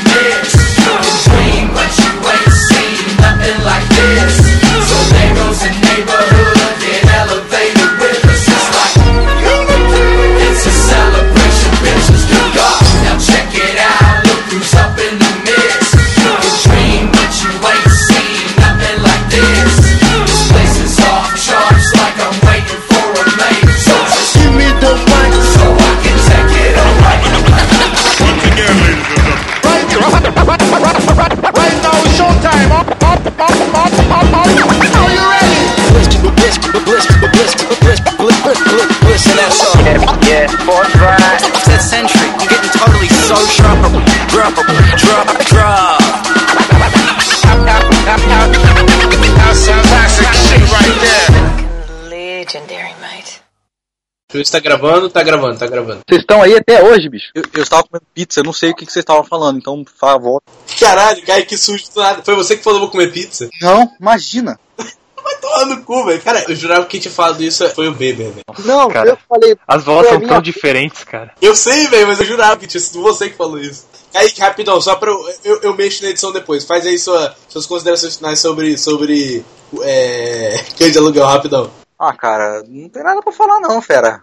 tá 54.52 54.60
gravando, 54.60 55.10
tá 55.10 55.22
gravando, 55.22 55.58
tá 55.58 55.66
gravando. 55.66 56.00
Vocês 56.08 56.20
estão 56.20 56.42
aí 56.42 56.54
até 56.56 56.82
hoje, 56.82 57.08
bicho? 57.08 57.30
Eu, 57.34 57.42
eu 57.54 57.62
estava 57.62 57.82
comendo 57.82 58.06
pizza, 58.14 58.40
eu 58.40 58.44
não 58.44 58.52
sei 58.52 58.70
o 58.70 58.74
que, 58.74 58.86
que 58.86 58.92
vocês 58.92 59.02
estavam 59.02 59.24
falando, 59.24 59.58
então, 59.58 59.82
por 59.82 59.92
favor. 59.94 60.42
Caralho, 60.78 61.22
Caio, 61.22 61.46
que 61.46 61.56
sujo 61.58 61.84
do 61.94 62.00
nada. 62.00 62.22
Foi 62.22 62.34
você 62.34 62.56
que 62.56 62.62
falou 62.62 62.80
vou 62.80 62.90
comer 62.90 63.10
pizza? 63.12 63.48
Não, 63.60 63.90
imagina. 64.00 64.58
Vai 65.24 65.36
tomar 65.36 65.66
no 65.66 65.82
cu, 65.84 66.04
velho. 66.04 66.20
Cara, 66.20 66.44
eu 66.48 66.56
jurava 66.56 66.82
que 66.84 66.90
quem 66.92 67.00
tinha 67.00 67.12
falado 67.12 67.42
isso 67.44 67.68
foi 67.70 67.86
o 67.88 67.92
Beber, 67.92 68.30
velho. 68.32 68.44
Não, 68.64 68.88
Cara, 68.88 69.10
eu 69.10 69.18
falei. 69.28 69.56
As 69.68 69.84
vozes 69.84 70.10
são 70.10 70.18
minha- 70.18 70.32
tão 70.32 70.42
diferentes, 70.42 71.04
cara. 71.04 71.32
Eu 71.40 71.54
sei, 71.54 71.86
velho, 71.86 72.08
mas 72.08 72.18
eu 72.18 72.26
jurava 72.26 72.56
que 72.56 72.66
tinha 72.66 72.80
sido 72.80 73.00
você 73.02 73.30
que 73.30 73.36
falou 73.36 73.58
isso. 73.60 73.86
Kaique, 74.12 74.40
rapidão, 74.40 74.80
só 74.80 74.96
pra 74.96 75.10
eu, 75.10 75.34
eu, 75.44 75.60
eu 75.62 75.76
mexo 75.76 76.02
na 76.02 76.10
edição 76.10 76.32
depois. 76.32 76.64
Faz 76.64 76.84
aí 76.86 76.98
sua, 76.98 77.34
suas 77.48 77.66
considerações 77.66 78.16
finais 78.16 78.40
sobre, 78.40 78.76
sobre 78.76 79.44
é, 79.82 80.64
cães 80.76 80.92
de 80.92 80.98
aluguel, 80.98 81.24
rapidão. 81.24 81.70
Ah, 82.04 82.14
cara, 82.14 82.64
não 82.66 82.88
tem 82.88 83.00
nada 83.00 83.22
pra 83.22 83.32
falar 83.32 83.60
não, 83.60 83.80
fera. 83.80 84.20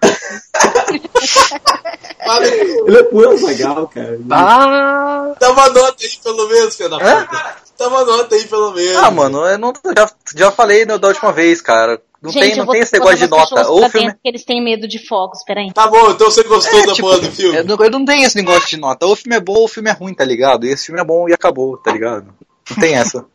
Ele 2.86 2.98
é 2.98 3.04
puro 3.04 3.46
legal, 3.46 3.88
cara. 3.88 4.20
Ah! 4.30 5.34
Dá 5.40 5.50
uma 5.52 5.70
nota 5.70 6.04
aí, 6.04 6.10
pelo 6.22 6.50
menos, 6.50 6.76
filho 6.76 6.90
da 6.90 6.98
puta. 6.98 7.56
Dá 7.80 7.88
uma 7.88 8.04
nota 8.04 8.36
aí, 8.36 8.46
pelo 8.48 8.74
menos. 8.74 8.98
Ah, 8.98 9.10
mano, 9.10 9.46
eu 9.48 9.58
não, 9.58 9.72
já, 9.98 10.12
já 10.36 10.52
falei 10.52 10.84
da 10.84 11.08
última 11.08 11.32
vez, 11.32 11.62
cara. 11.62 12.02
Não 12.22 12.32
Gente, 12.32 12.48
tem, 12.48 12.56
não 12.58 12.68
tem 12.68 12.82
esse 12.82 12.92
negócio 12.92 13.18
de 13.18 13.28
nota. 13.30 13.70
Ou 13.70 13.90
filme. 13.90 14.12
que 14.12 14.28
eles 14.28 14.44
têm 14.44 14.62
medo 14.62 14.86
de 14.86 15.00
fogos, 15.08 15.42
peraí. 15.46 15.72
Tá 15.72 15.88
bom, 15.88 16.12
então 16.12 16.30
você 16.30 16.44
gostou 16.44 16.82
É, 16.82 16.86
da 16.86 16.94
tipo, 16.94 17.08
porra 17.08 17.22
do 17.22 17.32
filme? 17.32 17.60
Eu 17.60 17.64
não, 17.64 17.78
eu 17.78 17.92
não 17.92 18.04
tenho 18.04 18.26
esse 18.28 18.36
negócio 18.36 18.68
de 18.68 18.76
nota. 18.76 19.06
Ou 19.06 19.14
o 19.14 19.16
filme 19.16 19.38
é 19.38 19.40
bom 19.40 19.54
ou 19.54 19.64
o 19.64 19.70
filme 19.70 19.90
é 19.90 19.94
ruim, 19.94 20.14
tá 20.14 20.26
ligado? 20.26 20.66
E 20.66 20.70
esse 20.70 20.88
filme 20.88 21.00
é 21.00 21.06
bom 21.06 21.30
e 21.30 21.34
acabou, 21.34 21.78
tá 21.78 21.94
ligado? 21.94 22.26
Não 22.70 22.78
tem 22.78 22.96
essa. 22.96 23.26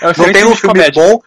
É 0.00 0.06
um 0.08 0.12
não 0.16 0.32
tem 0.32 0.44
um 0.46 0.56
filme 0.56 0.74
comédia. 0.74 1.02
bom. 1.02 1.20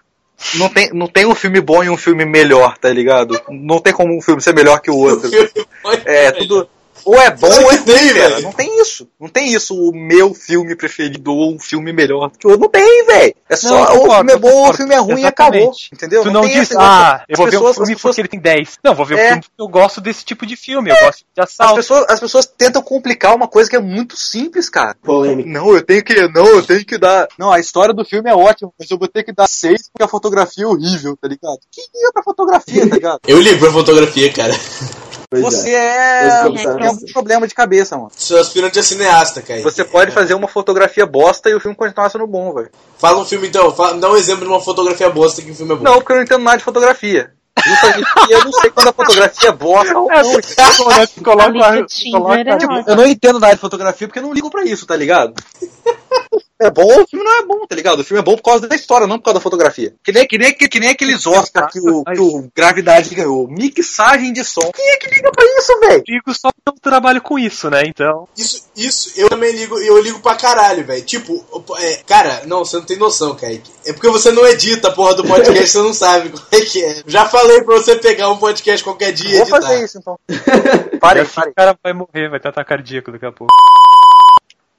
Não 0.55 0.69
tem, 0.69 0.89
não 0.93 1.07
tem 1.07 1.25
um 1.25 1.35
filme 1.35 1.59
bom 1.61 1.83
e 1.83 1.89
um 1.89 1.97
filme 1.97 2.25
melhor, 2.25 2.77
tá 2.77 2.89
ligado? 2.89 3.39
Não 3.49 3.79
tem 3.79 3.93
como 3.93 4.15
um 4.15 4.21
filme 4.21 4.41
ser 4.41 4.53
melhor 4.53 4.79
que 4.79 4.91
o 4.91 4.97
outro. 4.97 5.29
É, 6.05 6.29
tudo. 6.31 6.69
Ou 7.05 7.19
é 7.19 7.31
bom 7.31 7.47
Claro 7.47 7.63
ou 7.65 7.71
é 7.71 7.75
ruim, 7.75 7.83
tem, 7.85 8.13
velho. 8.13 8.41
Não 8.41 8.51
tem 8.51 8.81
isso. 8.81 9.07
Não 9.19 9.27
tem 9.27 9.53
isso, 9.53 9.75
o 9.75 9.91
meu 9.95 10.33
filme 10.33 10.75
preferido 10.75 11.31
ou 11.33 11.53
um 11.53 11.59
filme 11.59 11.91
melhor 11.93 12.31
que 12.31 12.45
o 12.47 12.51
outro. 12.51 12.63
Não 12.63 12.69
tem, 12.69 13.05
velho. 13.05 13.35
É 13.49 13.55
só 13.55 13.69
Não, 13.69 13.77
ou 13.77 13.83
o 13.83 13.87
concordo, 14.01 14.13
filme 14.15 14.31
é 14.31 14.37
bom 14.37 14.47
ou 14.47 14.53
o 14.53 14.57
concordo. 14.57 14.77
filme 14.77 14.93
é 14.95 14.97
ruim 14.99 15.21
e 15.21 15.25
acabou. 15.25 15.71
Entendeu? 15.93 16.23
Tu 16.23 16.31
não, 16.31 16.41
tem 16.41 16.59
diz, 16.59 16.71
ah, 16.77 17.23
eu 17.27 17.33
As 17.33 17.37
vou 17.37 17.47
ver 17.49 17.57
um 17.57 17.59
pessoas- 17.59 17.75
filme 17.75 17.91
as 17.93 17.97
pessoas- 17.97 18.15
porque 18.15 18.21
ele 18.21 18.27
tem 18.27 18.39
10. 18.39 18.77
Não, 18.83 18.93
vou 18.95 19.05
ver 19.05 19.15
um 19.15 19.17
É. 19.17 19.27
filme 19.27 19.41
porque 19.41 19.61
eu 19.61 19.67
gosto 19.67 20.01
desse 20.01 20.23
tipo 20.25 20.45
de 20.45 20.55
filme, 20.55 20.89
eu 20.91 20.95
gosto 21.05 21.19
de 21.19 21.41
As 21.41 21.49
assalto. 21.51 21.75
pessoas, 21.75 22.05
as 22.09 22.19
pessoas 22.19 22.45
tentam 22.45 22.81
complicar 22.81 23.35
uma 23.35 23.47
coisa 23.47 23.69
que 23.69 23.75
é 23.75 23.79
muito 23.79 24.15
simples, 24.17 24.69
cara. 24.69 24.95
Polêmica. 25.03 25.49
Não, 25.49 25.73
eu 25.73 25.81
tenho 25.83 26.03
que. 26.03 26.27
Não, 26.29 26.45
eu 26.47 26.63
tenho 26.63 26.85
que 26.85 26.97
dar. 26.97 27.27
Não, 27.37 27.51
a 27.51 27.59
história 27.59 27.93
do 27.93 28.05
filme 28.05 28.29
é 28.29 28.35
ótima, 28.35 28.71
mas 28.79 28.89
eu 28.91 28.97
vou 28.97 29.07
ter 29.07 29.23
que 29.23 29.31
dar 29.33 29.47
seis 29.47 29.89
porque 29.91 30.03
a 30.03 30.07
fotografia 30.07 30.63
é 30.63 30.67
horrível, 30.67 31.17
tá 31.19 31.27
ligado? 31.27 31.59
Que 31.71 31.81
liga 31.95 32.11
pra 32.13 32.23
fotografia, 32.23 32.87
tá 32.87 32.95
ligado? 32.95 33.19
Eu 33.27 33.39
ligo 33.39 33.59
pra 33.59 33.71
fotografia, 33.71 34.31
cara. 34.33 34.53
Pois 35.31 35.43
Você 35.43 35.69
é. 35.69 35.75
é. 35.75 36.27
É, 36.27 36.49
tem 36.49 36.87
algum 36.87 37.05
problema 37.13 37.47
de 37.47 37.53
cabeça, 37.53 37.95
mano. 37.95 38.09
Seu 38.15 38.39
aspirante 38.39 38.79
é 38.79 38.81
cineasta, 38.81 39.43
cara. 39.43 39.61
Você 39.61 39.83
pode 39.83 40.11
fazer 40.11 40.33
uma 40.33 40.47
fotografia 40.47 41.05
bosta 41.05 41.49
e 41.49 41.53
o 41.53 41.59
filme 41.59 41.75
continuar 41.75 42.09
sendo 42.09 42.25
bom, 42.25 42.51
velho. 42.51 42.71
Fala 42.97 43.19
um 43.19 43.25
filme 43.25 43.47
então, 43.47 43.71
fala, 43.75 43.93
dá 43.99 44.09
um 44.09 44.15
exemplo 44.15 44.41
de 44.41 44.47
uma 44.47 44.59
fotografia 44.59 45.07
bosta 45.09 45.43
que 45.43 45.51
o 45.51 45.55
filme 45.55 45.73
é 45.73 45.75
bom. 45.75 45.83
Não, 45.83 45.99
porque 45.99 46.13
eu 46.13 46.15
não 46.15 46.23
entendo 46.23 46.43
nada 46.43 46.57
de 46.57 46.63
fotografia. 46.63 47.31
Justamente 47.63 48.07
porque 48.13 48.33
eu 48.33 48.45
não 48.45 48.53
sei 48.53 48.69
quando 48.71 48.87
a 48.87 48.93
fotografia 48.93 49.49
é 49.49 49.51
bosta 49.51 49.99
ou 49.99 50.07
não. 50.07 50.17
Coloca, 51.23 51.77
é 51.77 51.85
Tipo, 51.85 52.89
eu 52.89 52.95
não 52.95 53.05
entendo 53.05 53.39
nada 53.39 53.53
de 53.53 53.61
fotografia 53.61 54.07
porque 54.07 54.17
eu 54.17 54.23
não 54.23 54.33
ligo 54.33 54.49
pra 54.49 54.63
isso, 54.63 54.87
tá 54.87 54.95
ligado? 54.95 55.35
É 56.61 56.69
bom 56.69 56.83
ou 56.83 57.03
o 57.03 57.07
filme 57.07 57.23
não 57.23 57.39
é 57.39 57.45
bom, 57.45 57.65
tá 57.65 57.75
ligado? 57.75 57.99
O 57.99 58.03
filme 58.03 58.19
é 58.19 58.23
bom 58.23 58.35
por 58.35 58.43
causa 58.43 58.67
da 58.67 58.75
história, 58.75 59.07
não 59.07 59.17
por 59.17 59.25
causa 59.25 59.39
da 59.39 59.43
fotografia. 59.43 59.93
Que 60.03 60.11
nem, 60.11 60.27
que 60.27 60.37
nem, 60.37 60.53
que, 60.53 60.67
que 60.67 60.79
nem 60.79 60.89
aqueles 60.89 61.25
Oscar 61.25 61.71
que 61.71 61.79
o, 61.79 62.03
que 62.03 62.19
o 62.19 62.49
Gravidade 62.53 63.15
ganhou. 63.15 63.47
Mixagem 63.47 64.33
de 64.33 64.43
som. 64.43 64.69
Quem 64.73 64.89
é 64.89 64.97
que 64.97 65.09
liga 65.09 65.31
pra 65.31 65.45
isso, 65.45 65.79
velho? 65.79 66.03
Ligo 66.05 66.33
só 66.33 66.49
porque 66.51 66.77
eu 66.77 66.81
trabalho 66.81 67.21
com 67.21 67.39
isso, 67.39 67.69
né? 67.69 67.83
Então. 67.85 68.27
Isso, 68.37 68.69
isso, 68.75 69.13
eu 69.15 69.29
também 69.29 69.53
ligo, 69.53 69.77
eu 69.79 70.01
ligo 70.01 70.19
pra 70.19 70.35
caralho, 70.35 70.85
velho. 70.85 71.03
Tipo, 71.03 71.45
é, 71.77 71.95
cara, 72.05 72.41
não, 72.45 72.65
você 72.65 72.75
não 72.75 72.83
tem 72.83 72.97
noção, 72.97 73.35
Kaique. 73.35 73.71
É 73.85 73.93
porque 73.93 74.09
você 74.09 74.31
não 74.31 74.45
edita 74.45 74.89
a 74.89 74.91
porra 74.91 75.15
do 75.15 75.23
podcast, 75.23 75.69
você 75.69 75.77
não 75.77 75.93
sabe 75.93 76.29
como 76.29 76.43
é 76.51 76.61
que 76.61 76.83
é. 76.83 77.03
Já 77.07 77.25
falei 77.25 77.63
pra 77.63 77.75
você 77.75 77.95
pegar 77.95 78.29
um 78.29 78.37
podcast 78.37 78.83
qualquer 78.83 79.13
dia 79.13 79.29
e 79.29 79.33
Vou 79.37 79.41
editar. 79.43 79.61
fazer 79.61 79.85
isso 79.85 79.97
então. 79.97 80.19
Pare, 80.99 81.23
pare. 81.25 81.51
O 81.51 81.55
cara 81.55 81.77
vai 81.81 81.93
morrer, 81.93 82.29
vai 82.29 82.39
ter 82.39 82.49
ataque 82.49 82.69
cardíaco 82.69 83.11
daqui 83.11 83.25
a 83.25 83.31
pouco. 83.31 83.53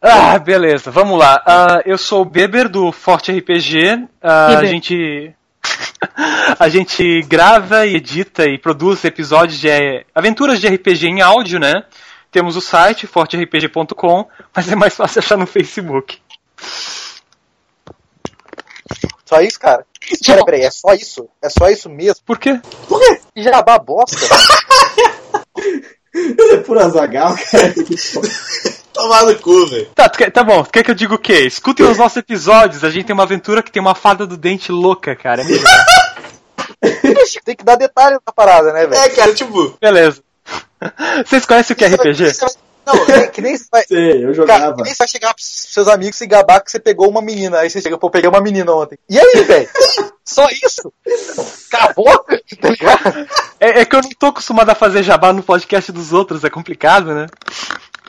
Ah, 0.02 0.38
beleza, 0.38 0.90
vamos 0.90 1.18
lá. 1.18 1.42
Ah, 1.44 1.82
eu 1.84 1.98
sou 1.98 2.22
o 2.22 2.24
Beber 2.24 2.70
do 2.70 2.90
Forte 2.90 3.30
RPG. 3.30 4.08
Ah, 4.22 4.58
a 4.58 4.64
gente. 4.64 5.34
a 6.58 6.68
gente 6.70 7.20
grava 7.22 7.84
e 7.84 7.96
edita 7.96 8.46
e 8.46 8.56
produz 8.56 9.04
episódios 9.04 9.60
de 9.60 9.68
eh, 9.68 10.06
aventuras 10.14 10.58
de 10.58 10.68
RPG 10.68 11.06
em 11.06 11.20
áudio, 11.20 11.60
né? 11.60 11.84
Temos 12.32 12.56
o 12.56 12.62
site 12.62 13.06
forterpg.com, 13.06 14.26
mas 14.56 14.72
é 14.72 14.74
mais 14.74 14.96
fácil 14.96 15.18
achar 15.18 15.36
no 15.36 15.46
Facebook. 15.46 16.18
Só 19.26 19.42
isso, 19.42 19.60
cara? 19.60 19.84
Peraí, 20.24 20.44
peraí, 20.44 20.62
é 20.62 20.70
só 20.70 20.94
isso? 20.94 21.28
É 21.42 21.50
só 21.50 21.68
isso 21.68 21.90
mesmo? 21.90 22.24
Por 22.24 22.38
quê? 22.38 22.58
Por 22.88 22.98
quê? 22.98 23.20
Jabá 23.36 23.78
bosta. 23.78 24.16
Ele 26.14 26.54
é 26.54 26.56
puro 26.58 26.80
azagal, 26.80 27.34
cara. 27.50 27.74
Tomar 28.92 29.24
no 29.24 29.38
cu, 29.38 29.66
velho. 29.66 29.86
Tá, 29.94 30.08
quer- 30.08 30.30
tá 30.32 30.42
bom, 30.44 30.62
tu 30.64 30.70
quer 30.70 30.82
que 30.82 30.90
eu 30.90 30.94
diga 30.94 31.14
o 31.14 31.18
quê? 31.18 31.40
Escutem 31.46 31.86
os 31.86 31.96
nossos 31.96 32.16
episódios, 32.18 32.82
a 32.84 32.90
gente 32.90 33.06
tem 33.06 33.14
uma 33.14 33.22
aventura 33.22 33.62
que 33.62 33.70
tem 33.70 33.80
uma 33.80 33.94
fada 33.94 34.26
do 34.26 34.36
dente 34.36 34.72
louca, 34.72 35.14
cara. 35.16 35.42
Tem 37.44 37.56
que 37.56 37.64
dar 37.64 37.76
detalhe 37.76 38.18
na 38.26 38.32
parada, 38.32 38.72
né, 38.72 38.86
velho? 38.86 39.00
É, 39.02 39.08
cara, 39.10 39.34
tipo. 39.34 39.76
Beleza. 39.80 40.22
Vocês 41.26 41.44
conhecem 41.46 41.74
o 41.74 41.76
que 41.76 41.84
é 41.84 41.88
RPG? 41.88 42.32
Não, 42.86 42.94
é 43.14 43.26
que 43.28 43.40
nem 43.40 43.56
você 43.56 43.66
vai. 43.70 43.84
Sei, 43.84 44.12
eu 44.16 44.20
Cara, 44.22 44.34
jogava. 44.34 44.76
que 44.76 44.82
nem 44.82 44.92
você 44.94 44.98
vai 44.98 45.08
chegar 45.08 45.34
pros 45.34 45.46
seus 45.46 45.86
amigos 45.88 46.20
e 46.20 46.26
gabar 46.26 46.60
que 46.60 46.70
você 46.70 46.80
pegou 46.80 47.08
uma 47.08 47.20
menina. 47.22 47.58
Aí 47.58 47.70
você 47.70 47.80
chega, 47.80 47.98
pô, 47.98 48.10
peguei 48.10 48.28
uma 48.28 48.40
menina 48.40 48.72
ontem. 48.72 48.98
E 49.08 49.18
aí, 49.18 49.42
velho? 49.44 49.68
Só 50.32 50.46
isso? 50.48 50.92
Acabou? 51.72 52.24
Tá 52.60 52.68
ligado? 52.70 53.28
É, 53.58 53.80
é 53.80 53.84
que 53.84 53.96
eu 53.96 54.02
não 54.02 54.10
tô 54.10 54.26
acostumado 54.26 54.70
a 54.70 54.74
fazer 54.74 55.02
jabá 55.02 55.32
no 55.32 55.42
podcast 55.42 55.90
dos 55.92 56.12
outros, 56.12 56.44
é 56.44 56.50
complicado, 56.50 57.14
né? 57.14 57.26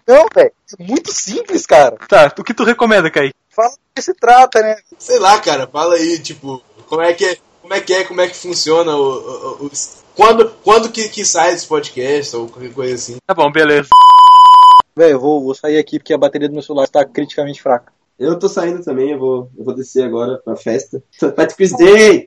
Não, 0.07 0.25
velho. 0.33 0.51
Muito 0.79 1.11
simples, 1.13 1.65
cara. 1.65 1.97
Tá, 2.07 2.31
o 2.37 2.43
que 2.43 2.53
tu 2.53 2.63
recomenda, 2.63 3.09
Kaique? 3.09 3.33
Fala 3.49 3.69
do 3.69 3.77
que 3.95 4.01
se 4.01 4.13
trata, 4.13 4.61
né? 4.61 4.77
Sei 4.97 5.19
lá, 5.19 5.39
cara, 5.39 5.67
fala 5.67 5.95
aí, 5.95 6.19
tipo, 6.19 6.61
como 6.87 7.01
é 7.01 7.13
que 7.13 7.25
é, 7.25 7.37
como 7.61 7.73
é 7.73 7.79
que 7.81 7.93
é, 7.93 8.03
como 8.03 8.21
é 8.21 8.27
que 8.27 8.35
funciona 8.35 8.95
o, 8.95 9.01
o- 9.01 9.65
o- 9.65 9.71
quando, 10.15 10.49
quando 10.63 10.91
que, 10.91 11.07
que 11.09 11.23
sai 11.25 11.53
esse 11.53 11.65
podcast 11.67 12.35
ou 12.35 12.47
qualquer 12.49 12.73
coisa 12.73 12.95
assim. 12.95 13.17
Tá 13.25 13.33
bom, 13.33 13.51
beleza. 13.51 13.89
Velho, 14.95 15.11
eu 15.13 15.19
vou, 15.19 15.41
vou 15.41 15.55
sair 15.55 15.77
aqui 15.77 15.97
porque 15.99 16.13
a 16.13 16.17
bateria 16.17 16.47
do 16.49 16.53
meu 16.53 16.61
celular 16.61 16.83
está 16.83 17.03
criticamente 17.05 17.61
fraca. 17.61 17.91
Eu 18.17 18.37
tô 18.37 18.47
saindo 18.47 18.83
também, 18.83 19.11
eu 19.11 19.19
vou, 19.19 19.51
eu 19.57 19.63
vou 19.63 19.75
descer 19.75 20.03
agora 20.03 20.37
pra 20.37 20.55
festa. 20.55 21.03
Patrick 21.35 21.75
Day! 21.75 22.25